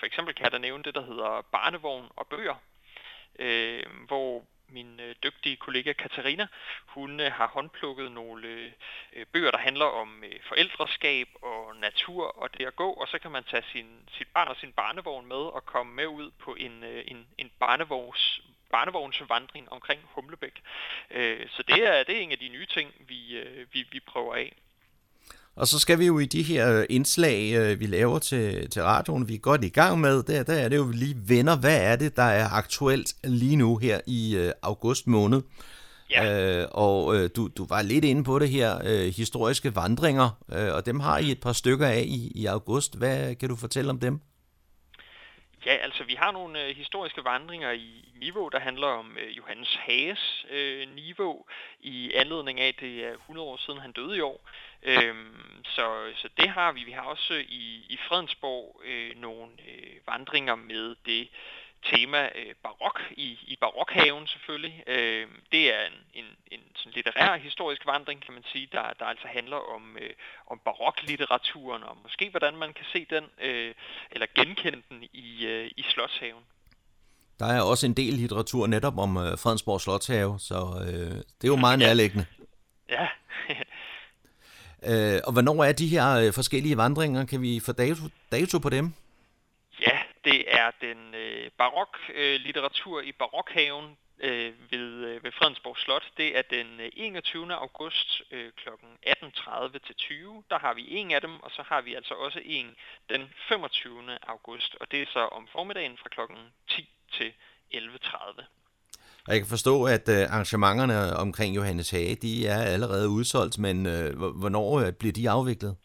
for 0.00 0.06
eksempel 0.06 0.34
kan 0.34 0.44
jeg 0.44 0.52
da 0.52 0.58
nævne 0.58 0.84
det, 0.84 0.94
der 0.94 1.04
hedder 1.10 1.42
barnevogn 1.52 2.08
og 2.16 2.26
bøger, 2.26 2.54
øh, 3.38 3.82
hvor 4.06 4.44
min 4.68 5.00
øh, 5.00 5.14
dygtige 5.22 5.56
kollega 5.56 5.92
Katarina, 5.92 6.46
hun 6.86 7.20
øh, 7.20 7.32
har 7.32 7.46
håndplukket 7.46 8.12
nogle 8.12 8.48
øh, 9.12 9.26
bøger, 9.32 9.50
der 9.50 9.58
handler 9.58 9.84
om 9.84 10.24
øh, 10.24 10.40
forældreskab 10.48 11.28
og 11.42 11.76
natur 11.76 12.42
og 12.42 12.58
det 12.58 12.66
at 12.66 12.76
gå, 12.76 12.90
og 12.92 13.08
så 13.08 13.18
kan 13.18 13.30
man 13.30 13.44
tage 13.44 13.62
sin, 13.72 14.08
sit 14.10 14.28
barn 14.34 14.48
og 14.48 14.56
sin 14.56 14.72
barnevogn 14.72 15.26
med 15.26 15.36
og 15.56 15.66
komme 15.66 15.94
med 15.94 16.06
ud 16.06 16.30
på 16.30 16.54
en, 16.54 16.84
øh, 16.84 17.04
en, 17.06 17.26
en 17.38 17.50
barnevogns, 17.60 18.40
barnevognsvandring 18.70 19.72
omkring 19.72 20.00
Humlebæk. 20.04 20.62
Øh, 21.10 21.48
så 21.48 21.62
det 21.62 21.88
er, 21.88 22.02
det 22.02 22.16
er 22.16 22.20
en 22.20 22.32
af 22.32 22.38
de 22.38 22.48
nye 22.48 22.66
ting, 22.66 22.94
vi, 22.98 23.36
øh, 23.36 23.66
vi, 23.72 23.86
vi 23.92 24.00
prøver 24.00 24.34
af. 24.34 24.56
Og 25.56 25.68
så 25.68 25.78
skal 25.78 25.98
vi 25.98 26.06
jo 26.06 26.18
i 26.18 26.26
de 26.26 26.42
her 26.42 26.78
øh, 26.78 26.86
indslag, 26.90 27.52
øh, 27.54 27.80
vi 27.80 27.86
laver 27.86 28.18
til, 28.18 28.70
til 28.70 28.82
radioen, 28.82 29.28
vi 29.28 29.34
er 29.34 29.38
godt 29.38 29.64
i 29.64 29.68
gang 29.68 30.00
med, 30.00 30.22
der, 30.22 30.42
der 30.42 30.54
er 30.54 30.68
det 30.68 30.76
jo 30.76 30.90
lige 30.90 31.16
venner. 31.26 31.56
Hvad 31.56 31.80
er 31.80 31.96
det, 31.96 32.16
der 32.16 32.22
er 32.22 32.48
aktuelt 32.48 33.14
lige 33.24 33.56
nu 33.56 33.76
her 33.76 34.00
i 34.06 34.36
øh, 34.36 34.52
august 34.62 35.06
måned? 35.06 35.42
Ja. 36.10 36.60
Øh, 36.60 36.68
og 36.70 37.16
øh, 37.16 37.30
du, 37.36 37.48
du 37.48 37.66
var 37.68 37.82
lidt 37.82 38.04
inde 38.04 38.24
på 38.24 38.38
det 38.38 38.48
her, 38.48 38.78
øh, 38.84 39.14
historiske 39.14 39.76
vandringer, 39.76 40.30
øh, 40.52 40.74
og 40.74 40.86
dem 40.86 41.00
har 41.00 41.18
I 41.18 41.30
et 41.30 41.40
par 41.40 41.52
stykker 41.52 41.86
af 41.86 42.04
i, 42.06 42.32
i 42.34 42.46
august. 42.46 42.96
Hvad 42.96 43.34
kan 43.34 43.48
du 43.48 43.56
fortælle 43.56 43.90
om 43.90 43.98
dem? 43.98 44.20
Ja, 45.66 45.74
altså 45.74 46.04
vi 46.04 46.14
har 46.14 46.30
nogle 46.30 46.64
øh, 46.64 46.76
historiske 46.76 47.24
vandringer 47.24 47.70
i 47.70 48.04
Niveau, 48.14 48.48
der 48.48 48.60
handler 48.60 48.86
om 48.86 49.16
øh, 49.18 49.36
Johannes 49.36 49.74
Hages 49.74 50.46
øh, 50.50 50.94
Niveau, 50.94 51.46
i 51.80 52.12
anledning 52.14 52.60
af, 52.60 52.68
at 52.68 52.80
det 52.80 53.04
er 53.04 53.12
100 53.12 53.48
år 53.48 53.56
siden, 53.56 53.80
han 53.80 53.92
døde 53.92 54.16
i 54.16 54.20
år. 54.20 54.40
Øhm, 54.82 55.62
så, 55.64 56.12
så 56.16 56.28
det 56.36 56.48
har 56.48 56.72
vi. 56.72 56.84
Vi 56.84 56.92
har 56.92 57.02
også 57.02 57.34
øh, 57.34 57.40
i, 57.40 57.86
i 57.88 57.98
Fredensborg 58.08 58.80
øh, 58.84 59.20
nogle 59.20 59.52
øh, 59.68 59.96
vandringer 60.06 60.54
med 60.54 60.96
det 61.06 61.28
tema 61.82 62.22
øh, 62.34 62.54
barok 62.62 63.00
i, 63.10 63.38
i 63.52 63.56
barokhaven 63.60 64.26
selvfølgelig. 64.26 64.84
Øh, 64.86 65.28
det 65.52 65.74
er 65.74 65.86
en, 65.86 65.98
en, 66.14 66.24
en 66.50 66.60
sådan 66.74 66.92
litterær 66.92 67.36
historisk 67.36 67.86
vandring, 67.86 68.22
kan 68.22 68.34
man 68.34 68.44
sige, 68.52 68.68
der, 68.72 68.92
der 68.98 69.04
altså 69.04 69.26
handler 69.28 69.56
om, 69.56 69.96
øh, 70.00 70.10
om 70.46 70.60
baroklitteraturen 70.64 71.82
og 71.82 71.96
måske 72.02 72.30
hvordan 72.30 72.56
man 72.56 72.72
kan 72.72 72.84
se 72.92 73.06
den 73.10 73.24
øh, 73.42 73.74
eller 74.10 74.26
genkende 74.34 74.82
den 74.88 75.02
i, 75.12 75.46
øh, 75.46 75.70
i 75.76 75.82
Slottshaven. 75.82 76.44
Der 77.38 77.46
er 77.46 77.62
også 77.62 77.86
en 77.86 77.94
del 77.94 78.12
litteratur 78.14 78.66
netop 78.66 78.98
om 78.98 79.16
øh, 79.16 79.38
Fredensborg 79.38 79.80
Slotshave, 79.80 80.38
så 80.38 80.84
øh, 80.86 81.16
det 81.16 81.44
er 81.44 81.48
jo 81.48 81.56
meget 81.56 81.78
nærliggende. 81.78 82.26
Ja. 82.90 83.06
øh, 84.82 85.20
og 85.24 85.32
hvornår 85.32 85.64
er 85.64 85.72
de 85.72 85.86
her 85.86 86.10
øh, 86.12 86.32
forskellige 86.32 86.76
vandringer? 86.76 87.24
Kan 87.24 87.42
vi 87.42 87.60
få 87.60 87.72
dato, 87.72 88.02
dato 88.32 88.58
på 88.58 88.68
dem? 88.70 88.92
Er 90.60 90.70
den 90.86 91.14
øh, 91.14 91.50
barok 91.58 91.94
øh, 92.14 92.40
litteratur 92.40 93.00
i 93.00 93.12
barokhaven 93.12 93.96
øh, 94.20 94.52
ved, 94.70 94.88
øh, 95.08 95.24
ved 95.24 95.32
Fredensborg 95.38 95.76
Slot. 95.76 96.06
Det 96.16 96.38
er 96.38 96.42
den 96.56 96.80
øh, 96.80 96.90
21. 96.96 97.54
august 97.54 98.22
øh, 98.30 98.52
kl. 98.60 98.68
18.30 98.68 99.78
til 99.86 99.94
20. 99.94 100.42
Der 100.50 100.58
har 100.58 100.74
vi 100.74 100.84
en 100.98 101.10
af 101.10 101.20
dem, 101.20 101.34
og 101.44 101.50
så 101.50 101.62
har 101.66 101.80
vi 101.80 101.94
altså 101.94 102.14
også 102.14 102.40
en 102.44 102.66
den 103.08 103.22
25. 103.48 104.18
august, 104.22 104.76
og 104.80 104.90
det 104.90 105.02
er 105.02 105.06
så 105.12 105.20
om 105.38 105.48
formiddagen 105.52 105.96
fra 106.02 106.08
kl. 106.08 106.20
10 106.68 106.88
til 107.16 107.32
11.30. 107.74 108.42
Og 109.26 109.32
jeg 109.32 109.40
kan 109.40 109.48
forstå, 109.56 109.84
at 109.84 110.08
øh, 110.08 110.22
arrangementerne 110.34 111.16
omkring 111.16 111.56
Johannes 111.56 111.90
Hage, 111.90 112.14
de 112.14 112.46
er 112.46 112.62
allerede 112.62 113.08
udsolgt, 113.08 113.58
men 113.58 113.86
øh, 113.86 114.18
hvornår 114.40 114.80
øh, 114.80 114.92
bliver 114.92 115.12
de 115.12 115.30
afviklet? 115.30 115.76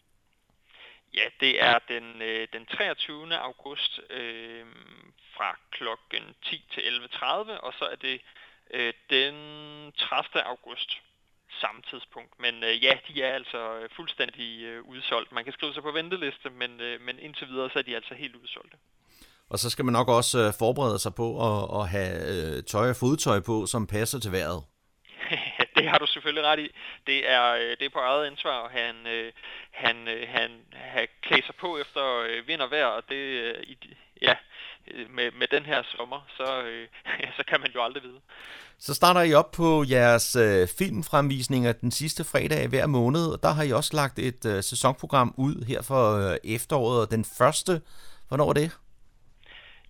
Ja, 1.16 1.26
det 1.40 1.62
er 1.62 1.78
den, 1.88 2.22
øh, 2.22 2.48
den 2.52 2.66
23. 2.66 3.36
august 3.36 4.00
øh, 4.10 4.66
fra 5.36 5.58
klokken 5.70 6.34
10 6.44 6.64
til 6.74 6.80
11.30, 6.80 7.24
og 7.66 7.72
så 7.78 7.84
er 7.84 7.96
det 7.96 8.20
øh, 8.74 8.92
den 9.10 9.34
30. 9.92 10.42
august 10.42 10.90
samme 11.60 11.82
tidspunkt. 11.90 12.32
Men 12.44 12.54
øh, 12.64 12.84
ja, 12.84 12.92
de 13.08 13.22
er 13.22 13.34
altså 13.34 13.88
fuldstændig 13.96 14.62
øh, 14.62 14.82
udsolgt. 14.82 15.32
Man 15.32 15.44
kan 15.44 15.52
skrive 15.52 15.74
sig 15.74 15.82
på 15.82 15.90
venteliste, 15.90 16.50
men, 16.50 16.80
øh, 16.80 17.00
men 17.00 17.18
indtil 17.18 17.48
videre 17.48 17.70
så 17.70 17.78
er 17.78 17.82
de 17.82 17.94
altså 17.94 18.14
helt 18.14 18.36
udsolgte. 18.36 18.76
Og 19.50 19.58
så 19.58 19.70
skal 19.70 19.84
man 19.84 19.92
nok 19.92 20.08
også 20.08 20.38
øh, 20.38 20.52
forberede 20.58 20.98
sig 20.98 21.14
på 21.14 21.28
at, 21.48 21.80
at 21.80 21.88
have 21.88 22.14
øh, 22.34 22.62
tøj 22.62 22.90
og 22.90 22.96
fodtøj 22.96 23.40
på, 23.40 23.66
som 23.66 23.86
passer 23.86 24.18
til 24.20 24.32
vejret 24.32 24.62
det 25.86 25.92
har 25.92 25.98
du 25.98 26.06
selvfølgelig 26.06 26.44
ret 26.50 26.60
i. 26.66 26.68
Det 27.06 27.30
er, 27.30 27.46
øh, 27.60 27.70
det 27.78 27.84
er 27.86 27.96
på 27.98 27.98
eget 27.98 28.26
ansvar 28.26 28.56
at 28.66 28.70
han, 28.80 28.94
øh, 29.06 29.26
øh, 29.26 29.32
han, 29.70 29.96
han, 30.36 30.50
han 30.72 31.08
klæder 31.22 31.46
sig 31.46 31.54
på 31.60 31.78
efter 31.78 32.04
øh, 32.28 32.48
vind 32.48 32.60
og 32.60 32.70
vejr, 32.70 32.86
og 32.86 33.02
det, 33.08 33.20
ja, 34.22 34.34
med, 35.16 35.30
med 35.38 35.46
den 35.50 35.64
her 35.70 35.82
sommer, 35.96 36.20
så, 36.36 36.46
så 37.36 37.42
kan 37.48 37.60
man 37.60 37.70
jo 37.74 37.82
aldrig 37.84 38.02
vide. 38.02 38.20
Så 38.78 38.94
starter 38.94 39.22
I 39.22 39.34
op 39.34 39.50
på 39.50 39.84
jeres 39.90 40.36
øh, 40.36 40.68
filmfremvisninger 40.78 41.72
den 41.72 41.90
sidste 41.90 42.24
fredag 42.24 42.68
hver 42.68 42.86
måned, 42.86 43.26
og 43.26 43.42
der 43.42 43.52
har 43.52 43.62
I 43.62 43.72
også 43.72 43.96
lagt 43.96 44.18
et 44.18 44.46
øh, 44.46 44.62
sæsonprogram 44.62 45.34
ud 45.36 45.64
her 45.64 45.82
for 45.82 46.02
øh, 46.16 46.36
efteråret, 46.44 47.00
og 47.00 47.10
den 47.10 47.24
første, 47.38 47.80
hvornår 48.28 48.48
er 48.48 48.52
det? 48.52 48.70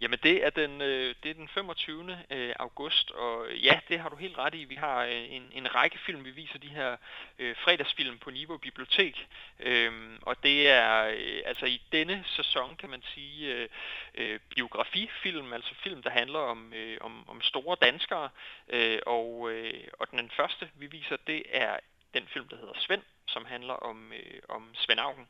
Jamen 0.00 0.18
det 0.22 0.44
er 0.44 0.50
den, 0.50 0.80
øh, 0.80 1.14
det 1.22 1.30
er 1.30 1.34
den 1.34 1.48
25. 1.48 2.18
Øh, 2.30 2.54
august, 2.58 3.10
og 3.10 3.46
øh, 3.46 3.64
ja, 3.64 3.80
det 3.88 4.00
har 4.00 4.08
du 4.08 4.16
helt 4.16 4.38
ret 4.38 4.54
i. 4.54 4.64
Vi 4.64 4.74
har 4.74 5.04
øh, 5.04 5.32
en, 5.32 5.50
en 5.52 5.74
række 5.74 5.98
film, 5.98 6.24
vi 6.24 6.30
viser 6.30 6.58
de 6.58 6.68
her 6.68 6.96
øh, 7.38 7.56
fredagsfilm 7.56 8.18
på 8.18 8.30
Niveau 8.30 8.56
Bibliotek, 8.56 9.26
øhm, 9.60 10.18
og 10.22 10.42
det 10.42 10.68
er 10.68 11.04
øh, 11.04 11.42
altså 11.44 11.66
i 11.66 11.82
denne 11.92 12.24
sæson, 12.26 12.76
kan 12.76 12.90
man 12.90 13.02
sige, 13.14 13.54
øh, 13.54 13.68
øh, 14.14 14.40
biografifilm, 14.54 15.52
altså 15.52 15.74
film, 15.74 16.02
der 16.02 16.10
handler 16.10 16.38
om, 16.38 16.72
øh, 16.74 16.98
om, 17.00 17.28
om 17.28 17.42
store 17.42 17.76
danskere, 17.82 18.28
øh, 18.68 18.98
og, 19.06 19.50
øh, 19.50 19.84
og 20.00 20.10
den 20.10 20.30
første, 20.30 20.70
vi 20.74 20.86
viser, 20.86 21.16
det 21.26 21.42
er 21.50 21.76
den 22.14 22.26
film, 22.26 22.48
der 22.48 22.56
hedder 22.56 22.74
Svend, 22.78 23.02
som 23.26 23.44
handler 23.44 23.74
om, 23.74 24.12
øh, 24.12 24.40
om 24.48 24.74
Svend 24.74 25.00
Augen. 25.00 25.28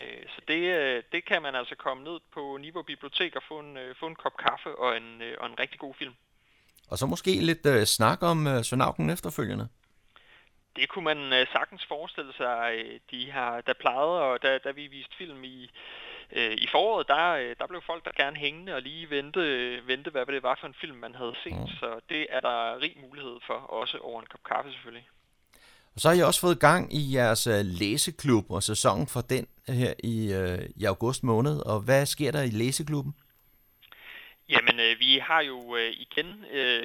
Øh, 0.00 0.22
så 0.28 0.40
det, 0.48 0.62
øh, 0.78 1.02
det 1.12 1.24
kan 1.24 1.42
man 1.42 1.54
altså 1.54 1.74
komme 1.74 2.04
ned 2.04 2.20
på 2.34 2.58
Niveau 2.60 2.82
Bibliotek 2.82 3.36
og 3.36 3.42
få 3.48 3.58
en, 3.58 3.76
øh, 3.76 3.94
få 4.00 4.06
en 4.06 4.14
kop 4.14 4.36
kaffe 4.36 4.78
og 4.78 4.96
en, 4.96 5.22
og 5.38 5.46
en 5.46 5.58
rigtig 5.58 5.80
god 5.80 5.94
film. 5.94 6.14
Og 6.88 6.98
så 6.98 7.06
måske 7.06 7.30
lidt 7.30 7.66
uh, 7.66 7.82
snak 7.82 8.22
om 8.22 8.46
uh, 8.46 8.62
Sønauken 8.62 9.10
efterfølgende. 9.10 9.68
Det 10.76 10.88
kunne 10.88 11.04
man 11.04 11.18
uh, 11.32 11.48
sagtens 11.52 11.86
forestille 11.88 12.32
sig. 12.32 13.00
De 13.10 13.30
har, 13.30 13.60
der 13.60 13.72
plejede, 13.72 14.20
og 14.22 14.42
da, 14.42 14.58
da 14.58 14.70
vi 14.70 14.86
viste 14.86 15.16
film 15.18 15.44
i, 15.44 15.70
uh, 16.36 16.52
i 16.64 16.66
foråret, 16.72 17.08
der, 17.08 17.54
der 17.54 17.66
blev 17.66 17.82
folk 17.86 18.04
der 18.04 18.22
gerne 18.22 18.36
hængende 18.36 18.74
og 18.74 18.82
lige 18.82 19.10
vente, 19.10 19.42
vente, 19.86 20.10
hvad 20.10 20.26
det 20.26 20.42
var 20.42 20.58
for 20.60 20.66
en 20.66 20.80
film, 20.80 20.96
man 20.96 21.14
havde 21.14 21.34
set. 21.44 21.60
Mm. 21.60 21.66
Så 21.80 22.00
det 22.08 22.26
er 22.30 22.40
der 22.40 22.80
rig 22.80 22.96
mulighed 23.00 23.36
for, 23.46 23.54
også 23.54 23.98
over 23.98 24.20
en 24.20 24.26
kop 24.26 24.44
kaffe 24.44 24.72
selvfølgelig. 24.72 25.08
Og 25.94 26.00
så 26.00 26.08
har 26.08 26.16
I 26.16 26.20
også 26.20 26.40
fået 26.40 26.60
gang 26.60 26.94
i 26.94 27.14
jeres 27.14 27.46
øh, 27.46 27.64
læseklub 27.64 28.50
og 28.50 28.62
sæsonen 28.62 29.06
for 29.06 29.20
den 29.20 29.46
øh, 29.68 29.74
her 29.74 29.94
i, 30.04 30.32
øh, 30.32 30.68
i 30.76 30.84
august 30.84 31.22
måned. 31.22 31.66
Og 31.66 31.80
hvad 31.80 32.06
sker 32.06 32.30
der 32.32 32.42
i 32.42 32.50
læseklubben? 32.50 33.14
Jamen, 34.48 34.80
øh, 34.80 34.98
vi 34.98 35.18
har 35.18 35.40
jo 35.40 35.76
øh, 35.76 35.90
igen 35.90 36.44
øh, 36.52 36.84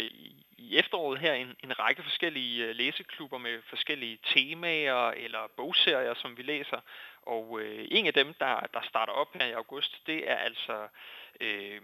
i 0.58 0.78
efteråret 0.78 1.20
her 1.20 1.34
en, 1.34 1.56
en 1.64 1.80
række 1.80 2.04
forskellige 2.04 2.66
øh, 2.66 2.76
læseklubber 2.76 3.38
med 3.38 3.62
forskellige 3.70 4.18
temaer 4.34 5.12
eller 5.12 5.40
bogserier, 5.58 6.14
som 6.14 6.38
vi 6.38 6.44
læser. 6.44 6.80
Og 7.22 7.60
øh, 7.62 7.88
en 7.92 8.08
af 8.08 8.14
dem, 8.14 8.34
der, 8.40 8.56
der 8.74 8.82
starter 8.90 9.14
op 9.14 9.34
her 9.34 9.46
i 9.46 9.52
august, 9.52 9.92
det 10.08 10.30
er 10.32 10.36
altså 10.36 10.88
øh, 11.42 11.82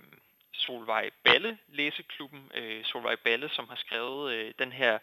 Solvej 0.53 1.09
Balle 1.23 1.57
læseklubben. 1.67 2.51
Øh, 2.53 2.85
Solvej 2.85 3.15
Balle, 3.15 3.49
som 3.49 3.69
har 3.69 3.75
skrevet 3.75 4.33
øh, 4.33 4.53
den 4.59 4.71
her 4.71 4.99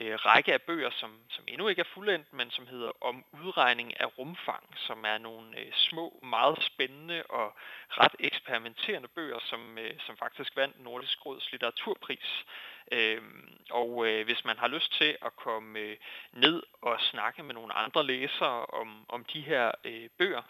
øh, 0.00 0.14
række 0.14 0.52
af 0.52 0.62
bøger, 0.62 0.90
som, 0.90 1.20
som 1.28 1.44
endnu 1.48 1.68
ikke 1.68 1.80
er 1.80 1.92
fuldendt, 1.94 2.32
men 2.32 2.50
som 2.50 2.66
hedder 2.66 3.04
Om 3.04 3.24
udregning 3.44 4.00
af 4.00 4.18
rumfang, 4.18 4.64
som 4.76 5.04
er 5.06 5.18
nogle 5.18 5.58
øh, 5.60 5.72
små, 5.72 6.20
meget 6.22 6.62
spændende 6.62 7.22
og 7.22 7.56
ret 7.88 8.14
eksperimenterende 8.18 9.08
bøger, 9.08 9.38
som, 9.38 9.78
øh, 9.78 10.00
som 10.06 10.16
faktisk 10.16 10.56
vandt 10.56 10.80
Nordisk 10.80 11.26
Råds 11.26 11.52
litteraturpris. 11.52 12.44
Øh, 12.92 13.22
og 13.70 14.06
øh, 14.06 14.24
hvis 14.24 14.44
man 14.44 14.58
har 14.58 14.68
lyst 14.68 14.92
til 14.92 15.16
at 15.22 15.36
komme 15.36 15.78
øh, 15.78 15.96
ned 16.32 16.62
og 16.82 17.00
snakke 17.00 17.42
med 17.42 17.54
nogle 17.54 17.72
andre 17.72 18.06
læsere 18.06 18.66
om, 18.66 19.06
om 19.08 19.24
de 19.24 19.40
her 19.40 19.70
øh, 19.84 20.08
bøger, 20.18 20.42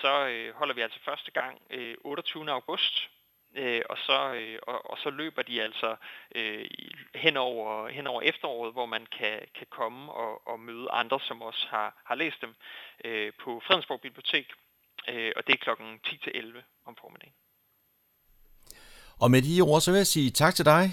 så 0.00 0.26
øh, 0.28 0.54
holder 0.54 0.74
vi 0.74 0.80
altså 0.80 0.98
første 1.04 1.30
gang 1.30 1.62
øh, 1.70 1.94
28. 2.04 2.50
august 2.50 3.10
øh, 3.54 3.82
og, 3.90 3.98
så, 3.98 4.34
øh, 4.34 4.58
og, 4.62 4.90
og 4.90 4.98
så 4.98 5.10
løber 5.10 5.42
de 5.42 5.62
altså 5.62 5.96
øh, 6.34 6.64
hen, 7.14 7.36
over, 7.36 7.88
hen 7.88 8.06
over 8.06 8.22
efteråret, 8.22 8.72
hvor 8.72 8.86
man 8.86 9.06
kan, 9.18 9.40
kan 9.54 9.66
komme 9.70 10.12
og, 10.12 10.48
og 10.48 10.60
møde 10.60 10.90
andre, 10.90 11.20
som 11.20 11.42
også 11.42 11.66
har, 11.70 12.02
har 12.04 12.14
læst 12.14 12.40
dem 12.40 12.54
øh, 13.04 13.32
på 13.44 13.62
Fredensborg 13.66 14.00
Bibliotek, 14.00 14.46
øh, 15.08 15.32
og 15.36 15.46
det 15.46 15.52
er 15.52 15.58
klokken 15.58 16.00
10-11 16.06 16.62
om 16.86 16.96
formiddagen. 17.00 17.34
Og 19.20 19.30
med 19.30 19.42
de 19.42 19.60
ord, 19.60 19.80
så 19.80 19.90
vil 19.90 19.98
jeg 19.98 20.06
sige 20.06 20.30
tak 20.30 20.54
til 20.54 20.64
dig, 20.64 20.84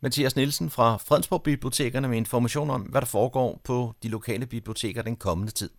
Mathias 0.00 0.36
Nielsen 0.36 0.70
fra 0.70 0.96
Fredensborg 0.96 1.42
Bibliotekerne 1.42 2.08
med 2.08 2.16
information 2.16 2.70
om, 2.70 2.82
hvad 2.82 3.00
der 3.00 3.10
foregår 3.18 3.60
på 3.64 3.76
de 4.02 4.08
lokale 4.08 4.46
biblioteker 4.46 5.02
den 5.02 5.16
kommende 5.16 5.52
tid. 5.52 5.70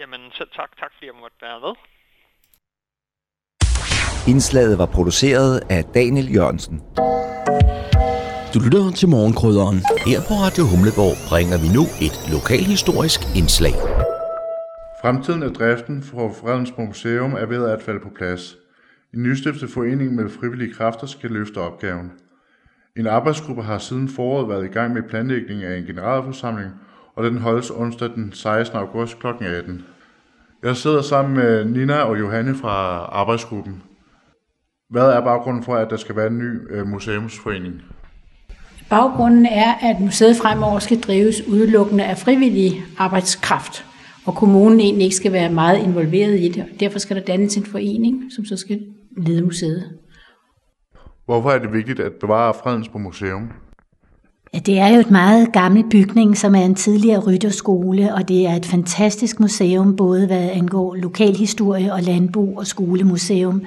Jamen 0.00 0.32
selv 0.38 0.50
tak. 0.50 0.70
Tak 0.78 0.92
fordi 0.94 1.06
jeg 1.06 1.14
måtte 1.14 1.36
være 1.40 1.60
med. 1.60 1.74
Indslaget 4.28 4.78
var 4.78 4.86
produceret 4.86 5.60
af 5.70 5.84
Daniel 5.84 6.34
Jørgensen. 6.34 6.80
Du 8.54 8.58
lytter 8.64 8.90
til 8.90 9.08
morgenkrydderen. 9.08 9.78
Her 10.06 10.20
på 10.28 10.34
Radio 10.44 10.64
Humleborg 10.64 11.16
bringer 11.30 11.58
vi 11.64 11.68
nu 11.76 11.84
et 12.06 12.16
lokalhistorisk 12.34 13.20
indslag. 13.36 13.74
Fremtiden 15.02 15.42
af 15.42 15.50
driften 15.50 16.02
for 16.02 16.32
Fredensborg 16.40 16.86
Museum 16.86 17.32
er 17.32 17.46
ved 17.46 17.64
at 17.70 17.82
falde 17.82 18.00
på 18.00 18.10
plads. 18.18 18.56
En 19.14 19.22
nystiftet 19.22 19.70
forening 19.70 20.14
med 20.14 20.28
frivillige 20.28 20.74
kræfter 20.74 21.06
skal 21.06 21.30
løfte 21.30 21.58
opgaven. 21.58 22.12
En 22.96 23.06
arbejdsgruppe 23.06 23.62
har 23.62 23.78
siden 23.78 24.08
foråret 24.08 24.48
været 24.48 24.64
i 24.64 24.74
gang 24.76 24.94
med 24.94 25.02
planlægning 25.02 25.62
af 25.62 25.76
en 25.76 25.84
generalforsamling, 25.84 26.70
og 27.16 27.24
den 27.24 27.38
holdes 27.38 27.70
onsdag 27.70 28.08
den 28.08 28.32
16. 28.32 28.76
august 28.78 29.18
kl. 29.18 29.26
18. 29.26 29.84
Jeg 30.62 30.76
sidder 30.76 31.02
sammen 31.02 31.34
med 31.34 31.64
Nina 31.64 31.98
og 32.02 32.18
Johanne 32.18 32.54
fra 32.54 32.74
arbejdsgruppen. 33.20 33.82
Hvad 34.92 35.06
er 35.06 35.20
baggrunden 35.20 35.62
for, 35.62 35.74
at 35.74 35.90
der 35.90 35.96
skal 35.96 36.16
være 36.16 36.26
en 36.26 36.38
ny 36.38 36.70
øh, 36.70 36.86
museumsforening? 36.86 37.74
Baggrunden 38.90 39.46
er, 39.46 39.74
at 39.74 40.00
museet 40.00 40.36
fremover 40.36 40.78
skal 40.78 41.00
drives 41.00 41.48
udelukkende 41.48 42.04
af 42.04 42.18
frivillig 42.18 42.84
arbejdskraft, 42.98 43.84
og 44.26 44.34
kommunen 44.34 44.80
egentlig 44.80 45.04
ikke 45.04 45.16
skal 45.16 45.32
være 45.32 45.52
meget 45.52 45.82
involveret 45.82 46.40
i 46.40 46.48
det. 46.48 46.64
Derfor 46.80 46.98
skal 46.98 47.16
der 47.16 47.22
dannes 47.22 47.56
en 47.56 47.66
forening, 47.66 48.22
som 48.36 48.44
så 48.44 48.56
skal 48.56 48.80
lede 49.16 49.42
museet. 49.42 49.90
Hvorfor 51.24 51.50
er 51.50 51.58
det 51.58 51.72
vigtigt 51.72 52.00
at 52.00 52.12
bevare 52.20 52.54
Fredensborg 52.54 53.00
Museum? 53.00 53.50
Ja, 54.54 54.58
det 54.58 54.78
er 54.78 54.88
jo 54.88 55.00
et 55.00 55.10
meget 55.10 55.52
gammel 55.52 55.84
bygning, 55.90 56.36
som 56.36 56.54
er 56.54 56.64
en 56.64 56.74
tidligere 56.74 57.20
rytterskole, 57.26 58.14
og 58.14 58.28
det 58.28 58.46
er 58.46 58.54
et 58.54 58.66
fantastisk 58.66 59.40
museum, 59.40 59.96
både 59.96 60.26
hvad 60.26 60.50
angår 60.50 60.94
lokalhistorie 60.94 61.92
og 61.92 62.02
landbrug 62.02 62.58
og 62.58 62.66
skolemuseum. 62.66 63.62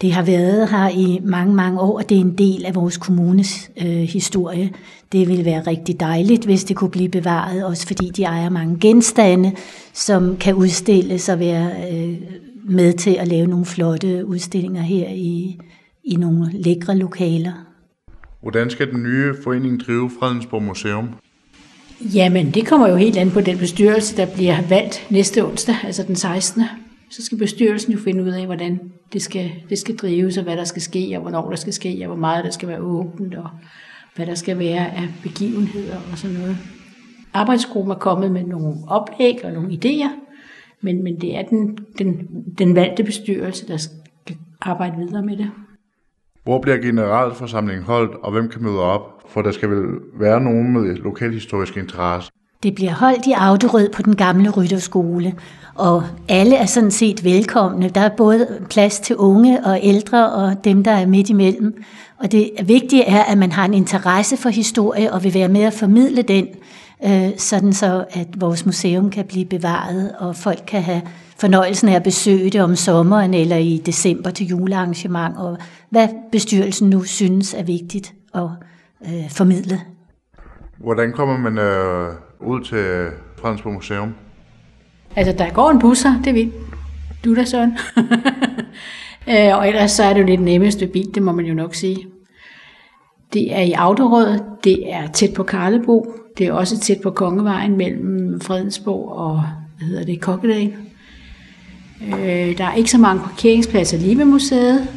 Det 0.00 0.12
har 0.12 0.22
været 0.22 0.68
her 0.68 0.88
i 0.88 1.20
mange, 1.24 1.54
mange 1.54 1.80
år, 1.80 1.98
og 1.98 2.08
det 2.08 2.16
er 2.16 2.20
en 2.20 2.38
del 2.38 2.64
af 2.66 2.74
vores 2.74 2.96
kommunes 2.96 3.70
øh, 3.80 3.86
historie. 3.86 4.70
Det 5.12 5.28
ville 5.28 5.44
være 5.44 5.62
rigtig 5.66 6.00
dejligt, 6.00 6.44
hvis 6.44 6.64
det 6.64 6.76
kunne 6.76 6.90
blive 6.90 7.08
bevaret, 7.08 7.64
også 7.64 7.86
fordi 7.86 8.10
de 8.10 8.22
ejer 8.22 8.50
mange 8.50 8.78
genstande, 8.80 9.52
som 9.92 10.36
kan 10.36 10.54
udstilles 10.54 11.28
og 11.28 11.40
være 11.40 11.70
øh, 11.92 12.16
med 12.64 12.92
til 12.92 13.10
at 13.10 13.28
lave 13.28 13.46
nogle 13.46 13.64
flotte 13.64 14.26
udstillinger 14.26 14.82
her 14.82 15.08
i, 15.08 15.58
i 16.04 16.14
nogle 16.14 16.50
lækre 16.52 16.96
lokaler. 16.96 17.52
Hvordan 18.42 18.70
skal 18.70 18.90
den 18.90 19.02
nye 19.02 19.34
forening 19.44 19.80
drive 19.80 20.10
Fredensborg 20.20 20.62
Museum? 20.62 21.08
Jamen, 22.14 22.50
det 22.50 22.66
kommer 22.66 22.88
jo 22.88 22.96
helt 22.96 23.16
an 23.16 23.30
på 23.30 23.40
den 23.40 23.58
bestyrelse, 23.58 24.16
der 24.16 24.26
bliver 24.26 24.56
valgt 24.68 25.06
næste 25.10 25.44
onsdag, 25.46 25.76
altså 25.84 26.02
den 26.02 26.16
16. 26.16 26.62
Så 27.10 27.24
skal 27.24 27.38
bestyrelsen 27.38 27.92
jo 27.92 27.98
finde 27.98 28.22
ud 28.22 28.28
af, 28.28 28.46
hvordan 28.46 28.92
det 29.12 29.22
skal, 29.22 29.50
det 29.70 29.78
skal 29.78 29.96
drives, 29.96 30.38
og 30.38 30.44
hvad 30.44 30.56
der 30.56 30.64
skal 30.64 30.82
ske, 30.82 31.12
og 31.14 31.22
hvornår 31.22 31.48
der 31.50 31.56
skal 31.56 31.72
ske, 31.72 31.98
og 32.00 32.06
hvor 32.06 32.16
meget 32.16 32.44
der 32.44 32.50
skal 32.50 32.68
være 32.68 32.80
åbent, 32.80 33.34
og 33.34 33.48
hvad 34.16 34.26
der 34.26 34.34
skal 34.34 34.58
være 34.58 34.96
af 34.96 35.08
begivenheder 35.22 35.96
og 36.12 36.18
sådan 36.18 36.36
noget. 36.36 36.56
Arbejdsgruppen 37.34 37.90
er 37.90 37.98
kommet 37.98 38.32
med 38.32 38.44
nogle 38.44 38.76
oplæg 38.88 39.44
og 39.44 39.52
nogle 39.52 39.68
idéer, 39.68 40.10
men, 40.80 41.02
men 41.02 41.20
det 41.20 41.36
er 41.36 41.42
den, 41.42 41.78
den, 41.98 42.28
den 42.58 42.74
valgte 42.74 43.04
bestyrelse, 43.04 43.68
der 43.68 43.76
skal 43.76 44.36
arbejde 44.60 44.96
videre 44.96 45.22
med 45.22 45.36
det. 45.36 45.50
Hvor 46.44 46.60
bliver 46.60 46.76
generalforsamlingen 46.76 47.84
holdt, 47.84 48.14
og 48.14 48.32
hvem 48.32 48.48
kan 48.48 48.62
møde 48.62 48.80
op? 48.80 49.22
For 49.28 49.42
der 49.42 49.50
skal 49.50 49.70
vel 49.70 50.00
være 50.14 50.40
nogen 50.40 50.72
med 50.72 50.96
lokalhistorisk 50.96 51.76
interesse. 51.76 52.30
Det 52.62 52.74
bliver 52.74 52.92
holdt 52.92 53.26
i 53.26 53.32
Auderød 53.32 53.88
på 53.92 54.02
den 54.02 54.16
gamle 54.16 54.50
rytterskole, 54.50 55.34
og 55.74 56.02
alle 56.28 56.56
er 56.56 56.66
sådan 56.66 56.90
set 56.90 57.24
velkomne. 57.24 57.88
Der 57.88 58.00
er 58.00 58.16
både 58.16 58.46
plads 58.70 59.00
til 59.00 59.16
unge 59.16 59.64
og 59.64 59.80
ældre 59.82 60.32
og 60.32 60.64
dem, 60.64 60.84
der 60.84 60.90
er 60.90 61.06
midt 61.06 61.30
imellem. 61.30 61.82
Og 62.18 62.32
det 62.32 62.50
vigtige 62.64 63.04
er, 63.04 63.22
at 63.22 63.38
man 63.38 63.52
har 63.52 63.64
en 63.64 63.74
interesse 63.74 64.36
for 64.36 64.48
historie 64.48 65.12
og 65.12 65.24
vil 65.24 65.34
være 65.34 65.48
med 65.48 65.60
at 65.60 65.72
formidle 65.72 66.22
den, 66.22 66.46
øh, 67.04 67.30
sådan 67.36 67.72
så 67.72 68.04
at 68.10 68.28
vores 68.40 68.66
museum 68.66 69.10
kan 69.10 69.24
blive 69.24 69.44
bevaret, 69.44 70.12
og 70.18 70.36
folk 70.36 70.62
kan 70.66 70.82
have 70.82 71.02
fornøjelsen 71.38 71.88
af 71.88 71.94
at 71.94 72.02
besøge 72.02 72.50
det 72.50 72.60
om 72.60 72.76
sommeren 72.76 73.34
eller 73.34 73.56
i 73.56 73.82
december 73.86 74.30
til 74.30 74.46
julearrangement, 74.46 75.36
og 75.36 75.58
hvad 75.90 76.08
bestyrelsen 76.32 76.90
nu 76.90 77.02
synes 77.02 77.54
er 77.54 77.62
vigtigt 77.62 78.14
at 78.34 78.48
øh, 79.06 79.30
formidle. 79.30 79.80
Hvordan 80.78 81.12
kommer 81.12 81.38
man 81.38 81.58
øh, 81.58 82.12
ud 82.40 82.60
til 82.60 83.06
Fredensborg 83.36 83.72
Museum? 83.72 84.14
Altså, 85.16 85.32
der 85.38 85.50
går 85.50 85.70
en 85.70 85.78
bus 85.78 86.02
her, 86.02 86.22
det 86.24 86.34
ved 86.34 86.46
du 87.24 87.36
da, 87.36 87.44
Søren. 87.44 87.78
Øh, 89.30 89.56
og 89.56 89.68
ellers 89.68 89.90
så 89.90 90.02
er 90.04 90.12
det 90.12 90.20
jo 90.20 90.26
lidt 90.26 90.40
nemmest 90.40 90.80
ved 90.80 90.88
bil, 90.88 91.14
det 91.14 91.22
må 91.22 91.32
man 91.32 91.44
jo 91.44 91.54
nok 91.54 91.74
sige. 91.74 92.06
Det 93.32 93.56
er 93.56 93.60
i 93.60 93.72
Autorød, 93.72 94.38
det 94.64 94.92
er 94.92 95.06
tæt 95.06 95.34
på 95.34 95.42
Karlebo, 95.42 96.14
det 96.38 96.46
er 96.46 96.52
også 96.52 96.80
tæt 96.80 96.98
på 97.02 97.10
Kongevejen 97.10 97.76
mellem 97.76 98.40
Fredensborg 98.40 99.12
og, 99.12 99.42
hvad 99.78 99.88
hedder 99.88 100.04
det, 100.04 100.20
Kokkedal. 100.20 100.74
Øh, 102.02 102.58
der 102.58 102.64
er 102.64 102.74
ikke 102.74 102.90
så 102.90 102.98
mange 102.98 103.22
parkeringspladser 103.22 103.98
lige 103.98 104.18
ved 104.18 104.24
museet, 104.24 104.88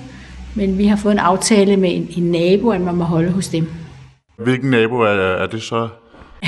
men 0.56 0.78
vi 0.78 0.86
har 0.86 0.96
fået 0.96 1.14
en 1.14 1.20
aftale 1.20 1.78
med 1.78 1.96
en, 1.96 2.10
en 2.18 2.32
nabo, 2.32 2.70
at 2.70 2.82
man 2.82 2.96
må 2.96 3.04
holde 3.04 3.32
hos 3.32 3.48
dem. 3.48 3.68
Hvilken 4.38 4.70
nabo 4.70 5.00
er, 5.00 5.08
er 5.08 5.48
det 5.48 5.62
så? 5.62 5.90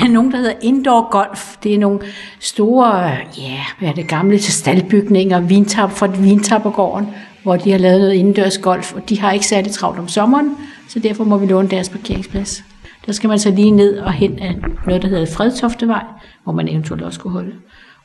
Nogen, 0.02 0.32
der 0.32 0.36
hedder 0.36 0.54
Indoor 0.62 1.10
Golf. 1.10 1.56
Det 1.62 1.74
er 1.74 1.78
nogle 1.78 2.00
store, 2.40 3.10
ja, 3.38 3.60
hvad 3.78 3.88
er 3.88 3.92
det 3.92 4.08
gamle 4.08 4.38
til 4.38 4.52
staldbygninger, 4.52 5.40
vintap 5.40 5.90
fra 5.90 6.06
Vintappergården, 6.06 7.08
hvor 7.42 7.56
de 7.56 7.70
har 7.70 7.78
lavet 7.78 8.00
noget 8.00 8.14
indendørs 8.14 8.58
golf, 8.58 8.94
og 8.94 9.08
de 9.08 9.20
har 9.20 9.32
ikke 9.32 9.46
særlig 9.46 9.72
travlt 9.72 9.98
om 9.98 10.08
sommeren, 10.08 10.56
så 10.88 10.98
derfor 10.98 11.24
må 11.24 11.38
vi 11.38 11.46
låne 11.46 11.68
deres 11.68 11.88
parkeringsplads. 11.88 12.64
Der 13.06 13.12
skal 13.12 13.28
man 13.28 13.38
så 13.38 13.50
lige 13.50 13.70
ned 13.70 13.98
og 13.98 14.12
hen 14.12 14.38
af 14.38 14.56
noget, 14.86 15.02
der 15.02 15.08
hedder 15.08 15.26
Fredtoftevej, 15.26 16.04
hvor 16.44 16.52
man 16.52 16.68
eventuelt 16.68 17.02
også 17.02 17.20
kunne 17.20 17.32
holde. 17.32 17.54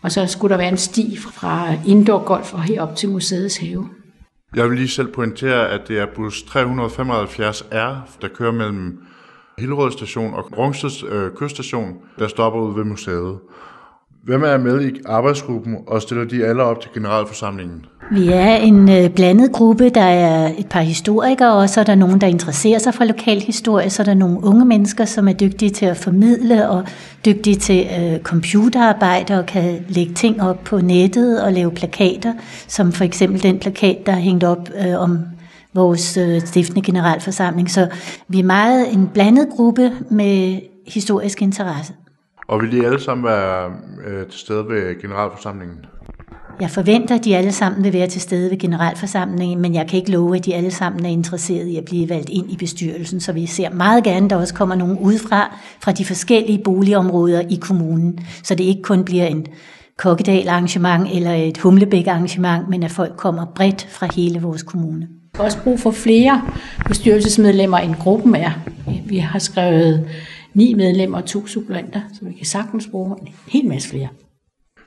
Og 0.02 0.12
så 0.12 0.26
skulle 0.26 0.52
der 0.52 0.58
være 0.58 0.70
en 0.70 0.78
sti 0.78 1.18
fra 1.18 1.74
indoor 1.88 2.24
golf 2.24 2.54
og 2.54 2.64
herop 2.64 2.96
til 2.96 3.10
museets 3.10 3.58
have. 3.58 3.90
Jeg 4.56 4.70
vil 4.70 4.78
lige 4.78 4.90
selv 4.90 5.08
pointere, 5.08 5.70
at 5.70 5.88
det 5.88 6.00
er 6.00 6.06
bus 6.16 6.42
375R, 6.42 7.76
der 8.22 8.28
kører 8.36 8.52
mellem 8.52 9.00
Hillerød 9.60 9.92
station 9.92 10.34
og 10.34 10.58
Rungsted 10.58 11.10
øh, 11.12 11.32
kyststation, 11.36 11.94
der 12.20 12.28
stopper 12.28 12.60
ud 12.60 12.76
ved 12.76 12.84
museet. 12.84 13.38
Hvem 14.24 14.44
er 14.44 14.58
med 14.58 14.82
i 14.82 15.00
arbejdsgruppen, 15.06 15.78
og 15.88 16.02
stiller 16.02 16.26
de 16.26 16.46
alle 16.46 16.64
op 16.64 16.82
til 16.82 16.90
generalforsamlingen? 16.94 17.86
Vi 18.12 18.28
er 18.28 18.56
en 18.56 18.90
øh, 18.90 19.10
blandet 19.10 19.52
gruppe. 19.52 19.90
Der 19.90 20.02
er 20.02 20.52
et 20.58 20.68
par 20.70 20.82
historikere, 20.82 21.54
og 21.54 21.70
så 21.70 21.80
er 21.80 21.84
der 21.84 21.96
nogen, 21.96 22.22
der 22.22 22.28
interesserer 22.28 22.80
sig 22.80 22.94
for 22.94 23.04
lokalhistorie. 23.04 23.90
Så 23.90 24.02
er 24.02 24.06
der 24.06 24.14
nogle 24.14 24.44
unge 24.44 24.66
mennesker, 24.66 25.06
som 25.06 25.28
er 25.28 25.34
dygtige 25.34 25.72
til 25.72 25.86
at 25.86 25.98
formidle 25.98 26.70
og 26.70 26.84
dygtige 27.26 27.56
til 27.56 27.88
øh, 28.00 28.20
computerarbejde 28.20 29.40
og 29.40 29.46
kan 29.46 29.86
lægge 29.88 30.14
ting 30.14 30.42
op 30.42 30.64
på 30.64 30.82
nettet 30.82 31.44
og 31.44 31.54
lave 31.54 31.72
plakater, 31.72 32.34
som 32.68 32.92
for 32.92 33.04
eksempel 33.04 33.44
den 33.44 33.60
plakat, 33.60 33.98
der 34.06 34.12
er 34.12 34.20
hængt 34.20 34.44
op 34.44 34.70
øh, 34.88 35.02
om 35.02 35.20
vores 35.74 36.18
øh, 36.18 36.42
stiftende 36.42 36.82
generalforsamling. 36.82 37.72
Så 37.72 37.90
vi 38.28 38.40
er 38.40 38.44
meget 38.44 38.94
en 38.94 39.08
blandet 39.14 39.50
gruppe 39.50 39.92
med 40.10 40.60
historisk 40.88 41.42
interesse. 41.42 41.94
Og 42.48 42.62
vil 42.62 42.72
de 42.72 42.86
alle 42.86 43.02
sammen 43.02 43.26
være 43.26 43.72
øh, 44.08 44.28
til 44.28 44.40
stede 44.40 44.68
ved 44.68 45.02
generalforsamlingen? 45.02 45.78
Jeg 46.60 46.70
forventer, 46.70 47.16
at 47.16 47.26
de 47.26 47.38
alle 47.38 47.52
sammen 47.52 47.84
vil 47.84 47.94
være 47.94 48.08
til 48.08 48.22
stede 48.22 48.52
ved 48.52 48.58
generalforsamlingen, 48.58 49.62
men 49.62 49.76
jeg 49.76 49.88
kan 49.88 50.00
ikke 50.00 50.12
love, 50.12 50.36
at 50.36 50.46
de 50.46 50.56
alle 50.56 50.72
sammen 50.72 51.06
er 51.06 51.10
interesserede 51.10 51.72
i 51.72 51.78
at 51.78 51.86
blive 51.86 52.10
valgt 52.10 52.30
ind 52.30 52.52
i 52.52 52.58
bestyrelsen, 52.58 53.20
så 53.20 53.32
vi 53.32 53.46
ser 53.46 53.70
meget 53.70 54.04
gerne, 54.04 54.26
at 54.26 54.30
der 54.30 54.36
også 54.36 54.54
kommer 54.54 54.76
nogen 54.76 54.98
udefra, 54.98 55.58
fra 55.84 55.92
de 55.92 56.06
forskellige 56.06 56.62
boligområder 56.64 57.42
i 57.50 57.56
kommunen, 57.62 58.20
så 58.44 58.56
det 58.56 58.64
ikke 58.64 58.82
kun 58.82 59.06
bliver 59.06 59.26
en 59.26 59.46
kokkedal 59.98 60.48
arrangement 60.48 61.08
eller 61.14 61.34
et 61.34 61.58
humlebæk 61.58 62.08
arrangement, 62.08 62.70
men 62.70 62.84
at 62.84 62.92
folk 62.92 63.18
kommer 63.18 63.46
bredt 63.56 63.88
fra 63.90 64.08
hele 64.16 64.42
vores 64.42 64.64
kommune. 64.64 65.08
Også 65.40 65.64
brug 65.64 65.80
for 65.80 65.92
flere 65.92 66.42
bestyrelsesmedlemmer, 66.88 67.78
end 67.78 67.96
gruppen 67.96 68.36
er. 68.36 68.52
Vi 69.06 69.18
har 69.18 69.40
skrevet 69.40 70.10
ni 70.54 70.74
medlemmer 70.74 71.18
og 71.18 71.26
to 71.26 71.48
suppleanter, 71.48 72.02
så 72.14 72.26
vi 72.26 72.34
kan 72.34 72.46
sagtens 72.46 72.88
bruge 72.92 73.16
en 73.22 73.28
hel 73.48 73.68
masse 73.68 73.90
flere. 73.90 74.08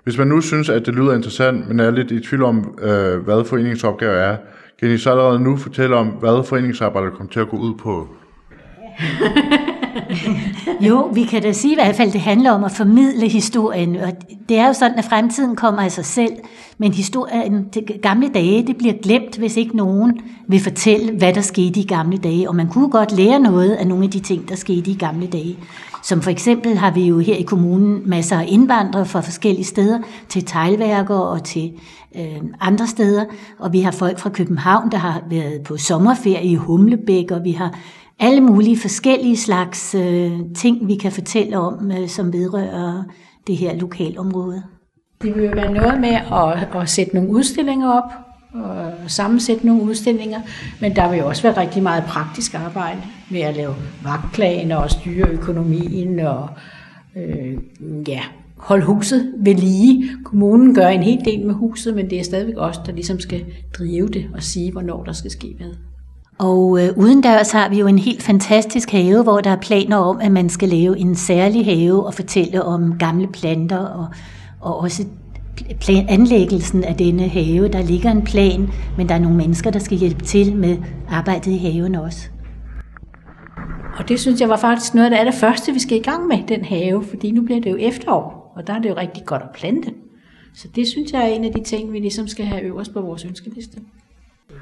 Hvis 0.05 0.19
man 0.19 0.27
nu 0.27 0.41
synes, 0.41 0.69
at 0.69 0.87
det 0.87 0.95
lyder 0.95 1.15
interessant, 1.15 1.69
men 1.69 1.81
er 1.81 1.91
lidt 1.91 2.11
i 2.11 2.21
tvivl 2.21 2.43
om, 2.43 2.79
øh, 2.83 3.19
hvad 3.19 3.45
foreningens 3.45 3.85
opgave 3.85 4.17
er, 4.17 4.37
kan 4.81 4.91
I 4.91 4.99
så 4.99 5.11
allerede 5.11 5.41
nu 5.41 5.57
fortælle 5.57 5.97
om, 5.97 6.07
hvad 6.07 6.45
foreningsarbejdet 6.45 7.13
kommer 7.13 7.33
til 7.33 7.41
at 7.41 7.49
gå 7.49 7.57
ud 7.57 7.75
på? 7.75 8.09
jo, 10.89 11.11
vi 11.15 11.25
kan 11.25 11.43
da 11.43 11.53
sige 11.53 11.73
i 11.73 11.75
hvert 11.75 11.97
fald, 11.97 12.13
det 12.13 12.21
handler 12.21 12.51
om 12.51 12.65
at 12.65 12.73
formidle 12.73 13.29
historien. 13.29 13.97
Og 13.97 14.13
det 14.49 14.59
er 14.59 14.67
jo 14.67 14.73
sådan, 14.73 14.99
at 14.99 15.05
fremtiden 15.05 15.57
kommer 15.57 15.83
af 15.83 15.93
sig 15.93 16.05
selv, 16.05 16.33
men 16.79 16.93
historien 16.93 17.71
til 17.71 17.85
gamle 18.03 18.29
dage, 18.29 18.67
det 18.67 18.77
bliver 18.77 18.95
glemt, 19.03 19.37
hvis 19.37 19.57
ikke 19.57 19.77
nogen 19.77 20.21
vil 20.49 20.61
fortælle, 20.61 21.13
hvad 21.13 21.33
der 21.35 21.41
skete 21.41 21.81
i 21.81 21.87
gamle 21.87 22.17
dage. 22.17 22.49
Og 22.49 22.57
man 22.57 22.69
kunne 22.69 22.91
godt 22.91 23.13
lære 23.13 23.39
noget 23.41 23.71
af 23.71 23.87
nogle 23.87 24.05
af 24.05 24.11
de 24.11 24.21
ting, 24.21 24.49
der 24.49 24.55
skete 24.55 24.91
i 24.91 24.95
gamle 24.95 25.27
dage. 25.27 25.57
Som 26.03 26.23
for 26.23 26.31
eksempel 26.31 26.77
har 26.77 26.91
vi 26.91 27.07
jo 27.07 27.19
her 27.19 27.37
i 27.37 27.43
kommunen 27.43 28.03
masser 28.11 28.39
af 28.39 28.45
indvandrere 28.49 29.07
fra 29.07 29.21
forskellige 29.21 29.65
steder, 29.65 29.99
til 30.29 30.45
teglværker 30.45 31.15
og 31.15 31.45
til 31.45 31.73
øh, 32.17 32.43
andre 32.61 32.87
steder. 32.87 33.25
Og 33.59 33.73
vi 33.73 33.81
har 33.81 33.91
folk 33.91 34.19
fra 34.19 34.31
København, 34.31 34.91
der 34.91 34.99
har 34.99 35.23
været 35.31 35.63
på 35.65 35.77
sommerferie 35.77 36.45
i 36.45 36.55
Humlebæk, 36.55 37.31
og 37.31 37.45
vi 37.45 37.53
har 37.53 37.79
alle 38.23 38.41
mulige 38.41 38.79
forskellige 38.79 39.37
slags 39.37 39.95
øh, 39.95 40.33
ting, 40.57 40.89
vi 40.89 40.97
kan 40.97 41.13
fortælle 41.13 41.59
om, 41.59 41.91
øh, 41.91 42.09
som 42.09 42.33
vedrører 42.33 43.03
det 43.47 43.57
her 43.57 43.75
lokalområde. 43.75 44.63
Det 45.23 45.37
vil 45.37 45.45
jo 45.45 45.51
være 45.55 45.73
noget 45.73 46.01
med 46.01 46.15
at, 46.33 46.83
at 46.83 46.89
sætte 46.89 47.15
nogle 47.15 47.31
udstillinger 47.31 47.89
op, 47.89 48.13
og 48.55 48.93
sammensætte 49.07 49.67
nogle 49.67 49.83
udstillinger, 49.83 50.41
men 50.81 50.97
der 50.97 51.11
vil 51.11 51.19
jo 51.19 51.27
også 51.27 51.43
være 51.43 51.61
rigtig 51.61 51.83
meget 51.83 52.05
praktisk 52.05 52.55
arbejde 52.55 53.01
med 53.31 53.41
at 53.41 53.57
lave 53.57 53.75
vagtplaner 54.03 54.77
og 54.77 54.91
styre 54.91 55.29
økonomien 55.29 56.19
og 56.21 56.49
øh, 57.17 57.59
ja, 58.09 58.21
holde 58.57 58.85
huset 58.85 59.35
ved 59.39 59.55
lige. 59.55 60.11
Kommunen 60.25 60.75
gør 60.75 60.89
en 60.89 61.03
hel 61.03 61.25
del 61.25 61.47
med 61.47 61.55
huset, 61.55 61.95
men 61.95 62.11
det 62.11 62.21
er 62.21 62.25
stadigvæk 62.25 62.55
os, 62.59 62.79
der 62.79 62.93
ligesom 62.93 63.21
skal 63.21 63.45
drive 63.79 64.09
det 64.09 64.27
og 64.35 64.43
sige, 64.43 64.73
hvornår 64.73 65.05
der 65.05 65.13
skal 65.13 65.31
ske 65.31 65.55
hvad. 65.59 65.92
Og 66.43 66.83
øh, 66.83 66.89
udendørs 66.97 67.51
har 67.51 67.69
vi 67.69 67.79
jo 67.79 67.87
en 67.87 67.99
helt 67.99 68.23
fantastisk 68.23 68.91
have, 68.91 69.23
hvor 69.23 69.41
der 69.41 69.51
er 69.51 69.61
planer 69.61 69.97
om, 69.97 70.21
at 70.21 70.33
man 70.33 70.49
skal 70.49 70.69
lave 70.69 70.99
en 70.99 71.15
særlig 71.15 71.65
have 71.65 72.07
og 72.07 72.15
fortælle 72.15 72.63
om 72.63 72.99
gamle 72.99 73.27
planter 73.27 73.79
og, 73.79 74.07
og 74.61 74.81
også 74.81 75.05
plan, 75.81 76.07
anlæggelsen 76.09 76.85
af 76.85 76.97
denne 76.97 77.29
have. 77.29 77.69
Der 77.69 77.83
ligger 77.83 78.11
en 78.11 78.25
plan, 78.25 78.69
men 78.97 79.09
der 79.09 79.15
er 79.15 79.19
nogle 79.19 79.37
mennesker, 79.37 79.71
der 79.71 79.79
skal 79.79 79.99
hjælpe 79.99 80.25
til 80.25 80.57
med 80.57 80.77
arbejdet 81.09 81.53
i 81.53 81.57
haven 81.57 81.95
også. 81.95 82.29
Og 83.99 84.09
det 84.09 84.21
synes 84.21 84.41
jeg 84.41 84.49
var 84.49 84.57
faktisk 84.57 84.95
noget 84.95 85.13
af 85.13 85.25
det 85.25 85.35
første, 85.35 85.73
vi 85.73 85.79
skal 85.79 85.99
i 85.99 86.03
gang 86.03 86.27
med, 86.27 86.39
den 86.49 86.65
have, 86.65 87.05
fordi 87.05 87.31
nu 87.31 87.43
bliver 87.43 87.61
det 87.61 87.71
jo 87.71 87.77
efterår, 87.77 88.53
og 88.57 88.67
der 88.67 88.75
er 88.75 88.79
det 88.79 88.89
jo 88.89 88.97
rigtig 88.97 89.25
godt 89.25 89.43
at 89.43 89.49
plante. 89.55 89.91
Så 90.55 90.69
det 90.75 90.89
synes 90.89 91.13
jeg 91.13 91.23
er 91.23 91.35
en 91.35 91.45
af 91.45 91.53
de 91.53 91.63
ting, 91.63 91.93
vi 91.93 91.99
ligesom 91.99 92.29
skal 92.29 92.45
have 92.45 92.63
øverst 92.63 92.93
på 92.93 93.01
vores 93.01 93.25
ønskeliste. 93.25 93.81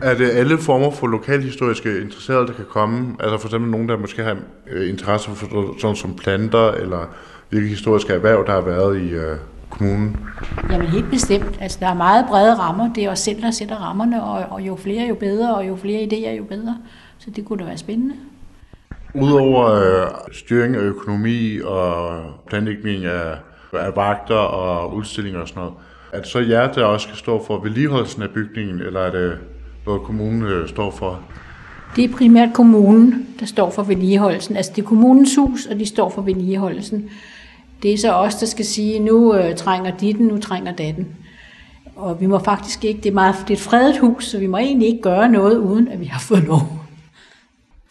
Er 0.02 0.14
det 0.14 0.30
alle 0.30 0.58
former 0.58 0.90
for 0.90 1.06
lokalhistoriske 1.06 2.00
interesserede, 2.00 2.46
der 2.46 2.52
kan 2.52 2.64
komme? 2.68 3.16
Altså 3.20 3.38
for 3.38 3.48
eksempel 3.48 3.70
nogen, 3.70 3.88
der 3.88 3.96
måske 3.96 4.22
har 4.22 4.36
øh, 4.70 4.88
interesse 4.88 5.30
for 5.30 5.74
sådan 5.80 5.96
som 5.96 6.16
planter, 6.16 6.70
eller 6.70 7.14
hvilke 7.48 7.68
historiske 7.68 8.12
erhverv, 8.12 8.46
der 8.46 8.52
har 8.52 8.60
været 8.60 9.02
i 9.02 9.10
øh, 9.10 9.36
kommunen? 9.70 10.16
Jamen 10.70 10.86
helt 10.86 11.10
bestemt. 11.10 11.58
Altså 11.60 11.78
der 11.80 11.86
er 11.86 11.94
meget 11.94 12.24
brede 12.28 12.54
rammer. 12.54 12.92
Det 12.92 13.04
er 13.04 13.10
os 13.10 13.18
selv, 13.18 13.42
der 13.42 13.50
sætter 13.50 13.76
rammerne, 13.76 14.22
og, 14.22 14.44
og 14.50 14.60
jo 14.60 14.76
flere 14.76 15.08
jo 15.08 15.14
bedre, 15.14 15.56
og 15.56 15.68
jo 15.68 15.76
flere 15.76 16.02
idéer 16.02 16.36
jo 16.36 16.44
bedre. 16.44 16.78
Så 17.18 17.30
det 17.36 17.44
kunne 17.44 17.58
da 17.58 17.64
være 17.64 17.78
spændende. 17.78 18.14
Udover 19.14 19.70
øh, 19.70 20.10
styring 20.32 20.76
af 20.76 20.80
økonomi 20.80 21.60
og 21.64 22.20
planlægning 22.46 23.04
af, 23.04 23.34
af 23.72 23.96
vagter 23.96 24.34
og 24.34 24.94
udstillinger 24.94 25.40
og 25.40 25.48
sådan 25.48 25.60
noget, 25.60 25.74
er 26.12 26.18
det 26.18 26.26
så 26.26 26.38
jer, 26.38 26.72
der 26.72 26.84
også 26.84 27.04
skal 27.04 27.18
stå 27.18 27.44
for 27.46 27.58
vedligeholdelsen 27.58 28.22
af 28.22 28.30
bygningen, 28.30 28.80
eller 28.80 29.00
er 29.00 29.10
det 29.10 29.38
noget 29.86 30.02
kommunen 30.02 30.42
øh, 30.42 30.68
står 30.68 30.90
for? 30.90 31.20
Det 31.96 32.04
er 32.04 32.16
primært 32.16 32.48
kommunen, 32.54 33.26
der 33.40 33.46
står 33.46 33.70
for 33.70 33.82
vedligeholdelsen. 33.82 34.56
Altså 34.56 34.72
det 34.76 34.82
er 34.82 34.86
kommunens 34.86 35.36
hus, 35.36 35.66
og 35.66 35.78
de 35.78 35.86
står 35.86 36.10
for 36.10 36.22
vedligeholdelsen. 36.22 37.10
Det 37.82 37.92
er 37.92 37.98
så 37.98 38.12
os, 38.12 38.34
der 38.34 38.46
skal 38.46 38.64
sige, 38.64 38.98
nu 38.98 39.34
øh, 39.34 39.56
trænger 39.56 39.96
de 39.96 40.12
den, 40.12 40.26
nu 40.26 40.38
trænger 40.38 40.72
datten. 40.72 41.06
Og 41.96 42.20
vi 42.20 42.26
må 42.26 42.38
faktisk 42.38 42.84
ikke, 42.84 43.00
det 43.00 43.08
er, 43.08 43.14
meget, 43.14 43.34
det 43.40 43.50
er 43.50 43.58
et 43.58 43.60
fredet 43.60 43.98
hus, 43.98 44.26
så 44.26 44.38
vi 44.38 44.46
må 44.46 44.56
egentlig 44.56 44.88
ikke 44.88 45.02
gøre 45.02 45.28
noget, 45.28 45.58
uden 45.58 45.88
at 45.88 46.00
vi 46.00 46.04
har 46.04 46.20
fået 46.20 46.42
lov. 46.42 46.80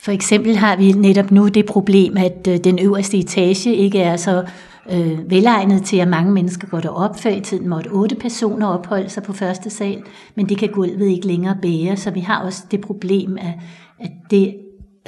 For 0.01 0.11
eksempel 0.11 0.55
har 0.55 0.75
vi 0.75 0.91
netop 0.91 1.31
nu 1.31 1.47
det 1.47 1.65
problem, 1.65 2.17
at 2.17 2.47
øh, 2.47 2.57
den 2.57 2.79
øverste 2.79 3.17
etage 3.17 3.75
ikke 3.75 3.99
er 3.99 4.17
så 4.17 4.45
øh, 4.93 5.31
velegnet 5.31 5.83
til, 5.83 5.97
at 5.97 6.07
mange 6.07 6.31
mennesker 6.31 6.67
går 6.67 6.79
derop. 6.79 7.19
Før 7.19 7.29
i 7.29 7.41
tiden 7.41 7.69
måtte 7.69 7.87
otte 7.87 8.15
personer 8.15 8.67
opholde 8.67 9.09
sig 9.09 9.23
på 9.23 9.33
første 9.33 9.69
sal, 9.69 10.03
men 10.35 10.49
det 10.49 10.57
kan 10.57 10.69
gulvet 10.69 11.07
ikke 11.07 11.27
længere 11.27 11.57
bære, 11.61 11.97
så 11.97 12.11
vi 12.11 12.19
har 12.19 12.43
også 12.45 12.63
det 12.71 12.81
problem, 12.81 13.37
at, 13.37 13.53
at 13.99 14.11
det 14.31 14.55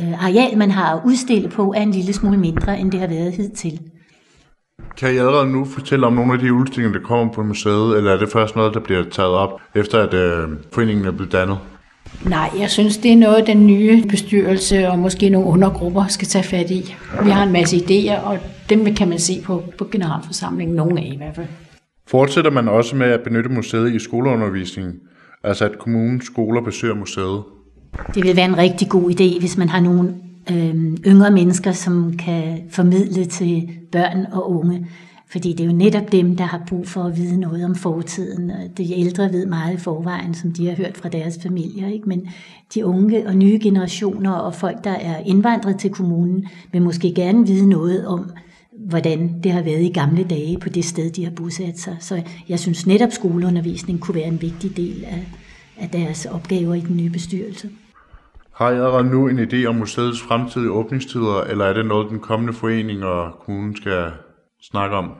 øh, 0.01 0.25
areal, 0.25 0.57
man 0.57 0.71
har 0.71 0.95
at 0.95 1.01
udstille 1.05 1.49
på, 1.49 1.73
er 1.77 1.81
en 1.81 1.91
lille 1.91 2.13
smule 2.13 2.37
mindre, 2.37 2.79
end 2.79 2.91
det 2.91 2.99
har 2.99 3.07
været 3.07 3.33
hidtil. 3.33 3.79
Kan 4.97 5.13
I 5.13 5.17
allerede 5.17 5.51
nu 5.51 5.65
fortælle 5.65 6.07
om 6.07 6.13
nogle 6.13 6.33
af 6.33 6.39
de 6.39 6.53
udstillinger, 6.53 6.99
der 6.99 7.05
kommer 7.05 7.33
på 7.33 7.43
museet, 7.43 7.97
eller 7.97 8.11
er 8.11 8.17
det 8.17 8.29
først 8.29 8.55
noget, 8.55 8.73
der 8.73 8.79
bliver 8.79 9.03
taget 9.11 9.31
op, 9.31 9.61
efter 9.75 9.99
at 9.99 10.13
øh, 10.13 10.49
foreningen 10.73 11.05
er 11.05 11.11
blevet 11.11 11.31
dannet? 11.31 11.57
Nej, 12.25 12.49
jeg 12.59 12.69
synes, 12.69 12.97
det 12.97 13.11
er 13.11 13.17
noget, 13.17 13.47
den 13.47 13.67
nye 13.67 14.03
bestyrelse 14.09 14.89
og 14.89 14.99
måske 14.99 15.29
nogle 15.29 15.47
undergrupper 15.47 16.07
skal 16.07 16.27
tage 16.27 16.43
fat 16.43 16.71
i. 16.71 16.95
Vi 17.23 17.29
har 17.29 17.43
en 17.43 17.51
masse 17.51 17.77
idéer, 17.77 18.19
og 18.19 18.37
dem 18.69 18.95
kan 18.95 19.09
man 19.09 19.19
se 19.19 19.41
på, 19.43 19.63
på 19.77 19.87
generalforsamlingen, 19.91 20.75
nogle 20.75 21.01
af 21.01 21.11
i 21.13 21.17
hvert 21.17 21.35
fald. 21.35 21.47
Fortsætter 22.07 22.51
man 22.51 22.67
også 22.67 22.95
med 22.95 23.07
at 23.07 23.21
benytte 23.23 23.49
museet 23.49 23.93
i 23.93 23.99
skoleundervisningen? 23.99 24.93
Altså 25.43 25.65
at 25.65 25.79
kommunens 25.79 26.25
skoler 26.25 26.61
besøger 26.61 26.95
museet? 26.95 27.43
Det 28.15 28.23
vil 28.23 28.35
være 28.35 28.45
en 28.45 28.57
rigtig 28.57 28.89
god 28.89 29.11
idé, 29.11 29.39
hvis 29.39 29.57
man 29.57 29.69
har 29.69 29.79
nogle 29.79 30.15
øh, 30.51 30.75
yngre 31.07 31.31
mennesker, 31.31 31.71
som 31.71 32.17
kan 32.17 32.61
formidle 32.69 33.25
til 33.25 33.69
børn 33.91 34.25
og 34.31 34.51
unge. 34.51 34.87
Fordi 35.31 35.53
det 35.53 35.59
er 35.59 35.67
jo 35.67 35.75
netop 35.75 36.11
dem, 36.11 36.35
der 36.35 36.43
har 36.43 36.61
brug 36.67 36.87
for 36.87 37.03
at 37.03 37.17
vide 37.17 37.39
noget 37.39 37.65
om 37.65 37.75
fortiden. 37.75 38.51
De 38.77 38.99
ældre 38.99 39.33
ved 39.33 39.45
meget 39.45 39.73
i 39.73 39.77
forvejen, 39.77 40.33
som 40.33 40.51
de 40.51 40.67
har 40.67 40.75
hørt 40.75 40.97
fra 40.97 41.09
deres 41.09 41.39
familier. 41.43 41.87
Ikke? 41.87 42.09
Men 42.09 42.27
de 42.73 42.85
unge 42.85 43.27
og 43.27 43.35
nye 43.35 43.59
generationer 43.63 44.31
og 44.31 44.55
folk, 44.55 44.83
der 44.83 44.91
er 44.91 45.17
indvandret 45.25 45.79
til 45.79 45.89
kommunen, 45.89 46.47
vil 46.71 46.81
måske 46.81 47.13
gerne 47.13 47.47
vide 47.47 47.69
noget 47.69 48.07
om, 48.07 48.31
hvordan 48.89 49.41
det 49.43 49.51
har 49.51 49.61
været 49.61 49.81
i 49.81 49.91
gamle 49.93 50.23
dage 50.23 50.57
på 50.57 50.69
det 50.69 50.85
sted, 50.85 51.11
de 51.11 51.23
har 51.23 51.31
bosat 51.31 51.79
sig. 51.79 51.97
Så 51.99 52.21
jeg 52.49 52.59
synes 52.59 52.87
netop 52.87 53.11
skoleundervisning 53.11 53.99
kunne 53.99 54.15
være 54.15 54.27
en 54.27 54.41
vigtig 54.41 54.77
del 54.77 55.03
af, 55.07 55.27
af 55.77 55.89
deres 55.89 56.25
opgaver 56.25 56.73
i 56.73 56.79
den 56.79 56.97
nye 56.97 57.09
bestyrelse. 57.09 57.69
Har 58.53 58.69
I 58.69 58.73
allerede 58.73 59.03
nu 59.03 59.27
en 59.27 59.39
idé 59.39 59.65
om 59.65 59.75
museets 59.75 60.21
fremtidige 60.21 60.71
åbningstider, 60.71 61.41
eller 61.41 61.65
er 61.65 61.73
det 61.73 61.85
noget, 61.85 62.09
den 62.09 62.19
kommende 62.19 62.53
forening 62.53 63.03
og 63.03 63.31
kommunen 63.45 63.75
skal 63.75 64.11
snakke 64.61 64.95
om? 64.95 65.11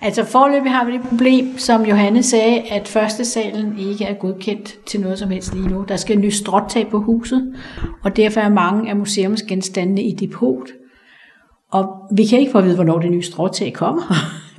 Altså 0.00 0.24
forløbig 0.24 0.72
har 0.72 0.84
vi 0.84 0.92
det 0.92 1.02
problem, 1.08 1.58
som 1.58 1.84
Johanne 1.84 2.22
sagde, 2.22 2.60
at 2.60 2.88
første 2.88 3.24
salen 3.24 3.78
ikke 3.78 4.04
er 4.04 4.14
godkendt 4.14 4.86
til 4.86 5.00
noget 5.00 5.18
som 5.18 5.30
helst 5.30 5.54
lige 5.54 5.68
nu. 5.68 5.84
Der 5.88 5.96
skal 5.96 6.16
en 6.16 6.22
ny 6.22 6.30
stråtag 6.30 6.88
på 6.90 7.00
huset, 7.00 7.54
og 8.02 8.16
derfor 8.16 8.40
er 8.40 8.48
mange 8.48 8.90
af 8.90 8.96
museumsgenstandene 8.96 10.02
i 10.02 10.14
depot. 10.14 10.68
Og 11.70 12.08
vi 12.16 12.24
kan 12.24 12.38
ikke 12.38 12.52
få 12.52 12.58
at 12.58 12.64
vide, 12.64 12.74
hvornår 12.74 12.98
det 12.98 13.10
nye 13.10 13.22
stråtag 13.22 13.72
kommer. 13.72 14.02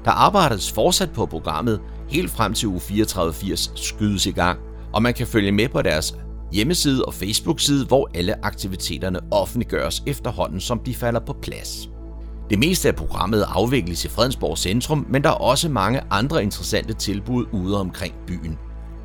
Der 0.06 0.12
arbejdes 0.12 0.72
fortsat 0.72 1.12
på 1.12 1.26
programmet 1.26 1.82
helt 2.12 2.32
frem 2.32 2.54
til 2.54 2.68
uge 2.68 2.80
3480 2.80 3.72
skydes 3.76 4.26
i 4.26 4.32
gang, 4.32 4.60
og 4.94 5.02
man 5.02 5.14
kan 5.14 5.28
følge 5.28 5.52
med 5.52 5.70
på 5.70 5.82
deres 5.82 6.16
hjemmeside 6.52 7.06
og 7.06 7.14
Facebook-side, 7.14 7.86
hvor 7.86 8.10
alle 8.14 8.46
aktiviteterne 8.46 9.20
offentliggøres 9.32 10.04
efterhånden, 10.08 10.60
som 10.60 10.80
de 10.80 10.96
falder 10.96 11.20
på 11.20 11.34
plads. 11.42 11.90
Det 12.50 12.60
meste 12.60 12.88
af 12.88 12.96
programmet 12.96 13.46
afvikles 13.48 14.06
i 14.06 14.08
Fredensborg 14.08 14.58
Centrum, 14.58 15.06
men 15.10 15.24
der 15.24 15.30
er 15.30 15.34
også 15.34 15.70
mange 15.70 16.02
andre 16.10 16.44
interessante 16.44 16.94
tilbud 16.94 17.46
ude 17.52 17.80
omkring 17.80 18.14
byen. 18.28 18.58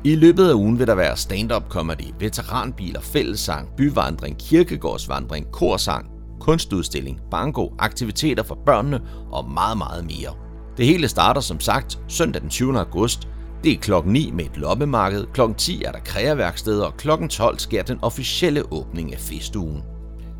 I 0.03 0.15
løbet 0.15 0.49
af 0.49 0.53
ugen 0.53 0.79
vil 0.79 0.87
der 0.87 0.95
være 0.95 1.17
stand-up 1.17 1.69
comedy, 1.69 2.13
veteranbiler, 2.19 3.01
fællessang, 3.01 3.69
byvandring, 3.77 4.37
kirkegårdsvandring, 4.37 5.51
korsang, 5.51 6.09
kunstudstilling, 6.39 7.19
banko, 7.31 7.73
aktiviteter 7.79 8.43
for 8.43 8.57
børnene 8.65 9.01
og 9.31 9.51
meget, 9.51 9.77
meget 9.77 10.05
mere. 10.05 10.46
Det 10.77 10.85
hele 10.85 11.07
starter 11.07 11.41
som 11.41 11.59
sagt 11.59 11.99
søndag 12.07 12.41
den 12.41 12.49
20. 12.49 12.79
august. 12.79 13.27
Det 13.63 13.71
er 13.71 13.77
klokken 13.77 14.13
9 14.13 14.31
med 14.31 14.45
et 14.45 14.57
loppemarked, 14.57 15.25
klokken 15.33 15.55
10 15.55 15.83
er 15.83 15.91
der 15.91 15.99
kreaværksteder, 15.99 16.85
og 16.85 16.97
klokken 16.97 17.29
12 17.29 17.59
sker 17.59 17.83
den 17.83 17.99
officielle 18.01 18.73
åbning 18.73 19.13
af 19.13 19.19
festugen. 19.19 19.83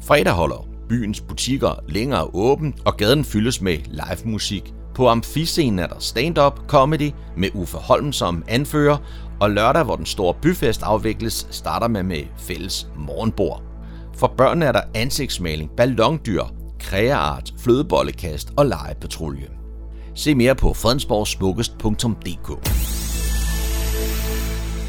Fredag 0.01 0.33
holder 0.33 0.67
byens 0.89 1.21
butikker 1.21 1.83
længere 1.87 2.29
åben, 2.33 2.73
og 2.85 2.97
gaden 2.97 3.25
fyldes 3.25 3.61
med 3.61 3.77
live 3.85 4.31
musik. 4.31 4.73
På 4.95 5.07
amfiscenen 5.07 5.79
er 5.79 5.87
der 5.87 5.99
stand-up 5.99 6.59
comedy 6.67 7.11
med 7.37 7.49
Uffe 7.53 7.77
Holm 7.77 8.13
som 8.13 8.43
anfører, 8.47 8.97
og 9.39 9.51
lørdag, 9.51 9.83
hvor 9.83 9.95
den 9.95 10.05
store 10.05 10.33
byfest 10.41 10.83
afvikles, 10.83 11.47
starter 11.51 11.87
man 11.87 12.05
med 12.05 12.23
fælles 12.37 12.87
morgenbord. 12.97 13.63
For 14.15 14.33
børnene 14.37 14.65
er 14.65 14.71
der 14.71 14.81
ansigtsmaling, 14.95 15.71
ballondyr, 15.77 16.43
kreaart, 16.79 17.53
flødebollekast 17.57 18.53
og 18.57 18.65
legepatrulje. 18.65 19.56
Se 20.17 20.35
mere 20.35 20.55
på 20.55 20.73
fredensborgsmukkest.dk 20.73 22.49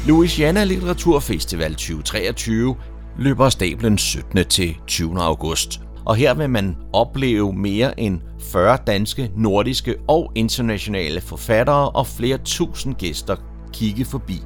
Louisiana 0.07 0.63
Litteraturfestival 0.63 1.71
2023 1.71 2.75
løber 3.17 3.45
af 3.45 3.51
stablen 3.51 3.97
17. 3.97 4.45
til 4.45 4.77
20. 4.87 5.21
august. 5.21 5.81
Og 6.05 6.15
her 6.15 6.33
vil 6.33 6.49
man 6.49 6.77
opleve 6.93 7.53
mere 7.53 7.99
end 7.99 8.19
40 8.39 8.77
danske, 8.87 9.31
nordiske 9.35 9.95
og 10.07 10.31
internationale 10.35 11.21
forfattere 11.21 11.89
og 11.89 12.07
flere 12.07 12.37
tusind 12.37 12.95
gæster 12.95 13.35
kigge 13.73 14.05
forbi. 14.05 14.41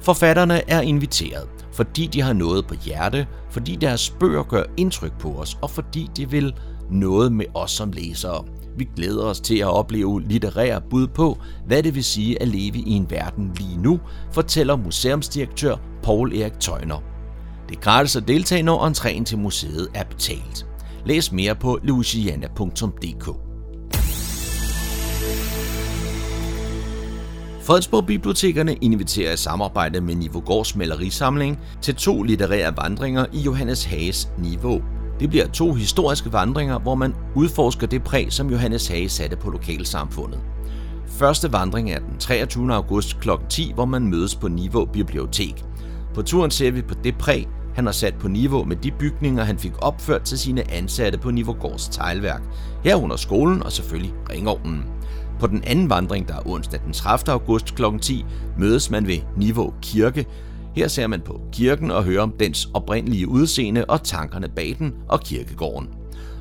Forfatterne 0.00 0.70
er 0.70 0.80
inviteret, 0.80 1.48
fordi 1.72 2.06
de 2.06 2.22
har 2.22 2.32
noget 2.32 2.66
på 2.66 2.74
hjerte, 2.84 3.26
fordi 3.50 3.76
deres 3.76 4.10
bøger 4.10 4.42
gør 4.42 4.62
indtryk 4.76 5.18
på 5.20 5.28
os, 5.28 5.58
og 5.62 5.70
fordi 5.70 6.10
de 6.16 6.30
vil 6.30 6.54
noget 6.90 7.32
med 7.32 7.46
os 7.54 7.70
som 7.70 7.92
læsere. 7.92 8.44
Vi 8.76 8.88
glæder 8.96 9.24
os 9.24 9.40
til 9.40 9.58
at 9.58 9.66
opleve 9.66 10.22
litterære 10.22 10.80
bud 10.90 11.06
på, 11.06 11.38
hvad 11.66 11.82
det 11.82 11.94
vil 11.94 12.04
sige 12.04 12.42
at 12.42 12.48
leve 12.48 12.78
i 12.78 12.90
en 12.90 13.10
verden 13.10 13.52
lige 13.58 13.76
nu, 13.76 14.00
fortæller 14.32 14.76
museumsdirektør 14.76 15.76
Paul 16.02 16.36
Erik 16.36 16.60
Tøjner. 16.60 17.02
Det 17.68 17.76
er 17.76 17.80
gratis 17.80 18.16
at 18.16 18.28
deltage, 18.28 18.62
når 18.62 18.88
entréen 18.88 19.24
til 19.24 19.38
museet 19.38 19.88
er 19.94 20.04
betalt. 20.04 20.66
Læs 21.06 21.32
mere 21.32 21.54
på 21.54 21.78
louisiana.dk. 21.82 23.28
Fredensborg 27.62 28.06
Bibliotekerne 28.06 28.74
inviterer 28.74 29.32
i 29.32 29.36
samarbejde 29.36 30.00
med 30.00 30.14
Nivogårds 30.14 30.76
malerisamling 30.76 31.58
til 31.82 31.94
to 31.94 32.22
litterære 32.22 32.76
vandringer 32.76 33.26
i 33.32 33.40
Johannes 33.40 33.84
Hages 33.84 34.28
Niveau. 34.38 34.82
Det 35.22 35.30
bliver 35.30 35.46
to 35.46 35.72
historiske 35.72 36.32
vandringer, 36.32 36.78
hvor 36.78 36.94
man 36.94 37.14
udforsker 37.34 37.86
det 37.86 38.02
præg, 38.02 38.32
som 38.32 38.50
Johannes 38.50 38.88
Hage 38.88 39.08
satte 39.08 39.36
på 39.36 39.50
lokalsamfundet. 39.50 40.40
Første 41.06 41.52
vandring 41.52 41.90
er 41.90 41.98
den 41.98 42.18
23. 42.18 42.74
august 42.74 43.20
kl. 43.20 43.28
10, 43.48 43.72
hvor 43.74 43.84
man 43.84 44.06
mødes 44.06 44.34
på 44.34 44.48
Niveau 44.48 44.84
Bibliotek. 44.84 45.64
På 46.14 46.22
turen 46.22 46.50
ser 46.50 46.70
vi 46.70 46.82
på 46.82 46.94
det 47.04 47.18
præg, 47.18 47.48
han 47.74 47.86
har 47.86 47.92
sat 47.92 48.14
på 48.14 48.28
niveau 48.28 48.64
med 48.64 48.76
de 48.76 48.90
bygninger, 48.90 49.44
han 49.44 49.58
fik 49.58 49.72
opført 49.78 50.22
til 50.22 50.38
sine 50.38 50.70
ansatte 50.70 51.18
på 51.18 51.30
Nivogårds 51.30 51.88
teglværk, 51.88 52.42
herunder 52.84 53.16
skolen 53.16 53.62
og 53.62 53.72
selvfølgelig 53.72 54.14
ringovnen. 54.30 54.84
På 55.40 55.46
den 55.46 55.64
anden 55.64 55.90
vandring, 55.90 56.28
der 56.28 56.34
er 56.34 56.46
onsdag 56.46 56.80
den 56.84 56.92
30. 56.92 57.32
august 57.32 57.74
kl. 57.74 57.82
10, 58.00 58.24
mødes 58.58 58.90
man 58.90 59.06
ved 59.06 59.18
Niveau 59.36 59.72
Kirke. 59.82 60.26
Her 60.76 60.88
ser 60.88 61.06
man 61.06 61.20
på 61.20 61.40
kirken 61.52 61.90
og 61.90 62.04
hører 62.04 62.22
om 62.22 62.34
dens 62.40 62.68
oprindelige 62.74 63.28
udseende 63.28 63.84
og 63.84 64.02
tankerne 64.04 64.48
bag 64.48 64.76
den 64.78 64.94
og 65.08 65.20
kirkegården. 65.20 65.88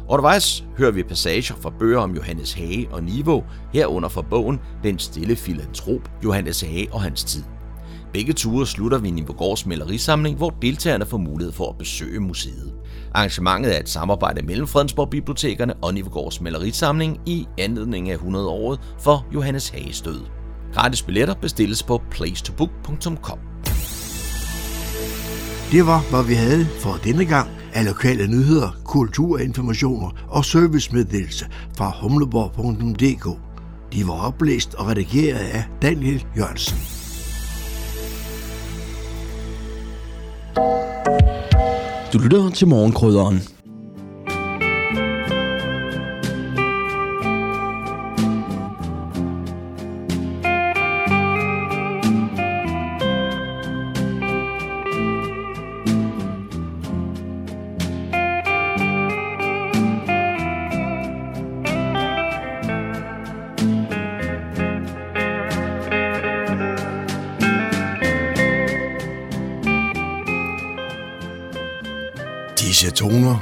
Undervejs 0.10 0.64
hører 0.78 0.92
vi 0.92 1.04
passager 1.04 1.56
fra 1.56 1.74
bøger 1.80 2.00
om 2.00 2.16
Johannes 2.16 2.54
Hage 2.54 2.88
og 2.92 3.04
Niveau, 3.04 3.44
herunder 3.74 4.10
fra 4.10 4.22
bogen 4.22 4.60
Den 4.84 5.00
stille 5.00 5.36
filantrop, 5.36 6.12
Johannes 6.24 6.62
Hage 6.62 6.94
og 6.94 7.02
hans 7.02 7.24
tid. 7.24 7.44
Begge 8.14 8.34
ture 8.34 8.68
slutter 8.68 8.98
vi 8.98 9.08
i 9.08 9.12
Nivogårds 9.12 9.66
malerisamling, 9.66 10.38
hvor 10.38 10.50
deltagerne 10.50 11.06
får 11.06 11.18
mulighed 11.18 11.54
for 11.54 11.70
at 11.70 11.78
besøge 11.78 12.20
museet. 12.20 12.74
Arrangementet 13.14 13.76
er 13.76 13.80
et 13.80 13.90
samarbejde 13.90 14.46
mellem 14.46 14.68
Fredensborg 14.68 15.10
Bibliotekerne 15.10 15.74
og 15.74 15.94
Nivogårds 15.94 16.42
malerisamling 16.42 17.20
i 17.26 17.48
anledning 17.58 18.10
af 18.10 18.18
100-året 18.18 18.80
for 19.00 19.28
Johannes 19.34 19.70
Hages 19.70 20.02
død. 20.02 20.22
Gratis 20.74 21.04
billetter 21.04 21.34
bestilles 21.34 21.84
på 21.84 22.02
placetobook.com. 22.12 23.51
Det 25.72 25.86
var, 25.86 26.10
hvad 26.10 26.24
vi 26.24 26.34
havde 26.34 26.66
for 26.66 27.00
denne 27.04 27.26
gang 27.26 27.50
af 27.74 27.86
lokale 27.86 28.28
nyheder, 28.28 28.70
kulturinformationer 28.86 30.10
og 30.30 30.46
servicemeddelelse 30.46 31.46
fra 31.78 31.92
humleborg.dk. 32.02 33.40
De 33.94 34.08
var 34.08 34.28
oplæst 34.28 34.74
og 34.74 34.88
redigeret 34.88 35.40
af 35.40 35.64
Daniel 35.82 36.26
Jørgensen. 36.38 36.78
Du 42.14 42.20
lytter 42.20 42.50
til 42.50 42.68
morgenkrydderen. 42.68 43.61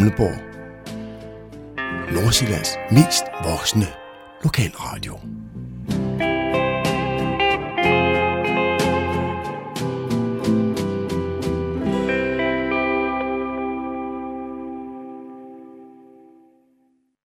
Gamleborg. 0.00 0.38
Nordsjællands 2.12 2.70
mest 2.90 3.24
voksne 3.44 3.86
lokalradio. 4.44 5.18